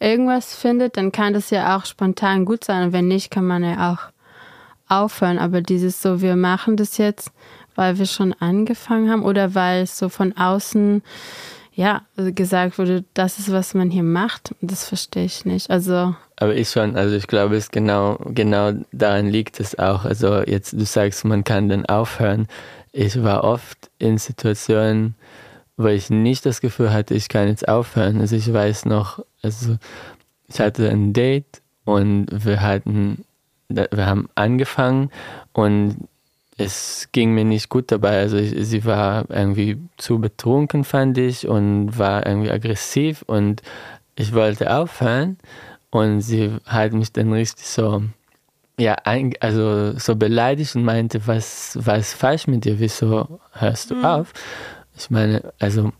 irgendwas 0.00 0.56
findet, 0.56 0.96
dann 0.96 1.12
kann 1.12 1.34
das 1.34 1.50
ja 1.50 1.76
auch 1.76 1.84
spontan 1.84 2.44
gut 2.44 2.64
sein 2.64 2.86
und 2.86 2.92
wenn 2.92 3.06
nicht, 3.06 3.30
kann 3.30 3.46
man 3.46 3.62
ja 3.62 3.92
auch 3.92 4.12
aufhören. 4.88 5.38
Aber 5.38 5.60
dieses 5.60 6.02
so, 6.02 6.20
wir 6.20 6.34
machen 6.34 6.76
das 6.76 6.98
jetzt, 6.98 7.30
weil 7.74 7.98
wir 7.98 8.06
schon 8.06 8.32
angefangen 8.34 9.10
haben 9.10 9.22
oder 9.22 9.54
weil 9.54 9.82
es 9.82 9.98
so 9.98 10.08
von 10.08 10.36
außen 10.36 11.02
ja 11.74 12.02
gesagt 12.16 12.78
wurde, 12.78 13.04
das 13.14 13.38
ist, 13.38 13.50
was 13.50 13.74
man 13.74 13.90
hier 13.90 14.02
macht. 14.02 14.54
Das 14.60 14.86
verstehe 14.86 15.24
ich 15.24 15.44
nicht. 15.44 15.70
Also 15.70 16.14
aber 16.42 16.56
ich 16.56 16.70
schon, 16.70 16.96
also 16.96 17.14
ich 17.14 17.28
glaube, 17.28 17.54
es 17.54 17.70
genau, 17.70 18.18
genau 18.26 18.72
daran 18.90 19.28
liegt 19.28 19.60
es 19.60 19.78
auch. 19.78 20.04
Also 20.04 20.42
jetzt, 20.42 20.72
du 20.72 20.84
sagst, 20.84 21.24
man 21.24 21.44
kann 21.44 21.68
dann 21.68 21.86
aufhören. 21.86 22.48
Ich 22.90 23.22
war 23.22 23.44
oft 23.44 23.90
in 24.00 24.18
Situationen, 24.18 25.14
wo 25.76 25.86
ich 25.86 26.10
nicht 26.10 26.44
das 26.44 26.60
Gefühl 26.60 26.92
hatte, 26.92 27.14
ich 27.14 27.28
kann 27.28 27.46
jetzt 27.46 27.68
aufhören. 27.68 28.20
Also 28.20 28.34
ich 28.34 28.52
weiß 28.52 28.86
noch, 28.86 29.24
also 29.40 29.76
ich 30.48 30.60
hatte 30.60 30.88
ein 30.88 31.12
Date 31.12 31.62
und 31.84 32.26
wir 32.30 32.60
hatten, 32.60 33.24
wir 33.68 34.06
haben 34.06 34.28
angefangen 34.34 35.10
und 35.52 36.08
es 36.62 37.08
ging 37.12 37.34
mir 37.34 37.44
nicht 37.44 37.68
gut 37.68 37.90
dabei. 37.90 38.18
Also 38.20 38.36
ich, 38.36 38.54
sie 38.66 38.84
war 38.84 39.24
irgendwie 39.28 39.78
zu 39.96 40.18
betrunken, 40.18 40.84
fand 40.84 41.18
ich, 41.18 41.46
und 41.46 41.98
war 41.98 42.26
irgendwie 42.26 42.50
aggressiv 42.50 43.22
und 43.26 43.62
ich 44.14 44.34
wollte 44.34 44.74
aufhören 44.74 45.38
und 45.90 46.20
sie 46.20 46.56
hat 46.64 46.92
mich 46.92 47.12
dann 47.12 47.32
richtig 47.32 47.66
so, 47.66 48.02
ja, 48.78 48.96
also 49.40 49.98
so 49.98 50.16
beleidigt 50.16 50.76
und 50.76 50.84
meinte, 50.84 51.26
was, 51.26 51.78
was 51.80 51.98
ist 51.98 52.14
falsch 52.14 52.46
mit 52.46 52.64
dir? 52.64 52.78
Wieso 52.78 53.40
hörst 53.52 53.90
du 53.90 53.96
mhm. 53.96 54.04
auf? 54.04 54.32
Ich 54.96 55.10
meine, 55.10 55.52
also 55.58 55.92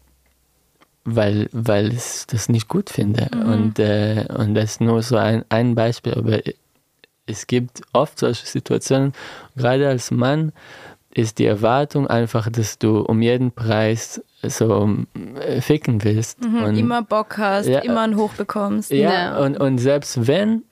weil, 1.04 1.48
weil 1.52 1.92
ich 1.92 2.26
das 2.28 2.48
nicht 2.48 2.68
gut 2.68 2.90
finde. 2.90 3.28
Mhm. 3.34 3.52
Und, 3.52 3.78
äh, 3.78 4.24
und 4.36 4.54
das 4.54 4.72
ist 4.72 4.80
nur 4.80 5.02
so 5.02 5.16
ein, 5.16 5.44
ein 5.48 5.74
Beispiel, 5.74 6.14
aber 6.14 6.40
es 7.32 7.46
gibt 7.46 7.82
oft 7.92 8.18
solche 8.18 8.46
Situationen, 8.46 9.12
gerade 9.56 9.88
als 9.88 10.10
Mann 10.10 10.52
ist 11.14 11.38
die 11.38 11.46
Erwartung 11.46 12.06
einfach, 12.06 12.48
dass 12.50 12.78
du 12.78 13.00
um 13.00 13.20
jeden 13.20 13.52
Preis 13.52 14.22
so 14.42 14.96
äh, 15.40 15.60
ficken 15.60 16.02
willst. 16.04 16.42
Mhm, 16.42 16.62
und, 16.62 16.76
immer 16.76 17.02
Bock 17.02 17.36
hast, 17.38 17.66
ja, 17.66 17.80
immer 17.80 18.02
einen 18.02 18.16
Hoch 18.16 18.32
bekommst. 18.34 18.90
Ja, 18.90 19.12
ja, 19.12 19.38
Und, 19.38 19.58
und 19.58 19.78
selbst 19.78 20.26
wenn, 20.26 20.62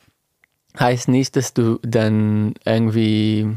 heißt 0.78 1.08
nicht, 1.08 1.36
dass 1.36 1.52
du 1.52 1.78
dann 1.82 2.54
irgendwie 2.64 3.48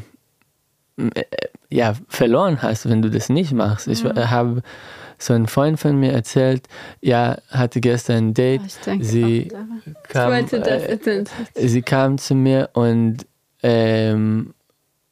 äh, 0.97 1.23
ja, 1.69 1.93
verloren 2.07 2.61
hast, 2.61 2.89
wenn 2.89 3.01
du 3.01 3.09
das 3.09 3.29
nicht 3.29 3.53
machst. 3.53 3.87
Mhm. 3.87 3.93
Ich 3.93 4.03
habe 4.03 4.61
so 5.24 5.34
ein 5.34 5.47
Freund 5.47 5.80
von 5.80 5.99
mir 5.99 6.11
erzählt, 6.11 6.67
ja, 7.01 7.38
hatte 7.49 7.82
gestern 7.82 8.30
ein 8.30 8.34
Date. 8.34 8.61
Oh, 8.88 8.97
sie, 8.99 9.49
kam, 10.09 10.34
äh, 10.34 10.97
sie 11.55 11.82
kam 11.82 12.17
zu 12.17 12.36
mir 12.36 12.69
und 12.74 13.26
ähm, 13.61 14.53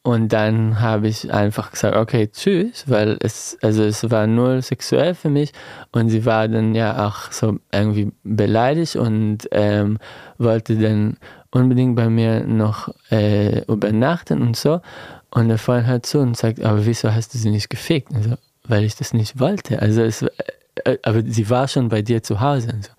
und 0.04 0.34
dann 0.34 0.80
habe 0.80 1.08
ich 1.08 1.32
einfach 1.32 1.72
gesagt, 1.72 1.96
okay, 1.96 2.28
tschüss, 2.28 2.86
weil 2.88 3.18
es, 3.20 3.56
also 3.62 3.84
es 3.84 4.10
war 4.10 4.26
null 4.26 4.64
sexuell 4.64 5.14
für 5.14 5.30
mich 5.30 5.52
und 5.92 6.10
sie 6.10 6.26
war 6.26 6.48
dann 6.48 6.74
ja 6.74 7.08
auch 7.08 7.32
so 7.32 7.60
irgendwie 7.72 8.12
beleidigt 8.24 8.96
und 8.96 9.48
ähm, 9.52 10.00
wollte 10.40 10.76
dann 10.76 11.18
unbedingt 11.52 11.96
bei 11.96 12.10
mir 12.10 12.44
noch 12.44 12.90
äh, 13.12 13.64
übernachten 13.66 14.42
und 14.42 14.58
so. 14.58 14.82
Und 15.30 15.50
der 15.50 15.60
Freund 15.60 15.86
hört 15.86 16.06
zu 16.06 16.20
und 16.20 16.36
sagt, 16.36 16.62
aber 16.62 16.86
wieso 16.86 17.14
hast 17.14 17.34
du 17.34 17.38
sie 17.38 17.52
nicht 17.52 17.70
gefickt? 17.70 18.14
Also, 18.14 18.38
weil 18.68 18.84
ich 18.84 18.96
das 18.96 19.14
nicht 19.14 19.40
wollte. 19.40 19.82
Also 19.82 20.02
es, 20.02 20.22
äh, 20.22 20.98
aber 21.04 21.22
sie 21.26 21.50
war 21.50 21.68
schon 21.68 21.90
bei 21.90 22.02
dir 22.02 22.24
zu 22.24 22.42
Hause. 22.42 22.72
Und, 22.74 22.86
so. 22.86 22.92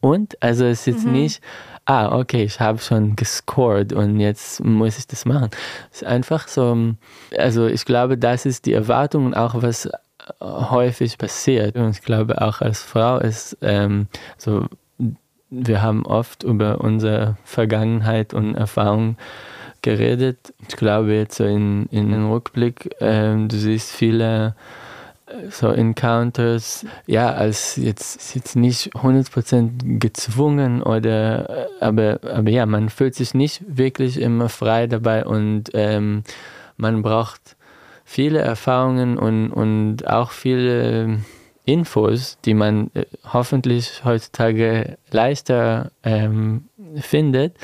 und 0.00 0.42
also 0.42 0.64
es 0.64 0.80
ist 0.80 0.86
jetzt 0.86 1.06
mhm. 1.06 1.12
nicht, 1.12 1.42
ah, 1.84 2.18
okay, 2.18 2.44
ich 2.44 2.60
habe 2.60 2.78
schon 2.78 3.16
gescored 3.16 3.92
und 3.92 4.20
jetzt 4.20 4.62
muss 4.62 4.98
ich 4.98 5.06
das 5.06 5.24
machen. 5.24 5.50
Es 5.90 6.02
ist 6.02 6.08
einfach 6.08 6.48
so, 6.48 6.94
also 7.36 7.66
ich 7.66 7.84
glaube, 7.84 8.18
das 8.18 8.46
ist 8.46 8.66
die 8.66 8.74
Erwartung 8.74 9.34
auch 9.34 9.62
was 9.62 9.86
äh, 9.86 9.90
häufig 10.40 11.18
passiert. 11.18 11.76
Und 11.76 11.90
ich 11.90 12.02
glaube 12.02 12.40
auch 12.42 12.60
als 12.60 12.82
Frau 12.82 13.18
ist 13.18 13.56
ähm, 13.62 14.08
so, 14.36 14.66
wir 15.50 15.82
haben 15.82 16.04
oft 16.04 16.42
über 16.42 16.80
unsere 16.82 17.36
Vergangenheit 17.44 18.34
und 18.34 18.54
Erfahrungen 18.54 19.16
geredet. 19.80 20.52
Ich 20.68 20.76
glaube 20.76 21.14
jetzt 21.14 21.36
so 21.36 21.44
in, 21.44 21.86
in 21.86 22.10
den 22.10 22.30
Rückblick, 22.30 22.94
ähm, 23.00 23.48
du 23.48 23.56
siehst 23.56 23.92
viele 23.92 24.54
so 25.50 25.68
Encounters, 25.68 26.86
ja, 27.06 27.32
als 27.32 27.76
jetzt, 27.76 28.34
jetzt 28.34 28.56
nicht 28.56 28.94
100% 28.94 29.98
gezwungen 29.98 30.82
oder, 30.82 31.68
aber, 31.80 32.20
aber 32.22 32.50
ja, 32.50 32.66
man 32.66 32.88
fühlt 32.88 33.14
sich 33.14 33.34
nicht 33.34 33.62
wirklich 33.66 34.20
immer 34.20 34.48
frei 34.48 34.86
dabei 34.86 35.24
und 35.24 35.70
ähm, 35.74 36.22
man 36.76 37.02
braucht 37.02 37.56
viele 38.04 38.38
Erfahrungen 38.38 39.18
und, 39.18 39.50
und 39.50 40.08
auch 40.08 40.30
viele 40.30 41.18
Infos, 41.64 42.38
die 42.44 42.54
man 42.54 42.90
äh, 42.94 43.04
hoffentlich 43.32 44.02
heutzutage 44.04 44.96
leichter 45.10 45.90
ähm, 46.02 46.64
findet, 46.96 47.54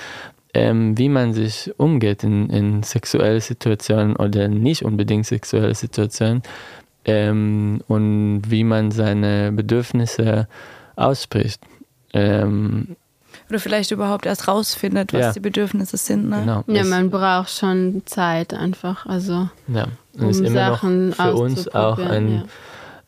ähm, 0.53 0.97
wie 0.99 1.09
man 1.09 1.33
sich 1.33 1.73
umgeht 1.79 2.23
in, 2.23 2.51
in 2.51 2.83
sexuellen 2.83 3.41
Situationen 3.41 4.17
oder 4.17 4.49
nicht 4.49 4.85
unbedingt 4.85 5.27
sexuelle 5.27 5.75
Situationen 5.75 6.43
ähm, 7.05 7.81
und 7.89 8.43
wie 8.49 8.65
man 8.65 8.91
seine 8.91 9.53
Bedürfnisse 9.53 10.49
ausspricht. 10.97 11.61
Ähm, 12.13 12.97
oder 13.51 13.59
vielleicht 13.59 13.91
überhaupt 13.91 14.27
erst 14.27 14.49
rausfindet, 14.49 15.13
was 15.13 15.21
ja. 15.21 15.33
die 15.33 15.41
Bedürfnisse 15.41 15.97
sind. 15.97 16.29
Ne? 16.29 16.41
Genau. 16.41 16.65
Ja, 16.67 16.85
man 16.85 17.11
braucht 17.11 17.51
schon 17.51 18.03
Zeit 18.07 18.55
einfach. 18.55 19.07
Also, 19.07 19.49
ja, 19.69 19.89
und 20.15 20.23
um 20.23 20.31
ist 20.31 20.41
immer 20.41 20.71
Sachen 20.71 21.09
noch 21.11 21.17
für 21.17 21.35
uns 21.35 21.69
auch 21.75 21.99
ein, 21.99 22.35
ja. 22.35 22.45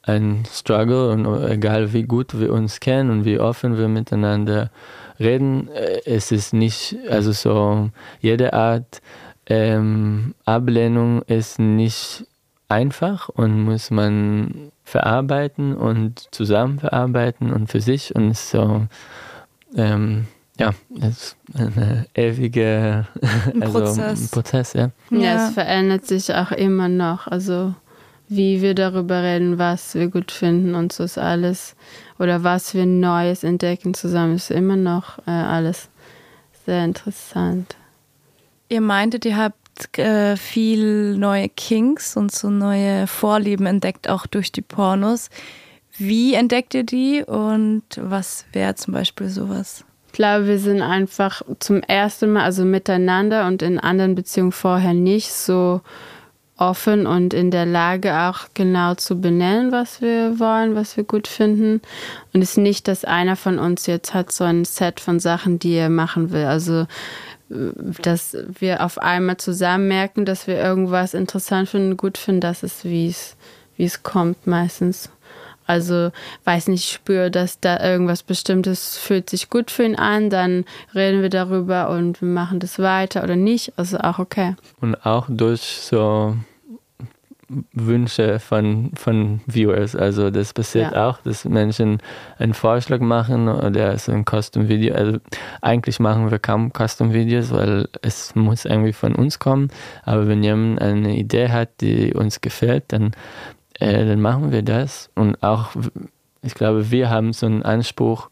ein 0.03 0.45
Struggle 0.53 1.11
und 1.11 1.51
egal 1.51 1.93
wie 1.93 2.03
gut 2.03 2.39
wir 2.39 2.53
uns 2.53 2.81
kennen 2.81 3.11
und 3.11 3.25
wie 3.25 3.39
offen 3.39 3.79
wir 3.79 3.89
miteinander 3.89 4.71
reden, 5.19 5.69
äh, 5.69 6.01
es 6.05 6.33
ist 6.33 6.53
nicht, 6.53 6.97
also 7.09 7.33
so 7.33 7.91
jede 8.21 8.53
Art 8.53 9.01
ähm, 9.47 10.35
Ablehnung 10.45 11.23
ist 11.23 11.59
nicht 11.59 12.27
einfach 12.69 13.29
und 13.29 13.63
muss 13.63 13.91
man 13.91 14.73
verarbeiten 14.85 15.77
und 15.77 16.29
zusammen 16.33 16.79
verarbeiten 16.79 17.53
und 17.53 17.69
für 17.69 17.81
sich 17.81 18.15
und 18.15 18.37
so 18.37 18.87
ähm, 19.77 20.27
ja, 20.59 20.71
es 21.01 21.07
ist 21.07 21.37
ein 21.55 22.07
ewige 22.15 23.07
ein 23.53 23.63
also 23.63 23.81
Prozess. 23.81 24.21
Ein 24.21 24.29
Prozess 24.31 24.73
ja. 24.73 24.91
ja. 25.11 25.19
ja. 25.19 25.49
es 25.49 25.55
verändert 25.55 26.07
sich 26.07 26.33
auch 26.35 26.51
immer 26.51 26.89
noch. 26.89 27.27
Also 27.27 27.75
wie 28.29 28.63
wir 28.63 28.75
darüber 28.75 29.23
reden, 29.23 29.59
was 29.59 29.95
wir 29.95 30.09
gut 30.09 30.33
finden 30.33 30.75
und 30.75 30.93
so 30.93 31.05
ist 31.05 31.19
alles 31.19 31.77
oder 32.19 32.43
was 32.43 32.75
wir 32.75 32.87
Neues 32.87 33.45
entdecken 33.45 33.95
zusammen, 33.95 34.35
ist 34.35 34.51
immer 34.51 34.77
noch 34.77 35.19
äh, 35.27 35.31
alles 35.31 35.89
sehr 36.65 36.85
interessant. 36.85 37.77
Ihr 38.69 38.81
meintet, 38.81 39.25
ihr 39.25 39.37
habt 39.37 39.57
äh, 39.99 40.37
viel 40.37 41.17
neue 41.17 41.49
Kinks 41.49 42.17
und 42.17 42.33
so 42.33 42.51
neue 42.51 43.07
Vorlieben 43.07 43.67
entdeckt, 43.67 44.09
auch 44.09 44.27
durch 44.27 44.53
die 44.53 44.63
Pornos. 44.63 45.31
Wie 45.99 46.35
entdeckt 46.35 46.75
ihr 46.75 46.85
die 46.85 47.23
und 47.25 47.85
was 47.97 48.45
wäre 48.53 48.75
zum 48.75 48.95
Beispiel 48.95 49.29
sowas? 49.29 49.85
Ich 50.09 50.13
glaube, 50.13 50.47
wir 50.47 50.59
sind 50.59 50.83
einfach 50.83 51.43
zum 51.59 51.83
ersten 51.83 52.33
Mal, 52.33 52.45
also 52.45 52.65
miteinander 52.65 53.47
und 53.47 53.63
in 53.63 53.79
anderen 53.79 54.15
Beziehungen 54.15 54.53
vorher 54.53 54.95
nicht 54.95 55.33
so 55.33 55.81
offen 56.59 57.07
und 57.07 57.35
in 57.35 57.51
der 57.51 57.67
Lage 57.67 58.19
auch 58.19 58.49
genau 58.55 58.95
zu 58.95 59.21
benennen, 59.21 59.73
was 59.73 60.01
wir 60.01 60.39
wollen, 60.39 60.75
was 60.75 60.97
wir 60.97 61.05
gut 61.05 61.29
finden. 61.29 61.83
Und 62.33 62.43
es 62.43 62.53
ist 62.53 62.59
nicht, 62.59 62.89
dass 62.89 63.05
einer 63.05 63.37
von 63.37 63.59
uns 63.59 63.87
jetzt 63.87 64.15
hat 64.15 64.33
so 64.33 64.45
ein 64.45 64.65
Set 64.65 65.01
von 65.01 65.21
Sachen, 65.21 65.59
die 65.59 65.75
er 65.75 65.91
machen 65.91 66.33
will. 66.33 66.45
Also 66.45 66.87
dass 67.49 68.37
wir 68.59 68.85
auf 68.85 68.99
einmal 68.99 69.37
zusammen 69.37 69.89
merken, 69.89 70.25
dass 70.25 70.47
wir 70.47 70.59
irgendwas 70.59 71.15
interessant 71.15 71.69
finden, 71.69 71.97
gut 71.97 72.19
finden, 72.19 72.41
das 72.41 72.63
ist, 72.63 72.85
wie 72.85 73.09
es, 73.09 73.37
wie 73.77 73.85
es 73.85 74.03
kommt 74.03 74.47
meistens. 74.47 75.11
Also, 75.67 76.13
weiß 76.45 76.69
nicht, 76.69 76.85
ich 76.85 76.93
spüre, 76.93 77.31
dass 77.31 77.59
da 77.59 77.83
irgendwas 77.83 78.23
Bestimmtes 78.23 78.97
fühlt 78.99 79.29
sich 79.29 79.51
gut 79.51 79.71
für 79.71 79.85
ihn 79.85 79.97
an, 79.97 80.31
dann 80.31 80.65
reden 80.95 81.23
wir 81.23 81.31
darüber 81.31 81.91
und 81.91 82.21
wir 82.21 82.29
machen 82.29 82.61
das 82.61 82.79
weiter 82.79 83.25
oder 83.25 83.37
nicht. 83.37 83.73
Also 83.77 83.99
auch 83.99 84.21
okay. 84.21 84.55
Und 84.81 84.95
auch 85.05 85.27
durch 85.29 85.63
so 85.63 86.37
Wünsche 87.73 88.39
von, 88.41 88.91
von 88.95 89.41
Viewers. 89.47 89.95
Also 89.95 90.31
das 90.31 90.53
passiert 90.53 90.93
ja. 90.93 91.09
auch, 91.09 91.19
dass 91.23 91.45
Menschen 91.45 91.99
einen 92.39 92.55
Vorschlag 92.55 93.01
machen 93.01 93.49
oder 93.49 93.97
so 93.99 94.13
ein 94.13 94.25
Custom-Video. 94.25 94.95
Also 94.95 95.19
eigentlich 95.63 96.01
machen 96.01 96.31
wir 96.31 96.39
kaum 96.39 96.73
Custom-Videos, 96.73 97.53
weil 97.53 97.89
es 98.03 98.35
muss 98.35 98.65
irgendwie 98.65 98.93
von 98.93 99.15
uns 99.15 99.39
kommen. 99.39 99.69
Aber 100.05 100.27
wenn 100.27 100.43
jemand 100.43 100.81
eine 100.83 101.17
Idee 101.17 101.49
hat, 101.51 101.81
die 101.81 102.15
uns 102.15 102.41
gefällt, 102.41 102.85
dann, 102.89 103.13
äh, 103.75 104.05
dann 104.05 104.21
machen 104.21 104.51
wir 104.51 104.63
das. 104.63 105.11
Und 105.15 105.43
auch, 105.43 105.71
ich 106.43 106.55
glaube, 106.55 106.91
wir 106.91 107.11
haben 107.11 107.33
so 107.33 107.47
einen 107.47 107.63
Anspruch, 107.63 108.29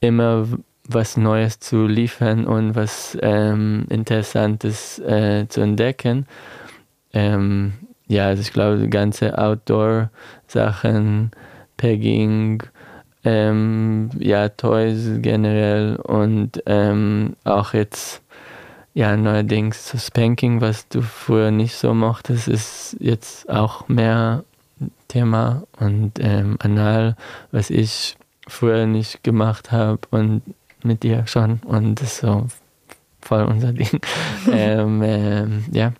immer 0.00 0.46
was 0.88 1.16
Neues 1.16 1.58
zu 1.58 1.86
liefern 1.86 2.46
und 2.46 2.74
was 2.74 3.16
ähm, 3.20 3.86
Interessantes 3.88 4.98
äh, 5.00 5.46
zu 5.48 5.60
entdecken. 5.60 6.26
Ähm, 7.12 7.72
ja, 8.08 8.26
also 8.26 8.40
ich 8.42 8.52
glaube, 8.52 8.78
die 8.78 8.90
ganze 8.90 9.36
Outdoor-Sachen, 9.38 11.30
Pegging, 11.76 12.62
ähm, 13.24 14.10
ja, 14.18 14.48
Toys 14.48 15.08
generell 15.18 15.96
und 15.96 16.62
ähm, 16.66 17.36
auch 17.44 17.74
jetzt, 17.74 18.22
ja, 18.94 19.16
neuerdings 19.16 19.88
so 19.88 19.98
Spanking, 19.98 20.60
was 20.60 20.88
du 20.88 21.02
früher 21.02 21.50
nicht 21.50 21.74
so 21.74 21.92
mochtest, 21.92 22.48
ist 22.48 22.96
jetzt 23.00 23.50
auch 23.50 23.88
mehr 23.88 24.44
Thema 25.08 25.64
und 25.78 26.12
ähm, 26.20 26.56
Anal, 26.60 27.16
was 27.50 27.70
ich 27.70 28.16
früher 28.46 28.86
nicht 28.86 29.24
gemacht 29.24 29.72
habe 29.72 30.00
und 30.10 30.42
mit 30.84 31.02
dir 31.02 31.26
schon 31.26 31.60
und 31.64 32.00
das 32.00 32.12
ist 32.12 32.20
so 32.20 32.46
voll 33.20 33.44
unser 33.44 33.72
Ding. 33.72 34.00
ähm, 34.52 35.02
ähm, 35.02 35.64
ja, 35.72 35.92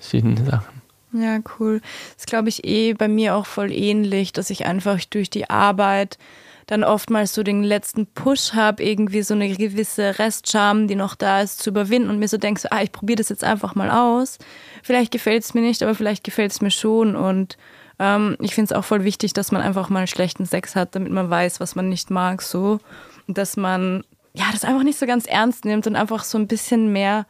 verschiedene 0.00 0.44
Sachen. 0.44 0.75
Ja, 1.16 1.38
cool. 1.58 1.80
Das 1.80 2.18
ist, 2.18 2.26
glaube 2.26 2.48
ich, 2.48 2.64
eh 2.64 2.92
bei 2.92 3.08
mir 3.08 3.34
auch 3.34 3.46
voll 3.46 3.72
ähnlich, 3.72 4.32
dass 4.32 4.50
ich 4.50 4.66
einfach 4.66 5.02
durch 5.04 5.30
die 5.30 5.48
Arbeit 5.48 6.18
dann 6.66 6.82
oftmals 6.82 7.32
so 7.32 7.44
den 7.44 7.62
letzten 7.62 8.06
Push 8.06 8.52
habe, 8.52 8.82
irgendwie 8.82 9.22
so 9.22 9.34
eine 9.34 9.48
gewisse 9.48 10.18
Restscham, 10.18 10.88
die 10.88 10.96
noch 10.96 11.14
da 11.14 11.40
ist, 11.40 11.60
zu 11.60 11.70
überwinden 11.70 12.10
und 12.10 12.18
mir 12.18 12.26
so 12.26 12.38
denkst, 12.38 12.64
ah, 12.70 12.82
ich 12.82 12.90
probiere 12.90 13.18
das 13.18 13.28
jetzt 13.28 13.44
einfach 13.44 13.76
mal 13.76 13.88
aus. 13.88 14.38
Vielleicht 14.82 15.12
gefällt 15.12 15.44
es 15.44 15.54
mir 15.54 15.60
nicht, 15.60 15.82
aber 15.82 15.94
vielleicht 15.94 16.24
gefällt 16.24 16.50
es 16.50 16.60
mir 16.60 16.72
schon. 16.72 17.14
Und 17.14 17.56
ähm, 18.00 18.36
ich 18.40 18.54
finde 18.54 18.72
es 18.72 18.76
auch 18.76 18.84
voll 18.84 19.04
wichtig, 19.04 19.32
dass 19.32 19.52
man 19.52 19.62
einfach 19.62 19.88
mal 19.90 20.08
schlechten 20.08 20.44
Sex 20.44 20.74
hat, 20.74 20.96
damit 20.96 21.12
man 21.12 21.30
weiß, 21.30 21.60
was 21.60 21.76
man 21.76 21.88
nicht 21.88 22.10
mag, 22.10 22.42
so. 22.42 22.80
Und 23.28 23.38
dass 23.38 23.56
man 23.56 24.02
ja 24.34 24.46
das 24.52 24.64
einfach 24.64 24.82
nicht 24.82 24.98
so 24.98 25.06
ganz 25.06 25.26
ernst 25.26 25.64
nimmt 25.64 25.86
und 25.86 25.94
einfach 25.94 26.24
so 26.24 26.36
ein 26.36 26.48
bisschen 26.48 26.92
mehr 26.92 27.26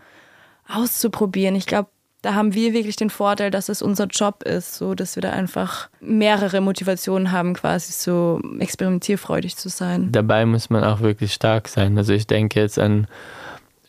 auszuprobieren. 0.67 1.55
Ich 1.55 1.67
glaube, 1.67 1.91
da 2.27 2.35
haben 2.35 2.55
wir 2.55 2.73
wirklich 2.73 2.97
den 2.97 3.09
Vorteil, 3.09 3.53
dass 3.53 3.69
es 3.69 3.83
unser 3.83 4.07
Job 4.07 4.43
ist, 4.43 4.75
so 4.75 4.97
dass 4.97 5.15
wir 5.15 5.21
da 5.21 5.31
einfach 5.31 5.89
mehrere 6.01 6.61
Motivationen 6.61 7.31
haben, 7.31 7.55
quasi 7.55 7.93
so 7.93 8.41
experimentierfreudig 8.59 9.57
zu 9.57 9.69
sein. 9.69 10.11
Dabei 10.11 10.45
muss 10.45 10.69
man 10.69 10.83
auch 10.83 11.03
wirklich 11.03 11.33
stark 11.33 11.69
sein. 11.69 11.97
Also 11.97 12.15
ich 12.15 12.27
denke 12.27 12.59
jetzt 12.59 12.81
an 12.81 13.07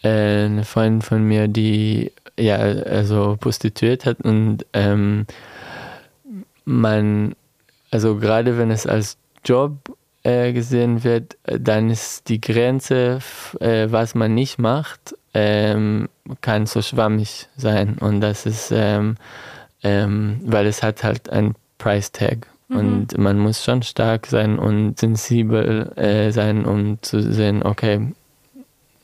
äh, 0.03 0.45
eine 0.45 0.65
Freundin 0.65 1.01
von 1.01 1.23
mir, 1.23 1.47
die 1.47 2.11
ja 2.37 2.57
also 2.57 3.37
prostituiert 3.39 4.05
hat 4.05 4.21
und 4.21 4.67
ähm, 4.73 5.25
man, 6.63 7.33
also 7.89 8.17
gerade 8.17 8.59
wenn 8.59 8.69
es 8.69 8.85
als 8.85 9.17
Job 9.45 9.97
äh, 10.21 10.53
gesehen 10.53 11.03
wird, 11.03 11.37
dann 11.43 11.89
ist 11.89 12.29
die 12.29 12.39
Grenze, 12.39 13.17
äh, 13.59 13.87
was 13.89 14.13
man 14.13 14.35
nicht 14.35 14.59
macht, 14.59 15.15
ähm, 15.39 16.09
kann 16.41 16.65
so 16.65 16.81
schwammig 16.81 17.47
sein. 17.57 17.97
Und 17.99 18.21
das 18.21 18.47
ist, 18.47 18.71
ähm, 18.73 19.17
ähm, 19.83 20.39
weil 20.43 20.65
es 20.65 20.81
hat 20.81 21.03
halt 21.03 21.29
ein 21.29 21.53
Price 21.77 22.11
Tag. 22.11 22.47
Mhm. 22.69 22.77
Und 22.77 23.17
man 23.19 23.37
muss 23.37 23.63
schon 23.63 23.83
stark 23.83 24.25
sein 24.25 24.57
und 24.57 24.97
sensibel 24.97 25.95
äh, 25.95 26.31
sein, 26.31 26.65
um 26.65 26.97
zu 27.03 27.21
sehen, 27.21 27.61
okay, 27.61 28.13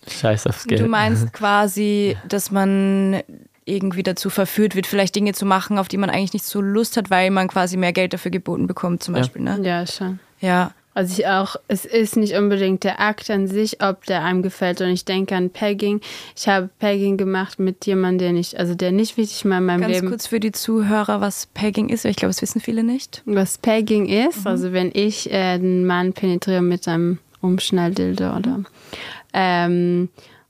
scheiß 0.07 0.47
aufs 0.47 0.65
Geld. 0.65 0.81
Du 0.81 0.87
meinst 0.87 1.31
quasi, 1.33 2.17
dass 2.27 2.49
man 2.49 3.21
irgendwie 3.65 4.03
dazu 4.03 4.31
verführt 4.31 4.75
wird, 4.75 4.87
vielleicht 4.87 5.15
Dinge 5.15 5.33
zu 5.33 5.45
machen, 5.45 5.77
auf 5.77 5.87
die 5.87 5.97
man 5.97 6.09
eigentlich 6.09 6.33
nicht 6.33 6.45
so 6.45 6.61
Lust 6.61 6.97
hat, 6.97 7.11
weil 7.11 7.29
man 7.29 7.47
quasi 7.47 7.77
mehr 7.77 7.93
Geld 7.93 8.13
dafür 8.13 8.31
geboten 8.31 8.65
bekommt, 8.65 9.03
zum 9.03 9.13
Beispiel. 9.13 9.45
Ja. 9.45 9.57
Ne? 9.57 9.67
Ja, 9.67 9.85
schon. 9.85 10.19
Ja. 10.41 10.71
Also 10.93 11.19
ich 11.19 11.27
auch, 11.27 11.55
es 11.67 11.85
ist 11.85 12.17
nicht 12.17 12.35
unbedingt 12.35 12.83
der 12.83 12.99
Akt 12.99 13.29
an 13.29 13.47
sich, 13.47 13.81
ob 13.81 14.05
der 14.05 14.23
einem 14.23 14.41
gefällt. 14.41 14.81
Und 14.81 14.89
ich 14.89 15.05
denke 15.05 15.35
an 15.35 15.49
Pegging. 15.49 16.01
Ich 16.35 16.47
habe 16.47 16.69
Pegging 16.79 17.17
gemacht 17.17 17.59
mit 17.59 17.85
jemandem, 17.85 18.19
der 18.19 18.33
nicht, 18.33 18.57
also 18.57 18.75
der 18.75 18.91
nicht 18.91 19.17
wichtig 19.17 19.43
war 19.49 19.57
in 19.57 19.65
meinem 19.65 19.81
Ganz 19.81 19.93
Leben. 19.93 20.07
Ganz 20.07 20.11
kurz 20.11 20.27
für 20.27 20.39
die 20.39 20.51
Zuhörer, 20.51 21.21
was 21.21 21.47
Pegging 21.47 21.89
ist, 21.89 22.03
weil 22.03 22.11
ich 22.11 22.17
glaube, 22.17 22.33
das 22.33 22.41
wissen 22.41 22.61
viele 22.61 22.83
nicht. 22.83 23.23
Was 23.25 23.57
Pegging 23.57 24.07
ist, 24.07 24.41
mhm. 24.41 24.47
also 24.47 24.73
wenn 24.73 24.91
ich 24.93 25.31
äh, 25.31 25.35
einen 25.35 25.85
Mann 25.85 26.13
penetriere 26.13 26.61
mit 26.61 26.87
einem 26.87 27.19
Umschnalldildo 27.41 28.35
oder 28.37 28.63
ähm, 29.33 30.09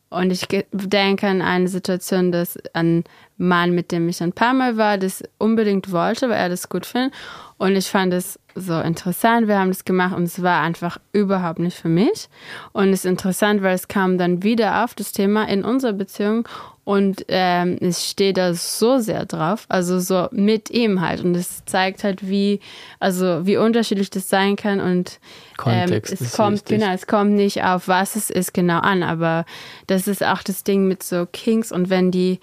und 0.10 0.32
ich 0.32 0.48
denke 0.72 1.28
an 1.28 1.42
eine 1.42 1.68
Situation, 1.68 2.32
dass 2.32 2.60
ein 2.74 3.04
Mann, 3.38 3.74
mit 3.74 3.92
dem 3.92 4.08
ich 4.10 4.22
ein 4.22 4.34
paar 4.34 4.54
Mal 4.54 4.78
war, 4.78 4.98
das 4.98 5.24
unbedingt 5.38 5.92
wollte, 5.92 6.30
weil 6.30 6.38
er 6.38 6.50
das 6.50 6.70
gut 6.70 6.86
findet. 6.86 7.14
Und 7.58 7.76
ich 7.76 7.88
fand 7.88 8.14
es 8.14 8.40
so 8.56 8.80
interessant. 8.80 9.48
Wir 9.48 9.58
haben 9.58 9.70
das 9.70 9.86
gemacht 9.86 10.16
und 10.16 10.24
es 10.24 10.42
war 10.42 10.62
einfach 10.62 10.98
überhaupt 11.12 11.60
nicht 11.60 11.78
für 11.78 11.90
mich. 11.90 12.30
Und 12.72 12.90
es 12.90 13.06
ist 13.06 13.06
interessant, 13.06 13.64
weil 13.64 13.74
es 13.74 13.88
kam 13.88 14.18
dann 14.18 14.44
wieder 14.44 14.84
auf 14.84 14.94
das 14.94 15.12
Thema 15.12 15.48
in 15.48 15.64
unserer 15.64 15.94
Beziehung 15.94 16.48
und 16.86 17.26
ähm, 17.30 17.78
ich 17.80 17.98
stehe 17.98 18.34
da 18.34 18.54
so 18.54 19.00
sehr 19.00 19.26
drauf, 19.26 19.66
also 19.70 20.00
so 20.00 20.28
mit 20.32 20.70
ihm 20.70 21.00
halt. 21.00 21.24
Und 21.24 21.36
es 21.36 21.64
zeigt 21.66 22.04
halt, 22.04 22.28
wie, 22.28 22.60
also 23.00 23.46
wie 23.46 23.56
unterschiedlich 23.56 24.10
das 24.10 24.30
sein 24.30 24.58
kann 24.58 24.82
und 24.82 25.20
ähm, 25.66 26.02
es 26.04 26.36
kommt, 26.36 26.56
wichtig. 26.56 26.80
genau, 26.80 26.94
es 26.94 27.08
kommt 27.08 27.32
nicht 27.32 27.64
auf 27.64 27.88
was 27.88 28.18
es 28.18 28.30
ist 28.30 28.54
genau 28.54 28.80
an, 28.80 29.02
aber 29.02 29.46
das 29.88 30.08
ist 30.08 30.24
auch 30.24 30.44
das 30.44 30.64
Ding 30.64 30.88
mit 30.88 31.04
so 31.04 31.26
Kings 31.32 31.72
und 31.72 31.90
wenn 31.90 32.12
die 32.12 32.40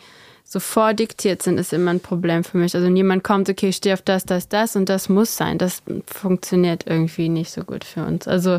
so 0.52 0.58
vordiktiert 0.58 1.44
sind, 1.44 1.58
ist 1.58 1.72
immer 1.72 1.92
ein 1.92 2.00
Problem 2.00 2.42
für 2.42 2.58
mich. 2.58 2.74
Also 2.74 2.88
niemand 2.88 3.22
kommt, 3.22 3.48
okay, 3.48 3.68
ich 3.68 3.76
stehe 3.76 3.94
auf 3.94 4.02
das, 4.02 4.24
das, 4.24 4.48
das 4.48 4.74
und 4.74 4.88
das 4.88 5.08
muss 5.08 5.36
sein. 5.36 5.58
Das 5.58 5.80
funktioniert 6.06 6.88
irgendwie 6.88 7.28
nicht 7.28 7.52
so 7.52 7.62
gut 7.62 7.84
für 7.84 8.04
uns. 8.04 8.26
Also 8.26 8.58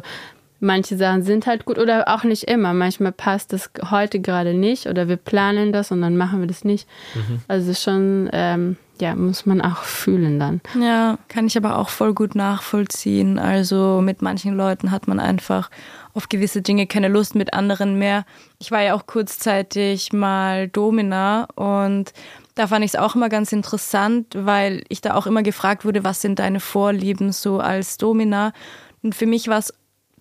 manche 0.61 0.95
Sachen 0.95 1.23
sind 1.23 1.47
halt 1.47 1.65
gut 1.65 1.77
oder 1.77 2.07
auch 2.07 2.23
nicht 2.23 2.45
immer. 2.45 2.73
Manchmal 2.73 3.11
passt 3.11 3.51
das 3.51 3.69
heute 3.89 4.21
gerade 4.21 4.53
nicht 4.53 4.87
oder 4.87 5.09
wir 5.09 5.17
planen 5.17 5.73
das 5.73 5.91
und 5.91 5.99
dann 5.99 6.15
machen 6.15 6.39
wir 6.39 6.47
das 6.47 6.63
nicht. 6.63 6.87
Mhm. 7.13 7.41
Also 7.49 7.73
schon, 7.73 8.29
ähm, 8.31 8.77
ja, 9.01 9.15
muss 9.15 9.45
man 9.45 9.61
auch 9.61 9.83
fühlen 9.83 10.39
dann. 10.39 10.61
Ja, 10.79 11.17
kann 11.27 11.47
ich 11.47 11.57
aber 11.57 11.77
auch 11.77 11.89
voll 11.89 12.13
gut 12.13 12.35
nachvollziehen. 12.35 13.39
Also 13.39 13.99
mit 14.01 14.21
manchen 14.21 14.55
Leuten 14.55 14.91
hat 14.91 15.07
man 15.07 15.19
einfach 15.19 15.69
auf 16.13 16.29
gewisse 16.29 16.61
Dinge 16.61 16.85
keine 16.85 17.07
Lust, 17.07 17.35
mit 17.35 17.53
anderen 17.53 17.97
mehr. 17.97 18.25
Ich 18.59 18.71
war 18.71 18.81
ja 18.81 18.93
auch 18.93 19.07
kurzzeitig 19.07 20.13
mal 20.13 20.67
Domina 20.67 21.47
und 21.55 22.13
da 22.55 22.67
fand 22.67 22.85
ich 22.85 22.91
es 22.91 22.95
auch 22.95 23.15
immer 23.15 23.29
ganz 23.29 23.51
interessant, 23.51 24.27
weil 24.37 24.83
ich 24.89 25.01
da 25.01 25.15
auch 25.15 25.25
immer 25.25 25.41
gefragt 25.41 25.83
wurde, 25.83 26.03
was 26.03 26.21
sind 26.21 26.39
deine 26.39 26.59
Vorlieben 26.59 27.31
so 27.31 27.59
als 27.59 27.97
Domina? 27.97 28.53
Und 29.01 29.15
für 29.15 29.25
mich 29.25 29.47
war 29.47 29.57
es 29.57 29.73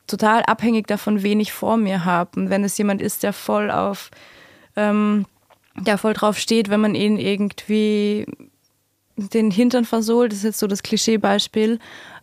total 0.06 0.42
abhängig 0.44 0.86
davon, 0.86 1.22
wen 1.22 1.40
ich 1.40 1.52
vor 1.52 1.76
mir 1.76 2.04
habe. 2.04 2.40
Und 2.40 2.50
wenn 2.50 2.64
es 2.64 2.78
jemand 2.78 3.02
ist, 3.02 3.24
der 3.24 3.32
voll 3.32 3.70
auf, 3.70 4.10
ähm, 4.74 5.26
der 5.76 5.98
voll 5.98 6.14
drauf 6.14 6.38
steht, 6.38 6.70
wenn 6.70 6.80
man 6.80 6.94
ihn 6.94 7.18
irgendwie 7.18 8.26
den 9.28 9.50
Hintern 9.50 9.84
versohlt, 9.84 10.32
das 10.32 10.38
ist 10.38 10.44
jetzt 10.44 10.58
so 10.58 10.66
das 10.66 10.82
Klischeebeispiel, 10.82 11.78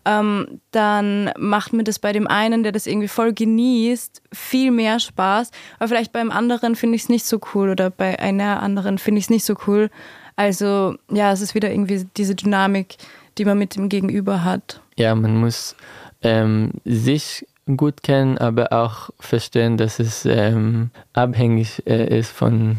ähm, 0.05 0.61
dann 0.71 1.31
macht 1.37 1.73
mir 1.73 1.83
das 1.83 1.99
bei 1.99 2.13
dem 2.13 2.27
einen, 2.27 2.63
der 2.63 2.71
das 2.71 2.87
irgendwie 2.87 3.09
voll 3.09 3.33
genießt, 3.33 4.21
viel 4.31 4.71
mehr 4.71 4.99
Spaß. 4.99 5.51
Aber 5.79 5.89
vielleicht 5.89 6.13
beim 6.13 6.31
anderen 6.31 6.75
finde 6.75 6.95
ich 6.95 7.03
es 7.03 7.09
nicht 7.09 7.25
so 7.25 7.39
cool 7.53 7.69
oder 7.69 7.89
bei 7.89 8.17
einer 8.19 8.61
anderen 8.63 8.97
finde 8.97 9.19
ich 9.19 9.25
es 9.25 9.29
nicht 9.29 9.43
so 9.43 9.55
cool. 9.67 9.89
Also 10.37 10.95
ja, 11.11 11.31
es 11.31 11.41
ist 11.41 11.55
wieder 11.55 11.71
irgendwie 11.71 12.07
diese 12.15 12.35
Dynamik, 12.35 12.95
die 13.37 13.43
man 13.43 13.57
mit 13.57 13.75
dem 13.75 13.89
Gegenüber 13.89 14.45
hat. 14.45 14.81
Ja, 14.95 15.13
man 15.13 15.35
muss 15.37 15.75
ähm, 16.21 16.71
sich 16.85 17.45
gut 17.75 18.01
kennen, 18.01 18.37
aber 18.37 18.71
auch 18.71 19.09
verstehen, 19.19 19.75
dass 19.75 19.99
es 19.99 20.25
ähm, 20.25 20.91
abhängig 21.13 21.85
äh, 21.85 22.17
ist 22.17 22.31
von 22.31 22.77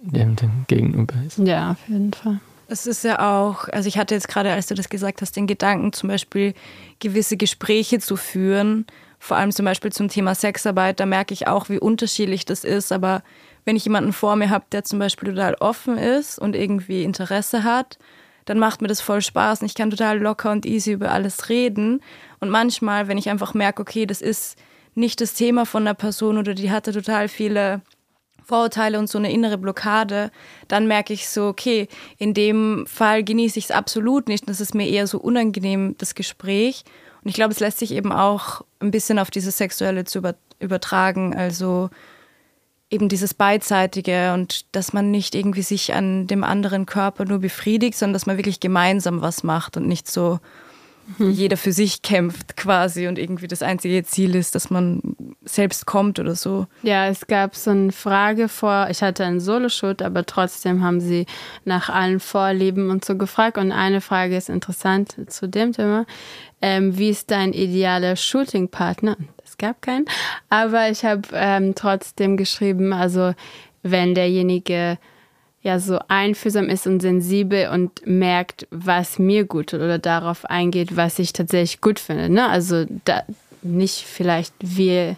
dem, 0.00 0.36
dem 0.36 0.64
Gegenüber. 0.68 1.14
Ja, 1.36 1.72
auf 1.72 1.88
jeden 1.88 2.12
Fall. 2.14 2.40
Es 2.68 2.86
ist 2.86 3.04
ja 3.04 3.20
auch, 3.20 3.68
also 3.68 3.88
ich 3.88 3.96
hatte 3.96 4.14
jetzt 4.14 4.28
gerade, 4.28 4.52
als 4.52 4.66
du 4.66 4.74
das 4.74 4.88
gesagt 4.88 5.22
hast, 5.22 5.36
den 5.36 5.46
Gedanken, 5.46 5.92
zum 5.92 6.08
Beispiel 6.08 6.54
gewisse 6.98 7.36
Gespräche 7.36 8.00
zu 8.00 8.16
führen, 8.16 8.86
vor 9.18 9.36
allem 9.36 9.52
zum 9.52 9.64
Beispiel 9.64 9.92
zum 9.92 10.08
Thema 10.08 10.34
Sexarbeit, 10.34 10.98
da 11.00 11.06
merke 11.06 11.32
ich 11.32 11.46
auch, 11.46 11.68
wie 11.68 11.78
unterschiedlich 11.78 12.44
das 12.44 12.64
ist. 12.64 12.92
Aber 12.92 13.22
wenn 13.64 13.76
ich 13.76 13.84
jemanden 13.84 14.12
vor 14.12 14.36
mir 14.36 14.50
habe, 14.50 14.64
der 14.72 14.84
zum 14.84 14.98
Beispiel 14.98 15.30
total 15.30 15.54
offen 15.54 15.96
ist 15.96 16.38
und 16.38 16.56
irgendwie 16.56 17.04
Interesse 17.04 17.62
hat, 17.64 17.98
dann 18.44 18.58
macht 18.58 18.82
mir 18.82 18.88
das 18.88 19.00
voll 19.00 19.22
Spaß 19.22 19.60
und 19.60 19.66
ich 19.66 19.74
kann 19.74 19.90
total 19.90 20.18
locker 20.18 20.52
und 20.52 20.66
easy 20.66 20.92
über 20.92 21.10
alles 21.10 21.48
reden. 21.48 22.00
Und 22.40 22.50
manchmal, 22.50 23.08
wenn 23.08 23.18
ich 23.18 23.28
einfach 23.28 23.54
merke, 23.54 23.82
okay, 23.82 24.06
das 24.06 24.20
ist 24.20 24.56
nicht 24.94 25.20
das 25.20 25.34
Thema 25.34 25.66
von 25.66 25.84
der 25.84 25.94
Person 25.94 26.38
oder 26.38 26.54
die 26.54 26.70
hatte 26.70 26.92
total 26.92 27.28
viele 27.28 27.82
Vorurteile 28.46 28.98
und 29.00 29.08
so 29.08 29.18
eine 29.18 29.32
innere 29.32 29.58
Blockade, 29.58 30.30
dann 30.68 30.86
merke 30.86 31.12
ich 31.12 31.28
so, 31.28 31.48
okay, 31.48 31.88
in 32.16 32.32
dem 32.32 32.86
Fall 32.86 33.24
genieße 33.24 33.58
ich 33.58 33.66
es 33.66 33.70
absolut 33.72 34.28
nicht. 34.28 34.48
Das 34.48 34.60
ist 34.60 34.72
mir 34.72 34.88
eher 34.88 35.08
so 35.08 35.18
unangenehm, 35.18 35.96
das 35.98 36.14
Gespräch. 36.14 36.84
Und 37.24 37.28
ich 37.28 37.34
glaube, 37.34 37.52
es 37.52 37.58
lässt 37.58 37.80
sich 37.80 37.90
eben 37.90 38.12
auch 38.12 38.64
ein 38.78 38.92
bisschen 38.92 39.18
auf 39.18 39.32
dieses 39.32 39.58
Sexuelle 39.58 40.04
zu 40.04 40.22
übertragen. 40.60 41.34
Also 41.34 41.90
eben 42.88 43.08
dieses 43.08 43.34
Beidseitige 43.34 44.32
und 44.32 44.64
dass 44.76 44.92
man 44.92 45.10
nicht 45.10 45.34
irgendwie 45.34 45.62
sich 45.62 45.92
an 45.92 46.28
dem 46.28 46.44
anderen 46.44 46.86
Körper 46.86 47.24
nur 47.24 47.40
befriedigt, 47.40 47.98
sondern 47.98 48.12
dass 48.12 48.26
man 48.26 48.36
wirklich 48.36 48.60
gemeinsam 48.60 49.22
was 49.22 49.42
macht 49.42 49.76
und 49.76 49.88
nicht 49.88 50.08
so 50.08 50.38
jeder 51.18 51.56
für 51.56 51.72
sich 51.72 52.02
kämpft 52.02 52.56
quasi 52.56 53.06
und 53.06 53.18
irgendwie 53.18 53.46
das 53.46 53.62
einzige 53.62 54.02
Ziel 54.04 54.34
ist, 54.34 54.54
dass 54.54 54.70
man 54.70 55.00
selbst 55.44 55.86
kommt 55.86 56.18
oder 56.18 56.34
so. 56.34 56.66
Ja, 56.82 57.06
es 57.06 57.26
gab 57.26 57.54
so 57.54 57.70
eine 57.70 57.92
Frage 57.92 58.48
vor, 58.48 58.88
ich 58.90 59.02
hatte 59.02 59.24
einen 59.24 59.40
Soloshoot, 59.40 60.02
aber 60.02 60.26
trotzdem 60.26 60.82
haben 60.82 61.00
sie 61.00 61.26
nach 61.64 61.88
allen 61.88 62.20
Vorlieben 62.20 62.90
und 62.90 63.04
so 63.04 63.16
gefragt 63.16 63.58
und 63.58 63.72
eine 63.72 64.00
Frage 64.00 64.36
ist 64.36 64.48
interessant 64.48 65.16
zu 65.28 65.48
dem 65.48 65.72
Thema. 65.72 66.06
Ähm, 66.60 66.96
wie 66.98 67.10
ist 67.10 67.30
dein 67.30 67.52
idealer 67.52 68.16
Shooting-Partner? 68.16 69.16
gab 69.58 69.82
keinen. 69.82 70.06
Aber 70.48 70.90
ich 70.90 71.04
habe 71.04 71.22
ähm, 71.32 71.74
trotzdem 71.74 72.36
geschrieben, 72.36 72.92
also 72.92 73.32
wenn 73.82 74.14
derjenige 74.14 74.98
ja 75.66 75.80
so 75.80 75.98
einfühlsam 76.08 76.68
ist 76.68 76.86
und 76.86 77.00
sensibel 77.00 77.68
und 77.68 78.06
merkt, 78.06 78.68
was 78.70 79.18
mir 79.18 79.44
gut 79.44 79.70
tut 79.70 79.80
oder 79.80 79.98
darauf 79.98 80.44
eingeht, 80.44 80.96
was 80.96 81.18
ich 81.18 81.32
tatsächlich 81.32 81.80
gut 81.80 81.98
finde. 81.98 82.28
Ne? 82.30 82.48
Also 82.48 82.86
da, 83.04 83.24
nicht 83.62 84.04
vielleicht 84.04 84.54
wie 84.60 85.16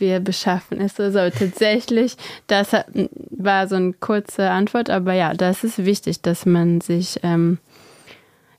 er 0.00 0.20
beschaffen 0.20 0.80
ist. 0.80 0.98
Also 0.98 1.18
tatsächlich, 1.30 2.16
das 2.46 2.72
war 3.30 3.68
so 3.68 3.76
eine 3.76 3.92
kurze 3.92 4.50
Antwort, 4.50 4.90
aber 4.90 5.12
ja, 5.12 5.34
das 5.34 5.64
ist 5.64 5.84
wichtig, 5.84 6.22
dass 6.22 6.46
man 6.46 6.80
sich 6.80 7.20
ähm, 7.22 7.58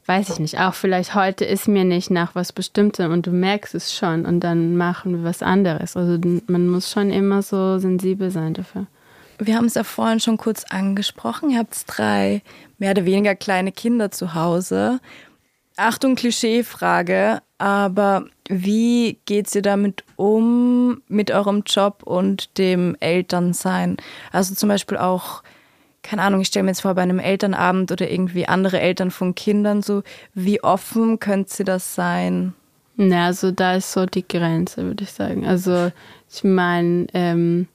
weiß 0.05 0.29
ich 0.29 0.39
nicht, 0.39 0.59
auch 0.59 0.75
vielleicht 0.75 1.15
heute 1.15 1.45
ist 1.45 1.67
mir 1.67 1.83
nicht 1.83 2.11
nach 2.11 2.35
was 2.35 2.53
Bestimmtem 2.53 3.11
und 3.11 3.25
du 3.25 3.31
merkst 3.31 3.73
es 3.73 3.95
schon 3.95 4.25
und 4.25 4.41
dann 4.41 4.77
machen 4.77 5.17
wir 5.17 5.23
was 5.23 5.41
anderes. 5.41 5.97
Also 5.97 6.19
man 6.47 6.67
muss 6.67 6.91
schon 6.91 7.09
immer 7.09 7.41
so 7.41 7.79
sensibel 7.79 8.29
sein 8.29 8.53
dafür. 8.53 8.85
Wir 9.37 9.55
haben 9.55 9.65
es 9.65 9.73
ja 9.75 9.83
vorhin 9.83 10.19
schon 10.19 10.37
kurz 10.37 10.63
angesprochen. 10.69 11.49
Ihr 11.49 11.59
habt 11.59 11.83
drei 11.87 12.41
mehr 12.77 12.91
oder 12.91 13.05
weniger 13.05 13.35
kleine 13.35 13.71
Kinder 13.71 14.11
zu 14.11 14.33
Hause. 14.33 14.99
Achtung, 15.77 16.15
Klischeefrage, 16.15 17.41
aber 17.57 18.25
wie 18.47 19.19
geht 19.25 19.53
ihr 19.53 19.61
damit 19.61 20.05
um 20.15 21.01
mit 21.09 21.31
eurem 21.31 21.63
Job 21.65 22.03
und 22.03 22.57
dem 22.57 22.95
Elternsein? 23.01 23.97
Also 24.31 24.55
zum 24.55 24.69
Beispiel 24.69 24.97
auch 24.97 25.43
keine 26.05 26.21
Ahnung, 26.21 26.41
ich 26.41 26.47
stelle 26.47 26.63
mir 26.63 26.69
jetzt 26.69 26.81
vor, 26.81 26.93
bei 26.93 27.01
einem 27.01 27.17
Elternabend 27.17 27.91
oder 27.91 28.09
irgendwie 28.09 28.47
andere 28.47 28.79
Eltern 28.79 29.09
von 29.09 29.33
Kindern 29.33 29.81
so, 29.81 30.03
wie 30.35 30.63
offen 30.63 31.19
könnte 31.19 31.63
das 31.63 31.95
sein? 31.95 32.53
Na, 32.95 33.25
also 33.25 33.51
da 33.51 33.75
ist 33.75 33.91
so 33.91 34.05
die 34.05 34.25
Grenze, 34.25 34.83
würde 34.85 35.03
ich 35.03 35.11
sagen. 35.11 35.47
Also 35.47 35.91
ich 36.31 36.43
meine, 36.43 37.07
ähm, 37.13 37.67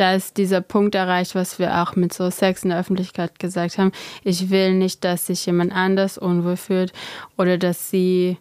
da 0.00 0.14
ist 0.14 0.38
dieser 0.38 0.62
Punkt 0.62 0.94
erreicht, 0.94 1.34
was 1.34 1.58
wir 1.58 1.82
auch 1.82 1.94
mit 1.94 2.14
so 2.14 2.30
Sex 2.30 2.62
in 2.62 2.70
der 2.70 2.78
Öffentlichkeit 2.78 3.38
gesagt 3.38 3.76
haben. 3.76 3.92
Ich 4.24 4.48
will 4.48 4.72
nicht, 4.72 5.04
dass 5.04 5.26
sich 5.26 5.44
jemand 5.44 5.72
anders 5.74 6.16
unwohl 6.16 6.56
fühlt 6.56 6.94
oder 7.36 7.58
dass 7.58 7.90
sie, 7.90 8.38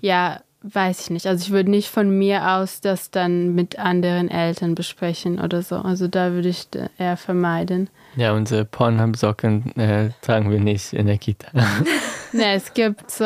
ja, 0.00 0.40
weiß 0.62 1.02
ich 1.02 1.10
nicht. 1.10 1.26
Also 1.26 1.44
ich 1.44 1.50
würde 1.50 1.70
nicht 1.70 1.90
von 1.90 2.18
mir 2.18 2.52
aus 2.52 2.80
das 2.80 3.10
dann 3.10 3.54
mit 3.54 3.78
anderen 3.78 4.30
Eltern 4.30 4.74
besprechen 4.74 5.38
oder 5.38 5.60
so. 5.60 5.76
Also 5.76 6.08
da 6.08 6.32
würde 6.32 6.48
ich 6.48 6.68
eher 6.98 7.18
vermeiden. 7.18 7.90
Ja, 8.16 8.32
unsere 8.32 8.64
Pornhub-Socken 8.64 9.76
äh, 9.76 10.10
tragen 10.22 10.50
wir 10.50 10.60
nicht 10.60 10.94
in 10.94 11.06
der 11.06 11.18
Kita. 11.18 11.48
ne, 12.32 12.54
es 12.54 12.72
gibt 12.72 13.10
so, 13.10 13.24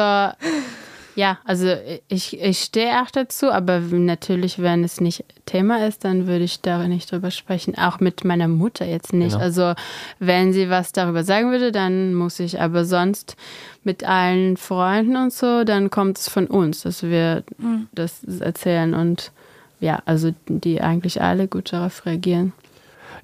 ja, 1.19 1.39
also 1.45 1.75
ich, 2.07 2.41
ich 2.41 2.61
stehe 2.61 3.03
auch 3.03 3.11
dazu, 3.11 3.51
aber 3.51 3.81
natürlich, 3.81 4.63
wenn 4.63 4.85
es 4.85 5.01
nicht 5.01 5.25
Thema 5.47 5.85
ist, 5.85 6.05
dann 6.05 6.29
würde 6.29 6.45
ich 6.45 6.61
da 6.61 6.87
nicht 6.87 7.11
drüber 7.11 7.33
sprechen. 7.33 7.77
Auch 7.77 7.99
mit 7.99 8.25
meiner 8.25 8.47
Mutter 8.47 8.87
jetzt 8.87 9.13
nicht. 9.13 9.33
Genau. 9.33 9.43
Also 9.43 9.75
wenn 10.21 10.53
sie 10.53 10.71
was 10.71 10.93
darüber 10.93 11.25
sagen 11.25 11.51
würde, 11.51 11.73
dann 11.73 12.15
muss 12.15 12.39
ich, 12.39 12.61
aber 12.61 12.85
sonst 12.85 13.37
mit 13.83 14.05
allen 14.05 14.57
Freunden 14.57 15.17
und 15.17 15.33
so, 15.33 15.65
dann 15.65 15.91
kommt 15.91 16.19
es 16.19 16.29
von 16.29 16.47
uns, 16.47 16.83
dass 16.83 17.03
wir 17.03 17.43
mhm. 17.59 17.89
das 17.91 18.23
erzählen 18.39 18.95
und 18.95 19.33
ja, 19.81 20.01
also 20.05 20.33
die 20.47 20.81
eigentlich 20.81 21.21
alle 21.21 21.49
gut 21.49 21.73
darauf 21.73 22.07
reagieren. 22.07 22.53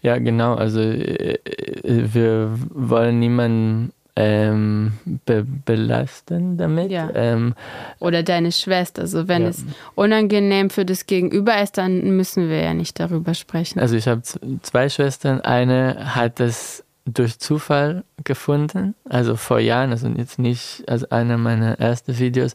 Ja, 0.03 0.18
genau. 0.18 0.55
Also 0.55 0.80
äh, 0.80 1.38
wir 1.84 2.59
wollen 2.70 3.20
niemanden 3.20 3.92
ähm, 4.17 4.93
be 5.27 5.45
belasten 5.45 6.57
damit. 6.57 6.91
Ja. 6.91 7.11
Ähm, 7.15 7.55
Oder 7.99 8.23
deine 8.23 8.53
Schwester. 8.53 9.03
Also 9.03 9.29
wenn 9.29 9.43
ja. 9.43 9.49
es 9.49 9.65
unangenehm 9.95 10.71
für 10.71 10.85
das 10.85 11.07
Gegenüber 11.07 11.61
ist, 11.61 11.79
dann 11.79 12.17
müssen 12.17 12.49
wir 12.49 12.62
ja 12.62 12.75
nicht 12.75 13.01
darüber 13.01 13.35
sprechen. 13.35 13.81
Also 13.81 13.97
ich 13.97 14.07
habe 14.07 14.23
zwei 14.62 14.89
Schwestern. 14.89 15.41
Eine 15.41 16.15
hat 16.15 16.39
das 16.39 16.85
durch 17.07 17.39
Zufall 17.39 18.05
gefunden, 18.23 18.95
also 19.05 19.37
vor 19.37 19.59
Jahren, 19.59 19.91
also 19.91 20.09
jetzt 20.09 20.39
nicht 20.39 20.85
als 20.89 21.05
einer 21.11 21.37
meiner 21.37 21.79
ersten 21.79 22.19
Videos. 22.19 22.55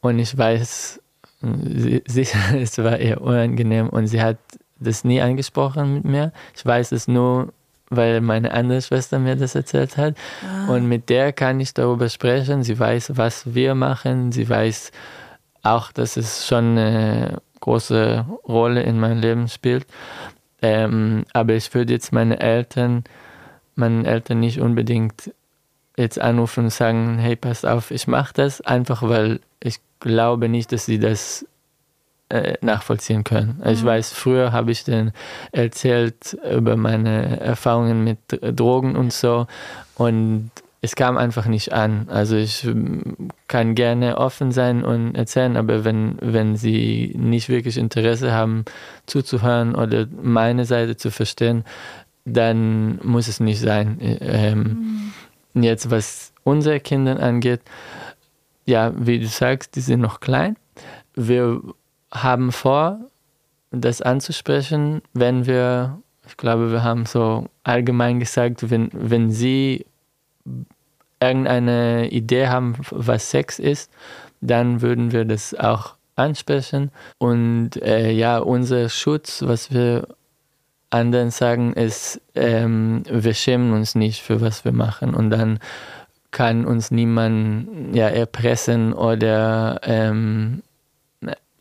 Und 0.00 0.18
ich 0.18 0.36
weiß, 0.36 1.00
sie, 2.06 2.28
es 2.56 2.78
war 2.78 2.98
eher 2.98 3.20
unangenehm 3.20 3.88
und 3.88 4.06
sie 4.06 4.22
hat 4.22 4.38
das 4.78 5.04
nie 5.04 5.20
angesprochen 5.20 5.94
mit 5.94 6.04
mir. 6.04 6.32
Ich 6.56 6.64
weiß 6.64 6.92
es 6.92 7.08
nur, 7.08 7.52
weil 7.90 8.20
meine 8.20 8.52
andere 8.52 8.80
Schwester 8.80 9.18
mir 9.18 9.36
das 9.36 9.54
erzählt 9.54 9.96
hat. 9.96 10.16
Ah. 10.46 10.72
Und 10.72 10.88
mit 10.88 11.08
der 11.08 11.32
kann 11.32 11.60
ich 11.60 11.74
darüber 11.74 12.08
sprechen. 12.08 12.62
Sie 12.62 12.78
weiß, 12.78 13.16
was 13.16 13.54
wir 13.54 13.74
machen. 13.74 14.32
Sie 14.32 14.48
weiß 14.48 14.92
auch, 15.62 15.92
dass 15.92 16.16
es 16.16 16.46
schon 16.46 16.78
eine 16.78 17.42
große 17.60 18.24
Rolle 18.48 18.82
in 18.82 18.98
meinem 18.98 19.20
Leben 19.20 19.48
spielt. 19.48 19.86
Ähm, 20.62 21.24
aber 21.32 21.54
ich 21.54 21.72
würde 21.74 21.92
jetzt 21.92 22.12
meine 22.12 22.40
Eltern, 22.40 23.04
meinen 23.74 24.04
Eltern 24.04 24.40
nicht 24.40 24.60
unbedingt 24.60 25.32
jetzt 25.96 26.20
anrufen 26.20 26.64
und 26.64 26.70
sagen, 26.70 27.18
hey, 27.18 27.36
pass 27.36 27.64
auf, 27.64 27.90
ich 27.90 28.06
mache 28.06 28.32
das, 28.34 28.60
einfach 28.60 29.02
weil 29.02 29.40
ich 29.58 29.80
glaube 30.00 30.48
nicht, 30.48 30.72
dass 30.72 30.86
sie 30.86 30.98
das 30.98 31.46
äh, 32.30 32.54
nachvollziehen 32.60 33.24
können. 33.24 33.60
Also 33.60 33.80
ich 33.80 33.82
mhm. 33.82 33.88
weiß, 33.88 34.12
früher 34.12 34.52
habe 34.52 34.70
ich 34.70 34.84
denen 34.84 35.12
erzählt 35.52 36.38
über 36.50 36.76
meine 36.76 37.40
Erfahrungen 37.40 38.04
mit 38.04 38.18
Drogen 38.40 38.96
und 38.96 39.12
so 39.12 39.46
und 39.96 40.50
es 40.82 40.96
kam 40.96 41.18
einfach 41.18 41.46
nicht 41.46 41.72
an. 41.72 42.08
Also 42.08 42.36
ich 42.36 42.64
ähm, 42.64 43.30
kann 43.48 43.74
gerne 43.74 44.16
offen 44.16 44.50
sein 44.50 44.82
und 44.82 45.14
erzählen, 45.14 45.56
aber 45.56 45.84
wenn, 45.84 46.16
wenn 46.20 46.56
sie 46.56 47.14
nicht 47.18 47.48
wirklich 47.48 47.76
Interesse 47.76 48.32
haben 48.32 48.64
zuzuhören 49.06 49.74
oder 49.74 50.06
meine 50.22 50.64
Seite 50.64 50.96
zu 50.96 51.10
verstehen, 51.10 51.64
dann 52.24 52.98
muss 53.02 53.28
es 53.28 53.40
nicht 53.40 53.60
sein. 53.60 53.98
Ähm, 54.00 55.12
mhm. 55.52 55.62
Jetzt 55.62 55.90
was 55.90 56.32
unsere 56.44 56.80
Kinder 56.80 57.20
angeht, 57.20 57.60
ja, 58.64 58.92
wie 58.96 59.18
du 59.18 59.26
sagst, 59.26 59.76
die 59.76 59.80
sind 59.80 60.00
noch 60.00 60.20
klein. 60.20 60.56
Wir 61.14 61.60
haben 62.12 62.52
vor, 62.52 63.00
das 63.70 64.02
anzusprechen, 64.02 65.02
wenn 65.12 65.46
wir, 65.46 65.98
ich 66.26 66.36
glaube, 66.36 66.72
wir 66.72 66.82
haben 66.82 67.06
so 67.06 67.46
allgemein 67.62 68.20
gesagt, 68.20 68.70
wenn, 68.70 68.90
wenn 68.92 69.30
Sie 69.30 69.86
irgendeine 71.20 72.08
Idee 72.10 72.48
haben, 72.48 72.76
was 72.90 73.30
Sex 73.30 73.58
ist, 73.58 73.90
dann 74.40 74.80
würden 74.80 75.12
wir 75.12 75.24
das 75.24 75.54
auch 75.54 75.94
ansprechen. 76.16 76.90
Und 77.18 77.76
äh, 77.82 78.10
ja, 78.10 78.38
unser 78.38 78.88
Schutz, 78.88 79.42
was 79.42 79.72
wir 79.72 80.08
anderen 80.90 81.30
sagen, 81.30 81.72
ist, 81.74 82.20
ähm, 82.34 83.04
wir 83.08 83.34
schämen 83.34 83.72
uns 83.72 83.94
nicht 83.94 84.22
für 84.22 84.40
was 84.40 84.64
wir 84.64 84.72
machen. 84.72 85.14
Und 85.14 85.30
dann 85.30 85.60
kann 86.30 86.64
uns 86.64 86.90
niemand 86.90 87.94
ja, 87.94 88.08
erpressen 88.08 88.92
oder 88.92 89.80
ähm, 89.84 90.62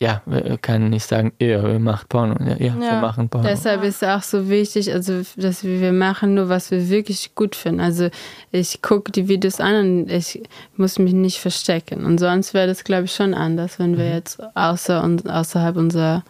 ja, 0.02 0.22
wir 0.26 0.58
können 0.58 0.92
nicht 0.92 1.06
sagen, 1.06 1.34
ja, 1.40 1.62
wir 1.62 1.78
machen 1.78 2.06
Porno. 2.08 2.36
Ja, 2.40 2.56
ja, 2.56 2.80
wir 2.80 3.02
machen 3.02 3.28
Porno. 3.28 3.46
Deshalb 3.46 3.84
ist 3.84 4.02
es 4.02 4.08
auch 4.08 4.24
so 4.24 4.48
wichtig, 4.50 4.94
also 4.94 5.22
dass 5.36 5.66
wir 5.66 5.92
machen 5.92 6.36
nur, 6.36 6.48
was 6.48 6.72
wir 6.72 6.90
wirklich 6.90 7.36
gut 7.36 7.54
finden. 7.54 7.82
Also 7.82 8.10
ich 8.52 8.82
gucke 8.82 9.12
die 9.12 9.28
Videos 9.28 9.60
an 9.60 9.76
und 9.76 10.12
ich 10.12 10.42
muss 10.78 11.00
mich 11.00 11.12
nicht 11.12 11.40
verstecken. 11.40 12.06
Und 12.06 12.18
sonst 12.18 12.54
wäre 12.54 12.68
das, 12.68 12.86
glaube 12.86 13.06
ich, 13.06 13.14
schon 13.14 13.34
anders, 13.34 13.78
wenn 13.78 13.98
wir 13.98 14.06
mhm. 14.06 14.14
jetzt 14.14 14.42
außer 14.56 15.04
und 15.04 15.30
außerhalb 15.30 15.76
unserer 15.76 16.24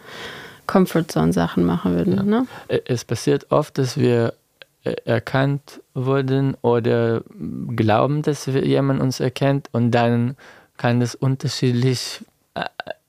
Comfortzone 0.66 1.32
Sachen 1.32 1.64
machen 1.64 1.94
würden. 1.94 2.16
Ja. 2.16 2.22
Ne? 2.24 2.46
Es 2.86 3.04
passiert 3.04 3.52
oft, 3.52 3.78
dass 3.78 3.96
wir 3.96 4.34
äh, 4.82 4.94
erkannt 5.04 5.80
wurden 5.94 6.56
oder 6.62 7.22
glauben, 7.76 8.22
dass 8.22 8.46
jemand 8.46 9.00
uns 9.00 9.20
erkennt 9.20 9.68
und 9.70 9.92
dann 9.92 10.36
kann 10.76 10.98
das 10.98 11.14
unterschiedlich 11.14 12.24
äh, 12.54 12.64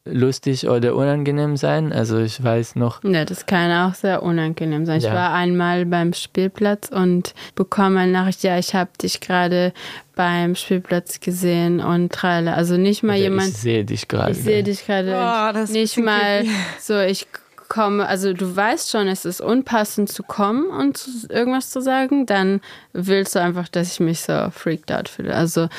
lustig 0.05 0.67
oder 0.67 0.95
unangenehm 0.95 1.57
sein. 1.57 1.93
Also 1.93 2.19
ich 2.19 2.43
weiß 2.43 2.75
noch. 2.75 3.03
Ja, 3.03 3.23
das 3.25 3.45
kann 3.45 3.71
auch 3.71 3.93
sehr 3.93 4.23
unangenehm 4.23 4.85
sein. 4.85 4.99
Ja. 5.01 5.09
Ich 5.09 5.15
war 5.15 5.33
einmal 5.33 5.85
beim 5.85 6.13
Spielplatz 6.13 6.89
und 6.89 7.33
bekomme 7.55 7.99
eine 7.99 8.11
Nachricht, 8.11 8.43
ja, 8.43 8.57
ich 8.57 8.73
habe 8.73 8.89
dich 9.01 9.19
gerade 9.21 9.73
beim 10.15 10.55
Spielplatz 10.55 11.19
gesehen 11.19 11.79
und 11.79 12.11
trale. 12.11 12.53
Also 12.53 12.77
nicht 12.77 13.03
mal 13.03 13.13
oder 13.13 13.21
jemand. 13.21 13.49
Ich 13.49 13.57
sehe 13.57 13.85
dich 13.85 14.07
gerade. 14.07 14.31
Ich 14.31 14.39
sehe 14.39 14.63
dich 14.63 14.85
gerade. 14.85 15.15
Oh, 15.15 15.71
nicht 15.71 15.97
mal 15.97 16.45
so, 16.79 16.99
ich 16.99 17.27
komme, 17.71 18.05
also 18.05 18.33
du 18.33 18.53
weißt 18.53 18.91
schon, 18.91 19.07
es 19.07 19.23
ist 19.23 19.39
unpassend 19.39 20.11
zu 20.11 20.23
kommen 20.23 20.67
und 20.67 20.97
zu, 20.97 21.09
irgendwas 21.29 21.69
zu 21.69 21.81
sagen, 21.81 22.25
dann 22.25 22.59
willst 22.91 23.33
du 23.33 23.39
einfach, 23.39 23.69
dass 23.69 23.93
ich 23.93 23.99
mich 24.01 24.19
so 24.21 24.49
freaked 24.51 24.91
out 24.91 25.07
fühle. 25.07 25.33
Also 25.33 25.69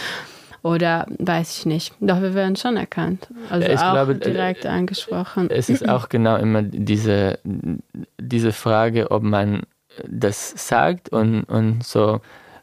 oder 0.63 1.07
weiß 1.19 1.59
ich 1.59 1.67
nicht. 1.67 1.95
Doch, 2.01 2.21
wir 2.21 2.35
werden 2.35 2.57
schon 2.57 2.77
erkannt. 2.77 3.27
Also 3.51 3.69
ich 3.69 3.79
auch 3.79 3.93
glaube, 3.93 4.15
direkt 4.15 4.65
äh, 4.65 4.69
angesprochen. 4.69 5.51
Es 5.51 5.69
ist 5.69 5.89
auch 5.89 6.09
genau 6.09 6.37
immer 6.37 6.63
diese, 6.63 7.39
diese 7.45 8.53
Frage, 8.53 9.11
ob 9.11 9.23
man 9.23 9.63
das 10.09 10.55
sagt 10.57 11.11
und, 11.11 11.45
und 11.45 11.85
so 11.85 12.21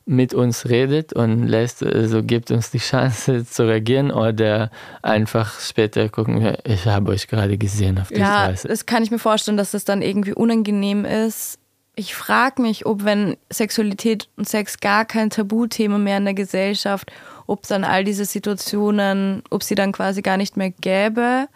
mit 0.09 0.33
uns 0.33 0.67
redet 0.67 1.13
und 1.13 1.47
lässt, 1.47 1.83
also 1.83 2.23
gibt 2.23 2.49
uns 2.49 2.71
die 2.71 2.79
Chance 2.79 3.45
zu 3.49 3.67
reagieren 3.67 4.09
oder 4.09 4.71
einfach 5.03 5.59
später 5.59 6.09
gucken, 6.09 6.57
ich 6.63 6.87
habe 6.87 7.11
euch 7.11 7.27
gerade 7.27 7.59
gesehen 7.59 7.99
auf 7.99 8.07
dieser 8.07 8.21
ja, 8.21 8.47
Weise. 8.47 8.67
Das 8.67 8.87
kann 8.87 9.03
ich 9.03 9.11
mir 9.11 9.19
vorstellen, 9.19 9.57
dass 9.57 9.71
das 9.71 9.85
dann 9.85 10.01
irgendwie 10.01 10.33
unangenehm 10.33 11.05
ist. 11.05 11.58
Ich 11.99 12.15
frage 12.15 12.61
mich, 12.61 12.85
ob 12.85 13.03
wenn 13.03 13.35
Sexualität 13.49 14.29
und 14.37 14.47
Sex 14.47 14.79
gar 14.79 15.03
kein 15.03 15.29
Tabuthema 15.29 15.97
mehr 15.97 16.17
in 16.17 16.25
der 16.25 16.33
Gesellschaft 16.33 17.11
ob 17.49 17.65
dann 17.65 17.83
all 17.83 18.03
diese 18.03 18.25
Situationen, 18.25 19.41
ob 19.49 19.63
sie 19.63 19.73
dann 19.73 19.91
quasi 19.91 20.21
gar 20.21 20.37
nicht 20.37 20.55
mehr 20.55 20.69
gäbe 20.69 21.47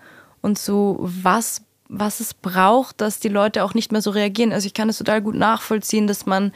und 0.42 0.58
so, 0.58 0.98
was, 1.00 1.62
was 1.88 2.20
es 2.20 2.34
braucht, 2.34 3.00
dass 3.00 3.20
die 3.20 3.30
Leute 3.30 3.64
auch 3.64 3.76
nicht 3.76 3.92
mehr 3.92 4.02
so 4.02 4.10
reagieren. 4.10 4.54
Also 4.54 4.66
ich 4.66 4.74
kann 4.74 4.90
es 4.90 4.98
total 4.98 5.22
gut 5.22 5.36
nachvollziehen, 5.36 6.08
dass 6.08 6.26
man, 6.26 6.52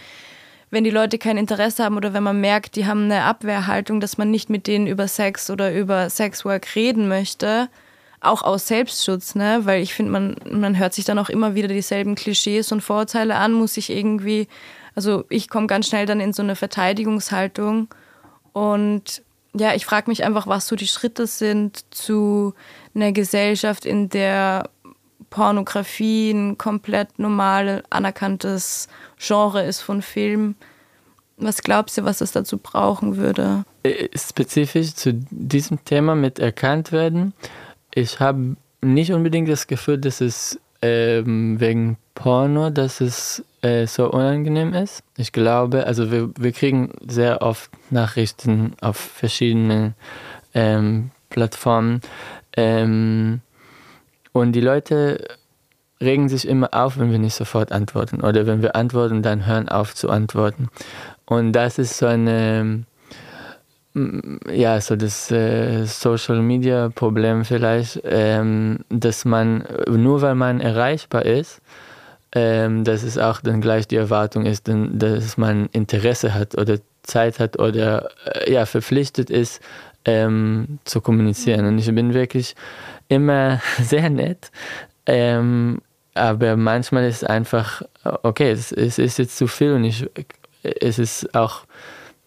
wenn 0.72 0.84
die 0.84 0.90
Leute 0.90 1.20
kein 1.20 1.38
Interesse 1.38 1.84
haben 1.84 1.98
oder 1.98 2.14
wenn 2.14 2.24
man 2.24 2.42
merkt, 2.42 2.76
die 2.78 2.88
haben 2.88 3.04
eine 3.04 3.26
Abwehrhaltung, 3.26 4.00
dass 4.00 4.18
man 4.18 4.32
nicht 4.32 4.50
mit 4.50 4.66
denen 4.66 4.88
über 4.88 5.08
Sex 5.08 5.52
oder 5.52 5.72
über 5.72 6.10
Sexwork 6.10 6.76
reden 6.76 7.08
möchte, 7.08 7.70
auch 8.28 8.44
aus 8.44 8.68
Selbstschutz, 8.68 9.36
ne? 9.36 9.62
Weil 9.64 9.82
ich 9.82 9.94
finde, 9.94 10.12
man, 10.12 10.36
man 10.50 10.78
hört 10.78 10.94
sich 10.94 11.06
dann 11.06 11.20
auch 11.20 11.30
immer 11.30 11.56
wieder 11.56 11.68
dieselben 11.68 12.16
Klischees 12.16 12.72
und 12.72 12.82
Vorurteile 12.82 13.36
an, 13.36 13.54
muss 13.54 13.78
ich 13.78 13.90
irgendwie, 13.90 14.48
also 14.96 15.26
ich 15.30 15.50
komme 15.50 15.68
ganz 15.68 15.88
schnell 15.88 16.06
dann 16.06 16.20
in 16.20 16.34
so 16.34 16.44
eine 16.44 16.56
Verteidigungshaltung 16.56 17.88
und 18.54 19.24
ja, 19.56 19.74
ich 19.74 19.86
frage 19.86 20.10
mich 20.10 20.24
einfach, 20.24 20.48
was 20.48 20.68
so 20.68 20.76
die 20.76 20.88
Schritte 20.88 21.28
sind 21.28 21.86
zu 21.92 22.54
einer 22.94 23.12
Gesellschaft, 23.12 23.86
in 23.86 24.10
der 24.10 24.70
Pornografie 25.30 26.32
ein 26.32 26.58
komplett 26.58 27.20
normal 27.20 27.84
anerkanntes 27.90 28.88
Genre 29.18 29.64
ist 29.64 29.82
von 29.82 30.02
Film. 30.02 30.56
Was 31.38 31.62
glaubst 31.62 31.98
du, 31.98 32.04
was 32.04 32.22
es 32.22 32.32
dazu 32.32 32.58
brauchen 32.58 33.18
würde? 33.18 33.64
Äh, 33.84 34.08
spezifisch 34.18 34.96
zu 34.96 35.14
diesem 35.14 35.84
Thema 35.86 36.16
mit 36.16 36.40
erkannt 36.40 36.92
werden. 36.92 37.34
Ich 37.98 38.20
habe 38.20 38.58
nicht 38.84 39.12
unbedingt 39.12 39.50
das 39.50 39.66
Gefühl, 39.66 39.98
dass 39.98 40.22
es 40.22 40.60
ähm, 40.84 41.60
wegen 41.60 41.98
Porno, 42.14 42.70
dass 42.70 43.02
es 43.02 43.44
äh, 43.64 43.88
so 43.88 44.12
unangenehm 44.12 44.76
ist. 44.76 45.02
Ich 45.18 45.32
glaube, 45.32 45.88
also 45.88 46.12
wir, 46.12 46.30
wir 46.38 46.52
kriegen 46.52 46.92
sehr 47.08 47.42
oft 47.42 47.72
Nachrichten 47.90 48.76
auf 48.82 48.98
verschiedenen 48.98 49.96
ähm, 50.54 51.10
Plattformen 51.32 52.02
ähm, 52.56 53.42
und 54.32 54.52
die 54.52 54.62
Leute 54.62 55.28
regen 56.00 56.30
sich 56.30 56.48
immer 56.48 56.76
auf, 56.76 57.00
wenn 57.00 57.10
wir 57.10 57.18
nicht 57.18 57.34
sofort 57.34 57.72
antworten 57.72 58.22
oder 58.22 58.46
wenn 58.46 58.62
wir 58.62 58.76
antworten, 58.76 59.24
dann 59.24 59.48
hören 59.48 59.70
auf 59.70 59.96
zu 59.96 60.12
antworten. 60.12 60.70
Und 61.26 61.52
das 61.54 61.80
ist 61.80 61.98
so 61.98 62.06
eine 62.06 62.84
ja, 64.52 64.80
so 64.82 64.96
das 64.96 65.32
äh, 65.32 65.86
Social 65.86 66.42
Media 66.42 66.90
Problem 66.90 67.46
vielleicht, 67.46 68.02
ähm, 68.04 68.80
dass 68.90 69.26
man 69.26 69.64
nur 69.88 70.22
weil 70.22 70.36
man 70.36 70.60
erreichbar 70.60 71.26
ist, 71.26 71.62
ähm, 72.34 72.84
dass 72.84 73.04
es 73.04 73.18
auch 73.18 73.42
dann 73.42 73.62
gleich 73.62 73.88
die 73.88 73.96
Erwartung 73.96 74.46
ist, 74.46 74.68
dass 74.68 75.38
man 75.38 75.68
Interesse 75.72 76.34
hat 76.34 76.58
oder 76.58 76.78
Zeit 77.04 77.40
hat 77.40 77.58
oder 77.60 78.10
äh, 78.26 78.52
ja, 78.52 78.66
verpflichtet 78.66 79.30
ist, 79.30 79.62
ähm, 80.06 80.80
zu 80.86 81.02
kommunizieren. 81.02 81.66
Und 81.66 81.80
ich 81.80 81.94
bin 81.94 82.14
wirklich 82.14 82.56
immer 83.08 83.62
sehr 83.82 84.10
nett, 84.10 84.52
ähm, 85.06 85.82
aber 86.14 86.58
manchmal 86.58 87.06
ist 87.06 87.18
es 87.18 87.24
einfach, 87.24 87.84
okay, 88.04 88.52
es, 88.52 88.72
es, 88.72 88.98
ist 88.98 89.20
jetzt 89.20 89.38
zu 89.38 89.48
viel 89.48 89.74
und 89.74 89.84
ich, 89.84 90.06
es 90.64 91.00
ist 91.00 91.34
auch 91.36 91.66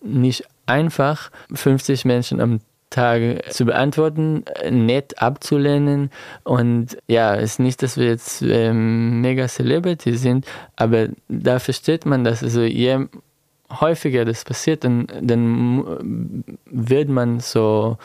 nicht 0.02 0.44
einfach, 0.70 1.30
50 1.52 2.04
Menschen 2.04 2.40
am 2.40 2.60
Tage 2.90 3.40
zu 3.50 3.64
beantworten, 3.66 4.44
nett 4.68 5.22
abzulehnen. 5.22 6.10
Und 6.42 6.98
ja, 7.06 7.36
es 7.36 7.52
ist 7.52 7.58
nicht, 7.60 7.82
dass 7.82 7.96
wir 7.96 8.06
jetzt 8.06 8.42
ähm, 8.42 9.20
mega 9.20 9.46
Celebrity 9.46 10.16
sind, 10.16 10.46
aber 10.76 11.08
da 11.28 11.60
versteht 11.60 12.04
man, 12.04 12.24
dass 12.24 12.42
also 12.42 12.62
je 12.62 13.06
häufiger 13.80 14.24
das 14.24 14.44
passiert, 14.44 14.82
dann, 14.82 15.06
dann 15.20 16.44
wird 16.66 17.08
man 17.08 17.38
so 17.38 17.98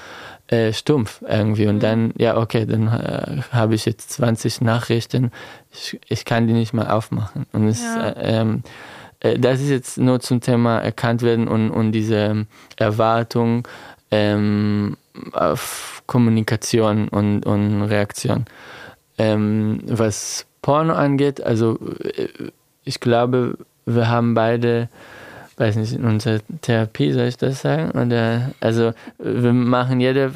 äh, 0.47 0.72
stumpf 0.72 1.24
irgendwie. 1.28 1.66
Und 1.66 1.82
dann, 1.82 2.13
ja, 2.18 2.38
okay, 2.38 2.68
dann 2.68 2.88
äh, 2.88 3.41
habe 3.51 3.74
ich 3.74 3.86
jetzt 3.86 4.11
20 4.11 4.61
Nachrichten, 4.61 5.32
ich, 5.72 5.99
ich 6.07 6.26
kann 6.26 6.45
die 6.45 6.53
nicht 6.53 6.74
mal 6.74 6.88
aufmachen. 6.88 7.47
Und 7.51 7.68
es, 7.68 7.82
ja. 7.82 8.09
äh, 8.09 8.41
ähm, 8.41 8.61
äh, 8.63 8.70
das 9.20 9.61
ist 9.61 9.70
jetzt 9.70 9.97
nur 9.97 10.20
zum 10.20 10.41
Thema 10.41 10.80
erkannt 10.80 11.22
werden 11.22 11.47
und, 11.47 11.72
und 11.72 11.91
diese 11.91 12.45
Erwartung 12.78 13.68
ähm, 14.11 14.97
auf 15.32 16.03
Kommunikation 16.05 17.07
und, 17.07 17.45
und 17.45 17.84
Reaktion. 17.84 18.45
Ähm, 19.18 19.80
was 19.86 20.45
Porno 20.61 20.93
angeht, 20.93 21.41
also 21.41 21.80
äh, 22.03 22.28
ich 22.84 22.99
glaube, 22.99 23.57
wir 23.86 24.09
haben 24.09 24.34
beide, 24.34 24.89
weiß 25.57 25.78
nicht, 25.78 25.93
in 25.93 26.05
unserer 26.05 26.39
Therapie, 26.61 27.11
soll 27.11 27.26
ich 27.26 27.38
das 27.38 27.61
sagen? 27.61 27.91
Oder, 27.91 28.51
also 28.59 28.91
wir 29.18 29.53
machen 29.53 29.99
jede 29.99 30.32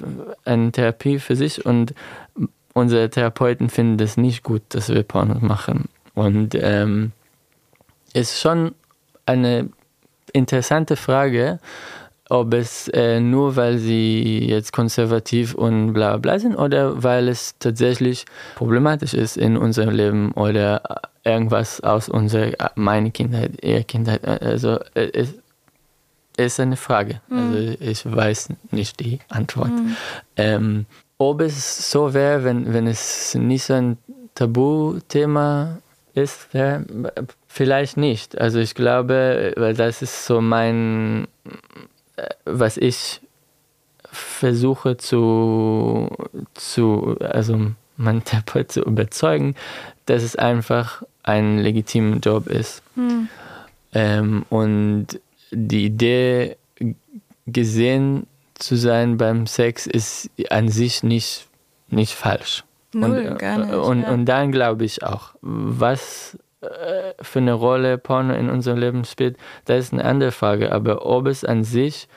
eine 0.45 0.71
Therapie 0.71 1.19
für 1.19 1.35
sich 1.35 1.65
und 1.65 1.93
unsere 2.73 3.09
Therapeuten 3.09 3.69
finden 3.69 3.97
das 3.97 4.17
nicht 4.17 4.43
gut, 4.43 4.61
dass 4.69 4.89
wir 4.89 5.03
Porno 5.03 5.37
machen. 5.41 5.85
Und 6.15 6.55
ähm, 6.55 7.11
ist 8.13 8.39
schon 8.39 8.75
eine 9.25 9.69
interessante 10.33 10.95
Frage, 10.95 11.59
ob 12.29 12.53
es 12.53 12.87
äh, 12.89 13.19
nur 13.19 13.55
weil 13.55 13.79
sie 13.79 14.45
jetzt 14.47 14.71
konservativ 14.71 15.55
und 15.55 15.93
bla 15.93 16.17
bla 16.17 16.37
sind 16.37 16.55
oder 16.55 17.01
weil 17.03 17.27
es 17.27 17.55
tatsächlich 17.57 18.25
problematisch 18.55 19.15
ist 19.15 19.35
in 19.35 19.57
unserem 19.57 19.89
Leben 19.95 20.31
oder 20.33 21.01
irgendwas 21.23 21.81
aus 21.81 22.07
unserer, 22.07 22.71
meine 22.75 23.11
Kindheit, 23.11 23.63
ihre 23.63 23.83
Kindheit. 23.83 24.25
Also 24.25 24.79
äh, 24.93 25.09
es 25.13 25.33
ist 26.37 26.59
eine 26.59 26.77
Frage. 26.77 27.21
Mhm. 27.29 27.37
Also 27.37 27.75
ich 27.79 28.15
weiß 28.15 28.49
nicht 28.71 28.99
die 28.99 29.19
Antwort. 29.29 29.71
Mhm. 29.71 29.95
Ähm, 30.37 30.85
ob 31.17 31.41
es 31.41 31.91
so 31.91 32.13
wäre, 32.13 32.43
wenn, 32.43 32.73
wenn 32.73 32.87
es 32.87 33.35
nicht 33.35 33.65
so 33.65 33.73
ein 33.73 33.97
Tabuthema 34.35 35.79
ist, 36.13 36.53
wär, 36.53 36.83
vielleicht 37.49 37.97
nicht. 37.97 38.39
Also 38.39 38.59
ich 38.59 38.75
glaube, 38.75 39.53
weil 39.57 39.73
das 39.73 40.01
ist 40.01 40.25
so 40.25 40.39
mein 40.39 41.27
was 42.45 42.77
ich 42.77 43.21
versuche 44.11 44.97
zu, 44.97 46.09
zu 46.53 47.17
also 47.19 47.71
mein 47.97 48.23
Therapeut 48.25 48.71
zu 48.71 48.81
überzeugen, 48.81 49.55
dass 50.05 50.23
es 50.23 50.35
einfach 50.35 51.03
ein 51.23 51.59
legitimer 51.59 52.17
Job 52.17 52.47
ist. 52.47 52.81
Hm. 52.95 53.27
Ähm, 53.93 54.45
und 54.49 55.07
die 55.51 55.85
Idee, 55.85 56.57
gesehen 57.47 58.27
zu 58.53 58.75
sein 58.75 59.17
beim 59.17 59.47
Sex, 59.47 59.87
ist 59.87 60.29
an 60.49 60.69
sich 60.69 61.03
nicht, 61.03 61.47
nicht 61.89 62.13
falsch. 62.13 62.63
Null, 62.93 63.27
und, 63.29 63.39
gar 63.39 63.57
nicht, 63.59 63.73
und, 63.73 64.01
ja. 64.01 64.11
und 64.11 64.25
dann 64.25 64.51
glaube 64.51 64.85
ich 64.85 65.03
auch, 65.03 65.33
was 65.41 66.37
für 67.21 67.39
eine 67.39 67.53
Rolle 67.53 67.97
Porno 67.97 68.33
in 68.33 68.49
unserem 68.49 68.79
Leben 68.79 69.05
spielt, 69.05 69.37
das 69.65 69.85
ist 69.85 69.93
eine 69.93 70.05
andere 70.05 70.31
Frage. 70.31 70.71
Aber 70.71 71.05
ob 71.05 71.27
es 71.27 71.45
an 71.45 71.63
sich 71.63 72.07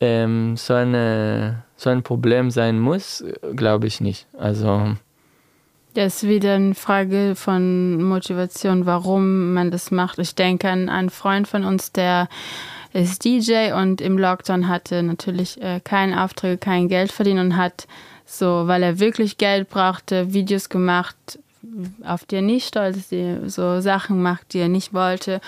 ähm, 0.00 0.56
so, 0.56 0.74
eine, 0.74 1.64
so 1.76 1.90
ein 1.90 2.02
Problem 2.02 2.50
sein 2.50 2.78
muss, 2.80 3.24
glaube 3.54 3.86
ich 3.86 4.00
nicht. 4.00 4.26
Also 4.38 4.96
das 5.94 6.24
ist 6.24 6.28
wieder 6.28 6.54
eine 6.54 6.74
Frage 6.74 7.34
von 7.36 8.02
Motivation, 8.02 8.84
warum 8.84 9.54
man 9.54 9.70
das 9.70 9.92
macht. 9.92 10.18
Ich 10.18 10.34
denke 10.34 10.68
an 10.68 10.88
einen 10.88 11.08
Freund 11.08 11.46
von 11.46 11.64
uns, 11.64 11.92
der 11.92 12.28
ist 12.92 13.24
DJ 13.24 13.72
und 13.72 14.00
im 14.00 14.18
Lockdown 14.18 14.68
hatte 14.68 15.04
natürlich 15.04 15.60
äh, 15.62 15.80
keine 15.82 16.24
Aufträge, 16.24 16.58
kein 16.58 16.88
Geld 16.88 17.12
verdient 17.12 17.40
und 17.40 17.56
hat 17.56 17.86
so, 18.24 18.66
weil 18.66 18.82
er 18.82 18.98
wirklich 18.98 19.38
Geld 19.38 19.68
brauchte, 19.68 20.32
Videos 20.32 20.68
gemacht, 20.68 21.38
auf 22.04 22.24
die 22.24 22.36
er 22.36 22.42
nicht 22.42 22.68
stolz 22.68 22.96
ist, 22.96 23.10
die 23.10 23.38
so 23.46 23.80
Sachen 23.80 24.22
macht, 24.22 24.52
die 24.52 24.58
er 24.58 24.68
nicht 24.68 24.92
wollte. 24.92 25.40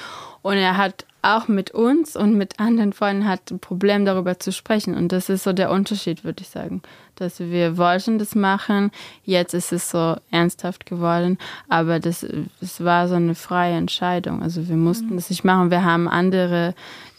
Und 0.42 0.56
er 0.56 0.76
hat 0.76 1.04
auch 1.22 1.48
mit 1.48 1.72
uns 1.72 2.14
und 2.14 2.34
mit 2.34 2.60
anderen 2.60 2.92
Freunden 2.92 3.26
hat 3.26 3.50
ein 3.50 3.58
Problem 3.58 4.04
darüber 4.04 4.38
zu 4.38 4.52
sprechen. 4.52 4.94
Und 4.94 5.10
das 5.10 5.28
ist 5.28 5.42
so 5.42 5.52
der 5.52 5.70
Unterschied, 5.70 6.22
würde 6.22 6.42
ich 6.42 6.48
sagen. 6.48 6.82
Dass 7.16 7.40
wir 7.40 7.76
wollten 7.76 8.18
das 8.18 8.34
machen, 8.34 8.92
jetzt 9.24 9.54
ist 9.54 9.72
es 9.72 9.90
so 9.90 10.16
ernsthaft 10.30 10.86
geworden, 10.86 11.38
aber 11.68 11.98
das, 11.98 12.24
das 12.60 12.84
war 12.84 13.08
so 13.08 13.14
eine 13.14 13.34
freie 13.34 13.74
Entscheidung. 13.74 14.42
Also 14.42 14.68
wir 14.68 14.76
mussten 14.76 15.10
mhm. 15.10 15.16
das 15.16 15.30
nicht 15.30 15.44
machen. 15.44 15.70
Wir 15.70 15.82
haben 15.82 16.08
andere 16.08 16.74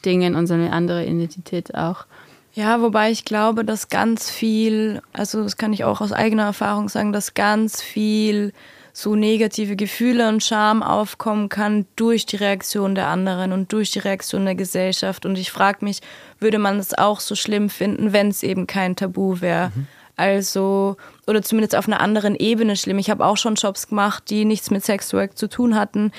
Dinge 0.05 0.27
in 0.27 0.35
unserer 0.35 0.71
andere 0.71 1.05
Identität 1.05 1.75
auch. 1.75 2.05
Ja, 2.53 2.81
wobei 2.81 3.11
ich 3.11 3.25
glaube, 3.25 3.63
dass 3.65 3.89
ganz 3.89 4.31
viel, 4.31 5.01
also 5.13 5.43
das 5.43 5.57
kann 5.57 5.73
ich 5.73 5.83
auch 5.83 6.01
aus 6.01 6.11
eigener 6.11 6.43
Erfahrung 6.43 6.89
sagen, 6.89 7.11
dass 7.11 7.33
ganz 7.33 7.81
viel 7.81 8.53
so 8.97 9.13
negative 9.15 9.75
Gefühle 9.75 10.27
und 10.27 10.43
Scham 10.43 10.81
aufkommen 10.81 11.49
kann 11.49 11.85
durch 11.95 12.25
die 12.25 12.37
Reaktion 12.37 12.95
der 12.95 13.09
anderen 13.09 13.51
und 13.51 13.71
durch 13.71 13.91
die 13.91 13.99
Reaktion 13.99 14.45
der 14.45 14.55
Gesellschaft. 14.55 15.23
Und 15.27 15.37
ich 15.37 15.51
frage 15.51 15.85
mich, 15.85 15.99
würde 16.39 16.57
man 16.57 16.79
es 16.79 16.97
auch 16.97 17.19
so 17.19 17.35
schlimm 17.35 17.69
finden, 17.69 18.11
wenn 18.11 18.29
es 18.29 18.41
eben 18.41 18.65
kein 18.65 18.95
Tabu 18.95 19.39
wäre? 19.39 19.71
Mhm. 19.75 19.87
Also, 20.15 20.97
oder 21.27 21.43
zumindest 21.43 21.75
auf 21.75 21.87
einer 21.87 21.99
anderen 21.99 22.33
Ebene 22.33 22.75
schlimm. 22.75 22.97
Ich 22.97 23.11
habe 23.11 23.23
auch 23.23 23.37
schon 23.37 23.53
Jobs 23.53 23.89
gemacht, 23.89 24.31
die 24.31 24.45
nichts 24.45 24.71
mit 24.71 24.83
Sexwork 24.83 25.37
zu 25.37 25.47
tun 25.47 25.75
hatten, 25.75 26.11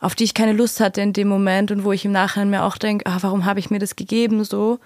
auf 0.00 0.14
die 0.14 0.24
ich 0.24 0.32
keine 0.32 0.54
Lust 0.54 0.80
hatte 0.80 1.02
in 1.02 1.12
dem 1.12 1.28
Moment 1.28 1.70
und 1.70 1.84
wo 1.84 1.92
ich 1.92 2.06
im 2.06 2.12
Nachhinein 2.12 2.48
mir 2.48 2.64
auch 2.64 2.78
denke, 2.78 3.04
ah, 3.04 3.18
warum 3.20 3.44
habe 3.44 3.60
ich 3.60 3.68
mir 3.68 3.78
das 3.78 3.94
gegeben 3.94 4.42
so? 4.44 4.78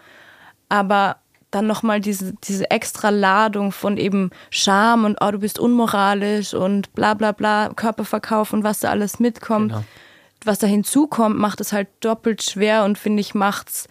Aber 0.68 1.18
dann 1.56 1.66
nochmal 1.66 2.00
diese, 2.00 2.34
diese 2.44 2.70
extra 2.70 3.08
Ladung 3.08 3.72
von 3.72 3.96
eben 3.96 4.30
Scham 4.50 5.04
und 5.04 5.16
oh, 5.20 5.30
du 5.30 5.38
bist 5.38 5.58
unmoralisch 5.58 6.52
und 6.52 6.94
bla 6.94 7.14
bla 7.14 7.32
bla, 7.32 7.70
Körperverkauf 7.74 8.52
und 8.52 8.62
was 8.62 8.80
da 8.80 8.90
alles 8.90 9.18
mitkommt. 9.18 9.72
Genau. 9.72 9.84
Was 10.44 10.58
da 10.58 10.66
hinzukommt, 10.66 11.38
macht 11.38 11.60
es 11.60 11.72
halt 11.72 11.88
doppelt 12.00 12.42
schwer 12.42 12.84
und 12.84 12.98
finde 12.98 13.20
ich, 13.20 13.34
macht's. 13.34 13.88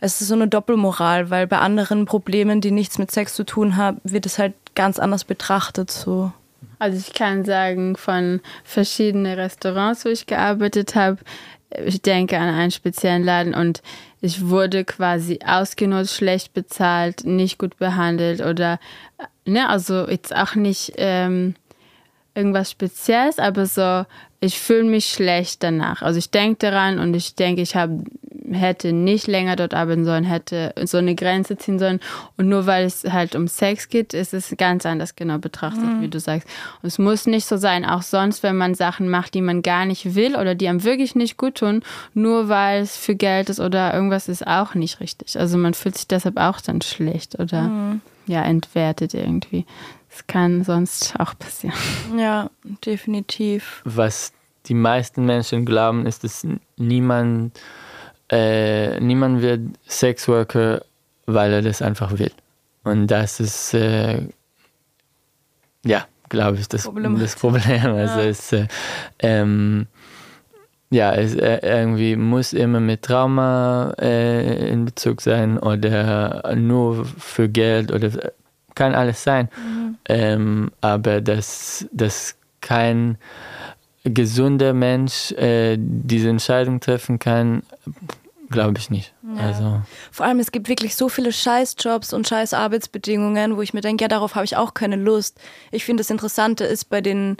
Es 0.00 0.20
ist 0.20 0.28
so 0.28 0.34
eine 0.34 0.48
Doppelmoral, 0.48 1.30
weil 1.30 1.46
bei 1.46 1.58
anderen 1.58 2.06
Problemen, 2.06 2.60
die 2.60 2.70
nichts 2.70 2.98
mit 2.98 3.10
Sex 3.10 3.34
zu 3.34 3.44
tun 3.44 3.76
haben, 3.76 4.00
wird 4.04 4.26
es 4.26 4.38
halt 4.38 4.54
ganz 4.74 4.98
anders 4.98 5.24
betrachtet. 5.24 5.90
So. 5.90 6.32
Also 6.78 6.98
ich 6.98 7.14
kann 7.14 7.44
sagen, 7.44 7.96
von 7.96 8.40
verschiedenen 8.64 9.38
Restaurants, 9.38 10.04
wo 10.04 10.08
ich 10.08 10.26
gearbeitet 10.26 10.94
habe, 10.94 11.18
ich 11.84 12.02
denke 12.02 12.38
an 12.38 12.54
einen 12.54 12.70
speziellen 12.70 13.24
Laden 13.24 13.54
und 13.54 13.82
ich 14.20 14.48
wurde 14.48 14.84
quasi 14.84 15.40
ausgenutzt, 15.44 16.14
schlecht 16.14 16.54
bezahlt, 16.54 17.24
nicht 17.24 17.58
gut 17.58 17.76
behandelt 17.76 18.40
oder, 18.40 18.78
ne, 19.44 19.68
also 19.68 20.08
jetzt 20.08 20.34
auch 20.34 20.54
nicht 20.54 20.94
ähm, 20.96 21.54
irgendwas 22.34 22.70
Spezielles, 22.70 23.38
aber 23.38 23.66
so, 23.66 24.04
ich 24.40 24.58
fühle 24.58 24.84
mich 24.84 25.06
schlecht 25.06 25.62
danach. 25.62 26.02
Also 26.02 26.18
ich 26.18 26.30
denke 26.30 26.70
daran 26.70 26.98
und 26.98 27.14
ich 27.14 27.34
denke, 27.34 27.62
ich 27.62 27.74
habe 27.74 28.04
hätte 28.52 28.92
nicht 28.92 29.26
länger 29.26 29.56
dort 29.56 29.74
arbeiten 29.74 30.04
sollen, 30.04 30.24
hätte 30.24 30.72
so 30.84 30.98
eine 30.98 31.14
Grenze 31.14 31.56
ziehen 31.56 31.78
sollen. 31.78 32.00
Und 32.36 32.48
nur 32.48 32.66
weil 32.66 32.84
es 32.84 33.04
halt 33.04 33.34
um 33.34 33.48
Sex 33.48 33.88
geht, 33.88 34.14
ist 34.14 34.34
es 34.34 34.54
ganz 34.56 34.86
anders 34.86 35.16
genau 35.16 35.38
betrachtet, 35.38 35.84
mhm. 35.84 36.02
wie 36.02 36.08
du 36.08 36.20
sagst. 36.20 36.48
Und 36.82 36.86
es 36.86 36.98
muss 36.98 37.26
nicht 37.26 37.46
so 37.46 37.56
sein, 37.56 37.84
auch 37.84 38.02
sonst, 38.02 38.42
wenn 38.42 38.56
man 38.56 38.74
Sachen 38.74 39.08
macht, 39.08 39.34
die 39.34 39.40
man 39.40 39.62
gar 39.62 39.86
nicht 39.86 40.14
will 40.14 40.36
oder 40.36 40.54
die 40.54 40.68
einem 40.68 40.84
wirklich 40.84 41.14
nicht 41.14 41.36
gut 41.36 41.56
tun, 41.56 41.82
nur 42.14 42.48
weil 42.48 42.82
es 42.82 42.96
für 42.96 43.14
Geld 43.14 43.50
ist 43.50 43.60
oder 43.60 43.94
irgendwas 43.94 44.28
ist 44.28 44.46
auch 44.46 44.74
nicht 44.74 45.00
richtig. 45.00 45.38
Also 45.38 45.58
man 45.58 45.74
fühlt 45.74 45.96
sich 45.96 46.08
deshalb 46.08 46.36
auch 46.36 46.60
dann 46.60 46.82
schlecht 46.82 47.38
oder 47.38 47.62
mhm. 47.62 48.00
ja, 48.26 48.42
entwertet 48.42 49.14
irgendwie. 49.14 49.64
Das 50.10 50.26
kann 50.26 50.64
sonst 50.64 51.14
auch 51.18 51.38
passieren. 51.38 51.76
Ja, 52.16 52.50
definitiv. 52.84 53.82
Was 53.84 54.32
die 54.66 54.74
meisten 54.74 55.24
Menschen 55.24 55.64
glauben, 55.64 56.06
ist, 56.06 56.24
dass 56.24 56.46
niemand 56.76 57.58
äh, 58.30 58.98
niemand 59.00 59.42
wird 59.42 59.60
Sexworker, 59.88 60.82
weil 61.26 61.52
er 61.52 61.62
das 61.62 61.82
einfach 61.82 62.18
will. 62.18 62.32
Und 62.84 63.08
das 63.08 63.40
ist, 63.40 63.74
äh, 63.74 64.20
ja, 65.84 66.06
glaube 66.28 66.58
ich, 66.58 66.68
das 66.68 66.84
Problem. 66.84 67.18
Das 67.18 67.36
Problem. 67.36 67.84
Also 67.96 68.20
ja. 68.20 68.26
es, 68.26 68.52
äh, 68.52 68.66
ähm, 69.20 69.86
ja, 70.90 71.14
es 71.14 71.34
äh, 71.34 71.58
irgendwie 71.62 72.16
muss 72.16 72.52
immer 72.52 72.80
mit 72.80 73.02
Trauma 73.02 73.92
äh, 73.98 74.70
in 74.70 74.84
Bezug 74.84 75.20
sein 75.20 75.58
oder 75.58 76.54
nur 76.54 77.04
für 77.04 77.48
Geld 77.48 77.90
oder 77.92 78.10
kann 78.74 78.94
alles 78.94 79.24
sein. 79.24 79.48
Mhm. 79.56 79.98
Ähm, 80.08 80.70
aber 80.80 81.20
dass 81.20 81.86
das 81.92 82.36
kein 82.60 83.18
gesunder 84.06 84.72
Mensch 84.72 85.32
äh, 85.32 85.76
diese 85.78 86.28
Entscheidung 86.28 86.80
treffen 86.80 87.18
kann, 87.18 87.62
glaube 88.50 88.78
ich 88.78 88.90
nicht. 88.90 89.12
Ja. 89.36 89.42
Also. 89.42 89.82
Vor 90.12 90.26
allem, 90.26 90.38
es 90.38 90.52
gibt 90.52 90.68
wirklich 90.68 90.96
so 90.96 91.08
viele 91.08 91.32
Scheißjobs 91.32 92.12
und 92.12 92.28
scheiß 92.28 92.54
Arbeitsbedingungen, 92.54 93.56
wo 93.56 93.62
ich 93.62 93.74
mir 93.74 93.80
denke, 93.80 94.04
ja, 94.04 94.08
darauf 94.08 94.34
habe 94.34 94.44
ich 94.44 94.56
auch 94.56 94.74
keine 94.74 94.96
Lust. 94.96 95.40
Ich 95.72 95.84
finde, 95.84 96.02
das 96.02 96.10
Interessante 96.10 96.64
ist 96.64 96.86
bei 96.86 97.00
den 97.00 97.36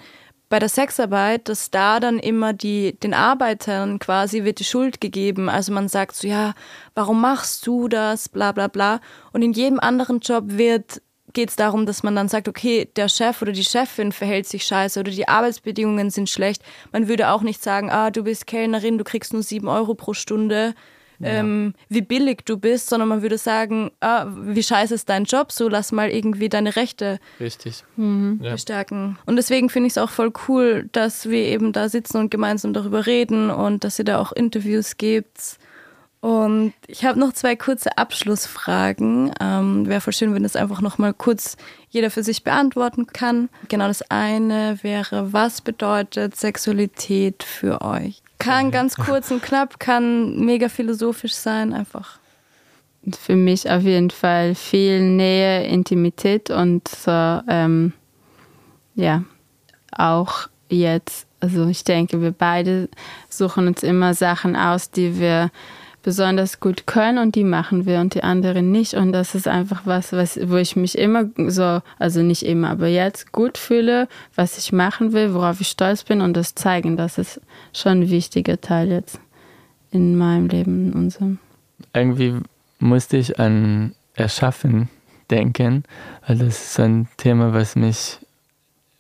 bei 0.48 0.60
der 0.60 0.68
Sexarbeit, 0.68 1.48
dass 1.48 1.70
da 1.70 1.98
dann 1.98 2.18
immer 2.18 2.52
die, 2.52 2.96
den 3.00 3.14
Arbeitern 3.14 3.98
quasi 3.98 4.44
wird 4.44 4.60
die 4.60 4.64
Schuld 4.64 5.00
gegeben. 5.00 5.48
Also 5.48 5.72
man 5.72 5.88
sagt 5.88 6.14
so, 6.14 6.28
ja, 6.28 6.54
warum 6.94 7.20
machst 7.20 7.66
du 7.66 7.88
das, 7.88 8.28
bla 8.28 8.52
bla 8.52 8.68
bla. 8.68 9.00
Und 9.32 9.42
in 9.42 9.52
jedem 9.52 9.80
anderen 9.80 10.20
Job 10.20 10.44
wird 10.46 11.02
geht 11.36 11.50
es 11.50 11.56
darum, 11.56 11.84
dass 11.84 12.02
man 12.02 12.16
dann 12.16 12.28
sagt, 12.28 12.48
okay, 12.48 12.88
der 12.96 13.10
Chef 13.10 13.42
oder 13.42 13.52
die 13.52 13.62
Chefin 13.62 14.10
verhält 14.10 14.46
sich 14.46 14.64
scheiße 14.64 14.98
oder 14.98 15.10
die 15.10 15.28
Arbeitsbedingungen 15.28 16.08
sind 16.08 16.30
schlecht. 16.30 16.62
Man 16.92 17.08
würde 17.08 17.28
auch 17.28 17.42
nicht 17.42 17.62
sagen, 17.62 17.90
ah, 17.90 18.10
du 18.10 18.24
bist 18.24 18.46
Kellnerin, 18.46 18.96
du 18.96 19.04
kriegst 19.04 19.34
nur 19.34 19.42
sieben 19.42 19.68
Euro 19.68 19.94
pro 19.94 20.14
Stunde. 20.14 20.74
Ja. 21.18 21.28
Ähm, 21.28 21.74
wie 21.90 22.00
billig 22.00 22.44
du 22.46 22.56
bist, 22.56 22.88
sondern 22.88 23.10
man 23.10 23.20
würde 23.20 23.36
sagen, 23.36 23.90
ah, 24.00 24.26
wie 24.28 24.62
scheiße 24.62 24.94
ist 24.94 25.10
dein 25.10 25.24
Job, 25.24 25.52
so 25.52 25.68
lass 25.68 25.92
mal 25.92 26.08
irgendwie 26.08 26.48
deine 26.48 26.74
Rechte 26.74 27.18
Richtig. 27.38 27.84
Mhm. 27.96 28.40
Ja. 28.42 28.52
bestärken. 28.52 29.18
Und 29.26 29.36
deswegen 29.36 29.68
finde 29.68 29.88
ich 29.88 29.92
es 29.92 29.98
auch 29.98 30.10
voll 30.10 30.32
cool, 30.48 30.88
dass 30.92 31.28
wir 31.28 31.44
eben 31.44 31.74
da 31.74 31.90
sitzen 31.90 32.16
und 32.16 32.30
gemeinsam 32.30 32.72
darüber 32.72 33.04
reden 33.04 33.50
und 33.50 33.84
dass 33.84 33.98
ihr 33.98 34.06
da 34.06 34.18
auch 34.20 34.32
Interviews 34.32 34.96
gibt. 34.96 35.58
Und 36.26 36.72
ich 36.88 37.04
habe 37.04 37.20
noch 37.20 37.34
zwei 37.34 37.54
kurze 37.54 37.96
Abschlussfragen. 37.98 39.30
Ähm, 39.40 39.86
Wäre 39.86 40.00
voll 40.00 40.12
schön, 40.12 40.34
wenn 40.34 40.42
das 40.42 40.56
einfach 40.56 40.80
noch 40.80 40.98
mal 40.98 41.14
kurz 41.14 41.56
jeder 41.88 42.10
für 42.10 42.24
sich 42.24 42.42
beantworten 42.42 43.06
kann. 43.06 43.48
Genau 43.68 43.86
das 43.86 44.02
eine 44.10 44.76
wäre, 44.82 45.32
was 45.32 45.60
bedeutet 45.60 46.34
Sexualität 46.34 47.44
für 47.44 47.80
euch? 47.80 48.24
Kann 48.40 48.72
ganz 48.72 48.96
kurz 48.96 49.30
und 49.30 49.40
knapp, 49.40 49.78
kann 49.78 50.44
mega 50.44 50.68
philosophisch 50.68 51.34
sein, 51.34 51.72
einfach. 51.72 52.18
Für 53.16 53.36
mich 53.36 53.70
auf 53.70 53.82
jeden 53.82 54.10
Fall 54.10 54.56
viel 54.56 55.02
Nähe, 55.02 55.64
Intimität 55.68 56.50
und 56.50 56.88
so, 56.88 57.40
ähm, 57.48 57.92
ja, 58.96 59.22
auch 59.92 60.48
jetzt. 60.70 61.28
Also 61.38 61.68
ich 61.68 61.84
denke, 61.84 62.20
wir 62.20 62.32
beide 62.32 62.88
suchen 63.28 63.68
uns 63.68 63.84
immer 63.84 64.12
Sachen 64.14 64.56
aus, 64.56 64.90
die 64.90 65.20
wir 65.20 65.52
besonders 66.06 66.60
gut 66.60 66.86
können 66.86 67.18
und 67.18 67.34
die 67.34 67.42
machen 67.42 67.84
wir 67.84 67.98
und 67.98 68.14
die 68.14 68.22
anderen 68.22 68.70
nicht. 68.70 68.94
Und 68.94 69.10
das 69.10 69.34
ist 69.34 69.48
einfach 69.48 69.86
was, 69.86 70.12
was, 70.12 70.38
wo 70.40 70.54
ich 70.54 70.76
mich 70.76 70.96
immer 70.96 71.24
so, 71.48 71.82
also 71.98 72.22
nicht 72.22 72.44
immer, 72.44 72.70
aber 72.70 72.86
jetzt 72.86 73.32
gut 73.32 73.58
fühle, 73.58 74.06
was 74.36 74.56
ich 74.56 74.72
machen 74.72 75.12
will, 75.12 75.34
worauf 75.34 75.60
ich 75.60 75.66
stolz 75.66 76.04
bin 76.04 76.20
und 76.20 76.36
das 76.36 76.54
zeigen. 76.54 76.96
Das 76.96 77.18
ist 77.18 77.40
schon 77.72 78.02
ein 78.02 78.10
wichtiger 78.10 78.60
Teil 78.60 78.92
jetzt 78.92 79.18
in 79.90 80.16
meinem 80.16 80.46
Leben, 80.46 80.92
in 80.92 80.92
unserem. 80.92 81.38
Irgendwie 81.92 82.34
musste 82.78 83.16
ich 83.16 83.40
an 83.40 83.92
Erschaffen 84.14 84.88
denken, 85.28 85.82
weil 86.24 86.38
das 86.38 86.68
ist 86.68 86.78
ein 86.78 87.08
Thema, 87.16 87.52
was 87.52 87.74
mich 87.74 88.18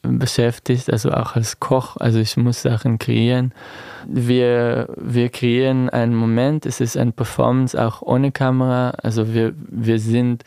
beschäftigt, 0.06 0.92
also 0.92 1.10
auch 1.10 1.36
als 1.36 1.60
Koch. 1.60 1.96
Also 1.98 2.18
ich 2.18 2.36
muss 2.36 2.62
Sachen 2.62 2.98
kreieren. 2.98 3.52
Wir, 4.06 4.88
wir 4.96 5.28
kreieren 5.28 5.90
einen 5.90 6.14
Moment, 6.14 6.66
es 6.66 6.80
ist 6.80 6.96
ein 6.96 7.12
Performance 7.12 7.80
auch 7.80 8.02
ohne 8.02 8.32
Kamera. 8.32 8.90
Also 9.02 9.34
wir, 9.34 9.54
wir 9.56 9.98
sind 9.98 10.44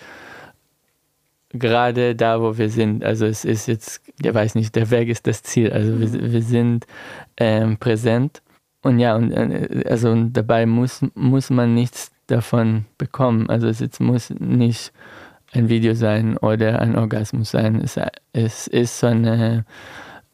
gerade 1.51 2.15
da, 2.15 2.41
wo 2.41 2.57
wir 2.57 2.69
sind. 2.69 3.03
Also 3.03 3.25
es 3.25 3.45
ist 3.45 3.67
jetzt, 3.67 4.01
ich 4.21 4.33
weiß 4.33 4.55
nicht, 4.55 4.75
der 4.75 4.91
Weg 4.91 5.09
ist 5.09 5.27
das 5.27 5.43
Ziel. 5.43 5.71
Also 5.71 5.99
wir, 5.99 6.31
wir 6.31 6.41
sind 6.41 6.85
ähm, 7.37 7.77
präsent 7.77 8.41
und 8.81 8.99
ja, 8.99 9.15
und 9.15 9.31
äh, 9.31 9.83
also 9.87 10.15
dabei 10.29 10.65
muss, 10.65 11.01
muss 11.15 11.49
man 11.49 11.73
nichts 11.73 12.11
davon 12.27 12.85
bekommen. 12.97 13.49
Also 13.49 13.67
es 13.67 13.79
jetzt 13.79 13.99
muss 13.99 14.29
nicht 14.29 14.93
ein 15.53 15.69
Video 15.69 15.93
sein 15.93 16.37
oder 16.37 16.79
ein 16.79 16.95
Orgasmus 16.95 17.51
sein. 17.51 17.81
Es, 17.83 17.97
es 18.33 18.67
ist 18.67 18.99
so 18.99 19.07
eine 19.07 19.65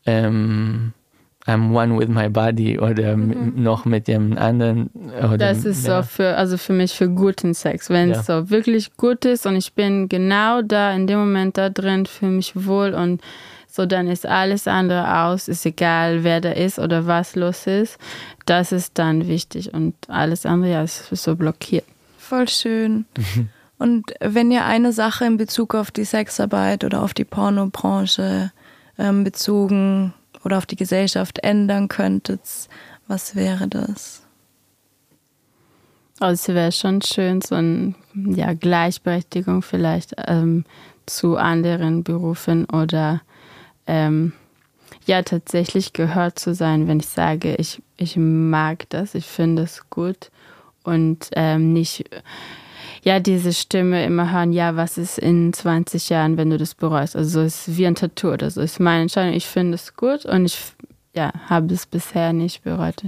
ähm, 0.06 0.94
I'm 1.48 1.76
one 1.76 1.98
with 1.98 2.10
my 2.10 2.28
body 2.28 2.80
oder 2.80 3.16
mhm. 3.16 3.54
noch 3.56 3.86
mit 3.86 4.08
dem 4.08 4.36
anderen. 4.38 4.90
Oder, 5.20 5.38
das 5.38 5.64
ist 5.64 5.86
ja. 5.86 6.02
so 6.02 6.08
für, 6.08 6.36
also 6.36 6.58
für 6.58 6.74
mich 6.74 6.94
für 6.94 7.08
guten 7.08 7.54
Sex. 7.54 7.90
Wenn 7.90 8.10
ja. 8.10 8.20
es 8.20 8.26
so 8.26 8.50
wirklich 8.50 8.98
gut 8.98 9.26
ist 9.26 9.46
und 9.46 9.56
ich 9.56 9.74
bin 9.74 10.10
genau 10.10 10.64
da 10.64 10.92
in 10.94 11.06
dem 11.06 11.20
Moment 11.20 11.58
da 11.58 11.70
drin, 11.70 12.08
fühle 12.08 12.32
mich 12.32 12.54
wohl 12.56 12.94
und 12.94 13.22
so, 13.68 13.86
dann 13.86 14.08
ist 14.08 14.26
alles 14.26 14.68
andere 14.68 15.24
aus, 15.24 15.48
ist 15.48 15.66
egal, 15.66 16.24
wer 16.24 16.42
da 16.42 16.52
ist 16.52 16.80
oder 16.80 17.06
was 17.06 17.36
los 17.36 17.68
ist. 17.68 18.00
Das 18.46 18.72
ist 18.72 18.98
dann 18.98 19.28
wichtig 19.28 19.74
und 19.74 19.96
alles 20.08 20.46
andere 20.46 20.72
ja, 20.72 20.84
ist 20.84 21.10
so 21.10 21.36
blockiert. 21.36 21.86
Voll 22.18 22.48
schön. 22.48 23.06
und 23.78 24.14
wenn 24.20 24.52
ihr 24.52 24.66
eine 24.66 24.94
Sache 24.94 25.26
in 25.26 25.38
Bezug 25.38 25.76
auf 25.76 25.92
die 25.92 26.06
Sexarbeit 26.06 26.84
oder 26.84 27.02
auf 27.04 27.14
die 27.14 27.26
Pornobranche 27.26 28.52
ähm, 28.98 29.24
bezogen 29.24 30.14
oder 30.44 30.58
auf 30.58 30.66
die 30.66 30.78
Gesellschaft 30.78 31.40
ändern 31.40 31.88
könntet, 31.88 32.42
was 33.08 33.36
wäre 33.36 33.68
das? 33.68 34.24
Also 36.20 36.52
es 36.52 36.56
wäre 36.56 36.72
schon 36.72 37.02
schön, 37.02 37.42
so 37.42 37.56
eine 37.56 37.94
ja, 38.14 38.54
Gleichberechtigung 38.54 39.62
vielleicht 39.62 40.14
ähm, 40.28 40.64
zu 41.06 41.36
anderen 41.36 42.04
Berufen 42.04 42.66
oder 42.66 43.22
ähm, 43.86 44.32
ja 45.06 45.22
tatsächlich 45.24 45.92
gehört 45.92 46.40
zu 46.40 46.54
sein, 46.56 46.88
wenn 46.88 47.02
ich 47.02 47.08
sage, 47.08 47.56
ich, 47.56 47.82
ich 47.98 48.16
mag 48.16 48.90
das, 48.90 49.14
ich 49.14 49.26
finde 49.26 49.64
es 49.64 49.90
gut 49.90 50.32
und 50.84 51.30
ähm, 51.34 51.74
nicht 51.74 52.10
ja, 53.06 53.20
diese 53.20 53.54
Stimme 53.54 54.04
immer 54.04 54.32
hören, 54.32 54.52
ja, 54.52 54.76
was 54.76 54.98
ist 54.98 55.20
in 55.20 55.54
20 55.54 56.10
Jahren, 56.10 56.38
wenn 56.38 56.50
du 56.50 56.58
das 56.58 56.74
bereust? 56.74 57.16
Also 57.16 57.42
es 57.42 57.68
ist 57.68 57.78
wie 57.78 57.86
ein 57.86 57.94
Tattoo 57.94 58.34
oder 58.34 58.50
so. 58.50 58.62
ist 58.62 58.80
meine 58.80 59.04
Entscheidung, 59.04 59.36
ich 59.36 59.46
finde 59.46 59.76
es 59.76 59.96
gut 59.96 60.26
und 60.26 60.46
ich 60.46 60.58
ja, 61.14 61.32
habe 61.48 61.72
es 61.72 61.86
bisher 61.86 62.34
nicht 62.34 62.64
bereut. 62.64 63.04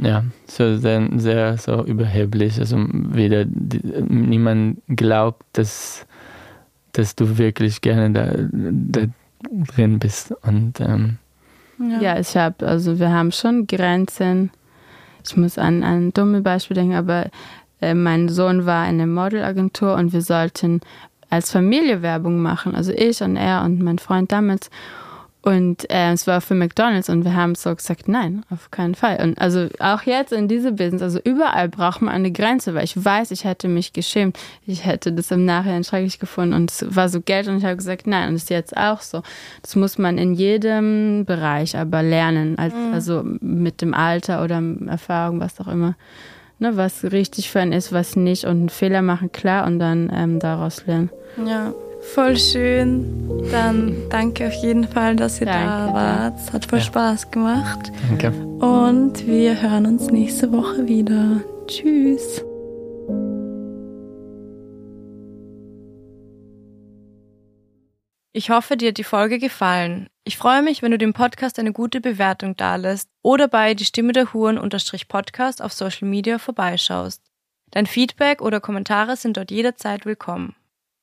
Ja, 0.00 0.22
so 0.46 0.76
sehr, 0.76 1.08
sehr 1.16 1.58
so 1.58 1.84
überheblich. 1.84 2.60
Also 2.60 2.76
weder 2.78 3.44
niemand 3.44 4.82
glaubt, 4.86 5.44
dass, 5.54 6.06
dass 6.92 7.16
du 7.16 7.36
wirklich 7.36 7.80
gerne 7.80 8.12
da, 8.12 8.32
da 8.52 9.06
drin 9.74 9.98
bist. 9.98 10.32
Und 10.42 10.78
ähm, 10.78 11.18
ja. 11.80 12.00
ja, 12.00 12.20
ich 12.20 12.36
habe, 12.36 12.68
also 12.68 13.00
wir 13.00 13.10
haben 13.10 13.32
schon 13.32 13.66
Grenzen. 13.66 14.52
Ich 15.24 15.36
muss 15.36 15.58
an 15.58 15.82
ein 15.82 16.12
dummes 16.14 16.44
Beispiel 16.44 16.76
denken, 16.76 16.94
aber 16.94 17.30
äh, 17.80 17.94
mein 17.94 18.28
Sohn 18.28 18.66
war 18.66 18.88
in 18.88 18.98
der 18.98 19.06
Modelagentur 19.06 19.94
und 19.94 20.12
wir 20.12 20.22
sollten 20.22 20.80
als 21.30 21.52
Familie 21.52 22.02
Werbung 22.02 22.40
machen. 22.40 22.74
Also 22.74 22.92
ich 22.92 23.22
und 23.22 23.36
er 23.36 23.62
und 23.64 23.80
mein 23.80 23.98
Freund 23.98 24.32
damals. 24.32 24.70
Und 25.42 25.88
äh, 25.88 26.12
es 26.12 26.26
war 26.26 26.42
für 26.42 26.54
McDonalds 26.54 27.08
und 27.08 27.24
wir 27.24 27.34
haben 27.34 27.54
so 27.54 27.74
gesagt, 27.74 28.08
nein, 28.08 28.44
auf 28.50 28.70
keinen 28.70 28.94
Fall. 28.94 29.22
Und 29.22 29.40
also 29.40 29.68
auch 29.78 30.02
jetzt 30.02 30.32
in 30.32 30.48
diesem 30.48 30.76
Business, 30.76 31.00
also 31.00 31.18
überall 31.24 31.70
braucht 31.70 32.02
man 32.02 32.14
eine 32.14 32.30
Grenze, 32.30 32.74
weil 32.74 32.84
ich 32.84 33.02
weiß, 33.02 33.30
ich 33.30 33.44
hätte 33.44 33.66
mich 33.66 33.94
geschämt. 33.94 34.38
Ich 34.66 34.84
hätte 34.84 35.12
das 35.14 35.30
im 35.30 35.46
Nachhinein 35.46 35.82
schrecklich 35.82 36.18
gefunden 36.18 36.52
und 36.52 36.70
es 36.70 36.94
war 36.94 37.08
so 37.08 37.22
Geld 37.22 37.48
und 37.48 37.56
ich 37.56 37.64
habe 37.64 37.76
gesagt, 37.76 38.06
nein, 38.06 38.28
und 38.28 38.34
das 38.34 38.42
ist 38.42 38.50
jetzt 38.50 38.76
auch 38.76 39.00
so. 39.00 39.22
Das 39.62 39.76
muss 39.76 39.96
man 39.96 40.18
in 40.18 40.34
jedem 40.34 41.24
Bereich 41.24 41.74
aber 41.74 42.02
lernen, 42.02 42.58
als, 42.58 42.74
mhm. 42.74 42.92
also 42.92 43.22
mit 43.40 43.80
dem 43.80 43.94
Alter 43.94 44.44
oder 44.44 44.62
Erfahrung, 44.88 45.40
was 45.40 45.58
auch 45.58 45.68
immer 45.68 45.94
ne, 46.60 46.76
was 46.76 47.04
richtig 47.04 47.50
für 47.50 47.60
einen 47.60 47.72
ist, 47.72 47.92
was 47.92 48.14
nicht 48.14 48.44
und 48.44 48.58
einen 48.58 48.68
Fehler 48.68 49.02
machen, 49.02 49.32
klar, 49.32 49.66
und 49.66 49.78
dann 49.78 50.10
ähm, 50.14 50.38
daraus 50.38 50.86
lernen. 50.86 51.10
Ja, 51.46 51.72
voll 52.14 52.36
schön. 52.36 53.04
Dann 53.50 53.96
danke 54.10 54.46
auf 54.46 54.54
jeden 54.62 54.86
Fall, 54.86 55.16
dass 55.16 55.40
ihr 55.40 55.46
danke, 55.46 55.66
da 55.66 55.92
wart. 55.92 56.38
Es 56.38 56.52
hat 56.52 56.66
voll 56.66 56.78
ja. 56.78 56.84
Spaß 56.84 57.30
gemacht. 57.30 57.90
Danke. 58.08 58.32
Und 58.64 59.26
wir 59.26 59.60
hören 59.60 59.86
uns 59.86 60.10
nächste 60.10 60.52
Woche 60.52 60.86
wieder. 60.86 61.40
Tschüss. 61.66 62.44
Ich 68.32 68.50
hoffe, 68.50 68.76
dir 68.76 68.90
hat 68.90 68.98
die 68.98 69.04
Folge 69.04 69.40
gefallen. 69.40 70.08
Ich 70.22 70.36
freue 70.36 70.62
mich, 70.62 70.82
wenn 70.82 70.92
du 70.92 70.98
dem 70.98 71.12
Podcast 71.12 71.58
eine 71.58 71.72
gute 71.72 72.00
Bewertung 72.00 72.56
dalässt 72.56 73.10
oder 73.22 73.48
bei 73.48 73.74
die 73.74 73.84
Stimme 73.84 74.12
der 74.12 74.32
Huren 74.32 74.56
unterstrich 74.56 75.08
Podcast 75.08 75.60
auf 75.60 75.72
Social 75.72 76.06
Media 76.06 76.38
vorbeischaust. 76.38 77.24
Dein 77.72 77.86
Feedback 77.86 78.40
oder 78.40 78.60
Kommentare 78.60 79.16
sind 79.16 79.36
dort 79.36 79.50
jederzeit 79.50 80.06
willkommen. 80.06 80.54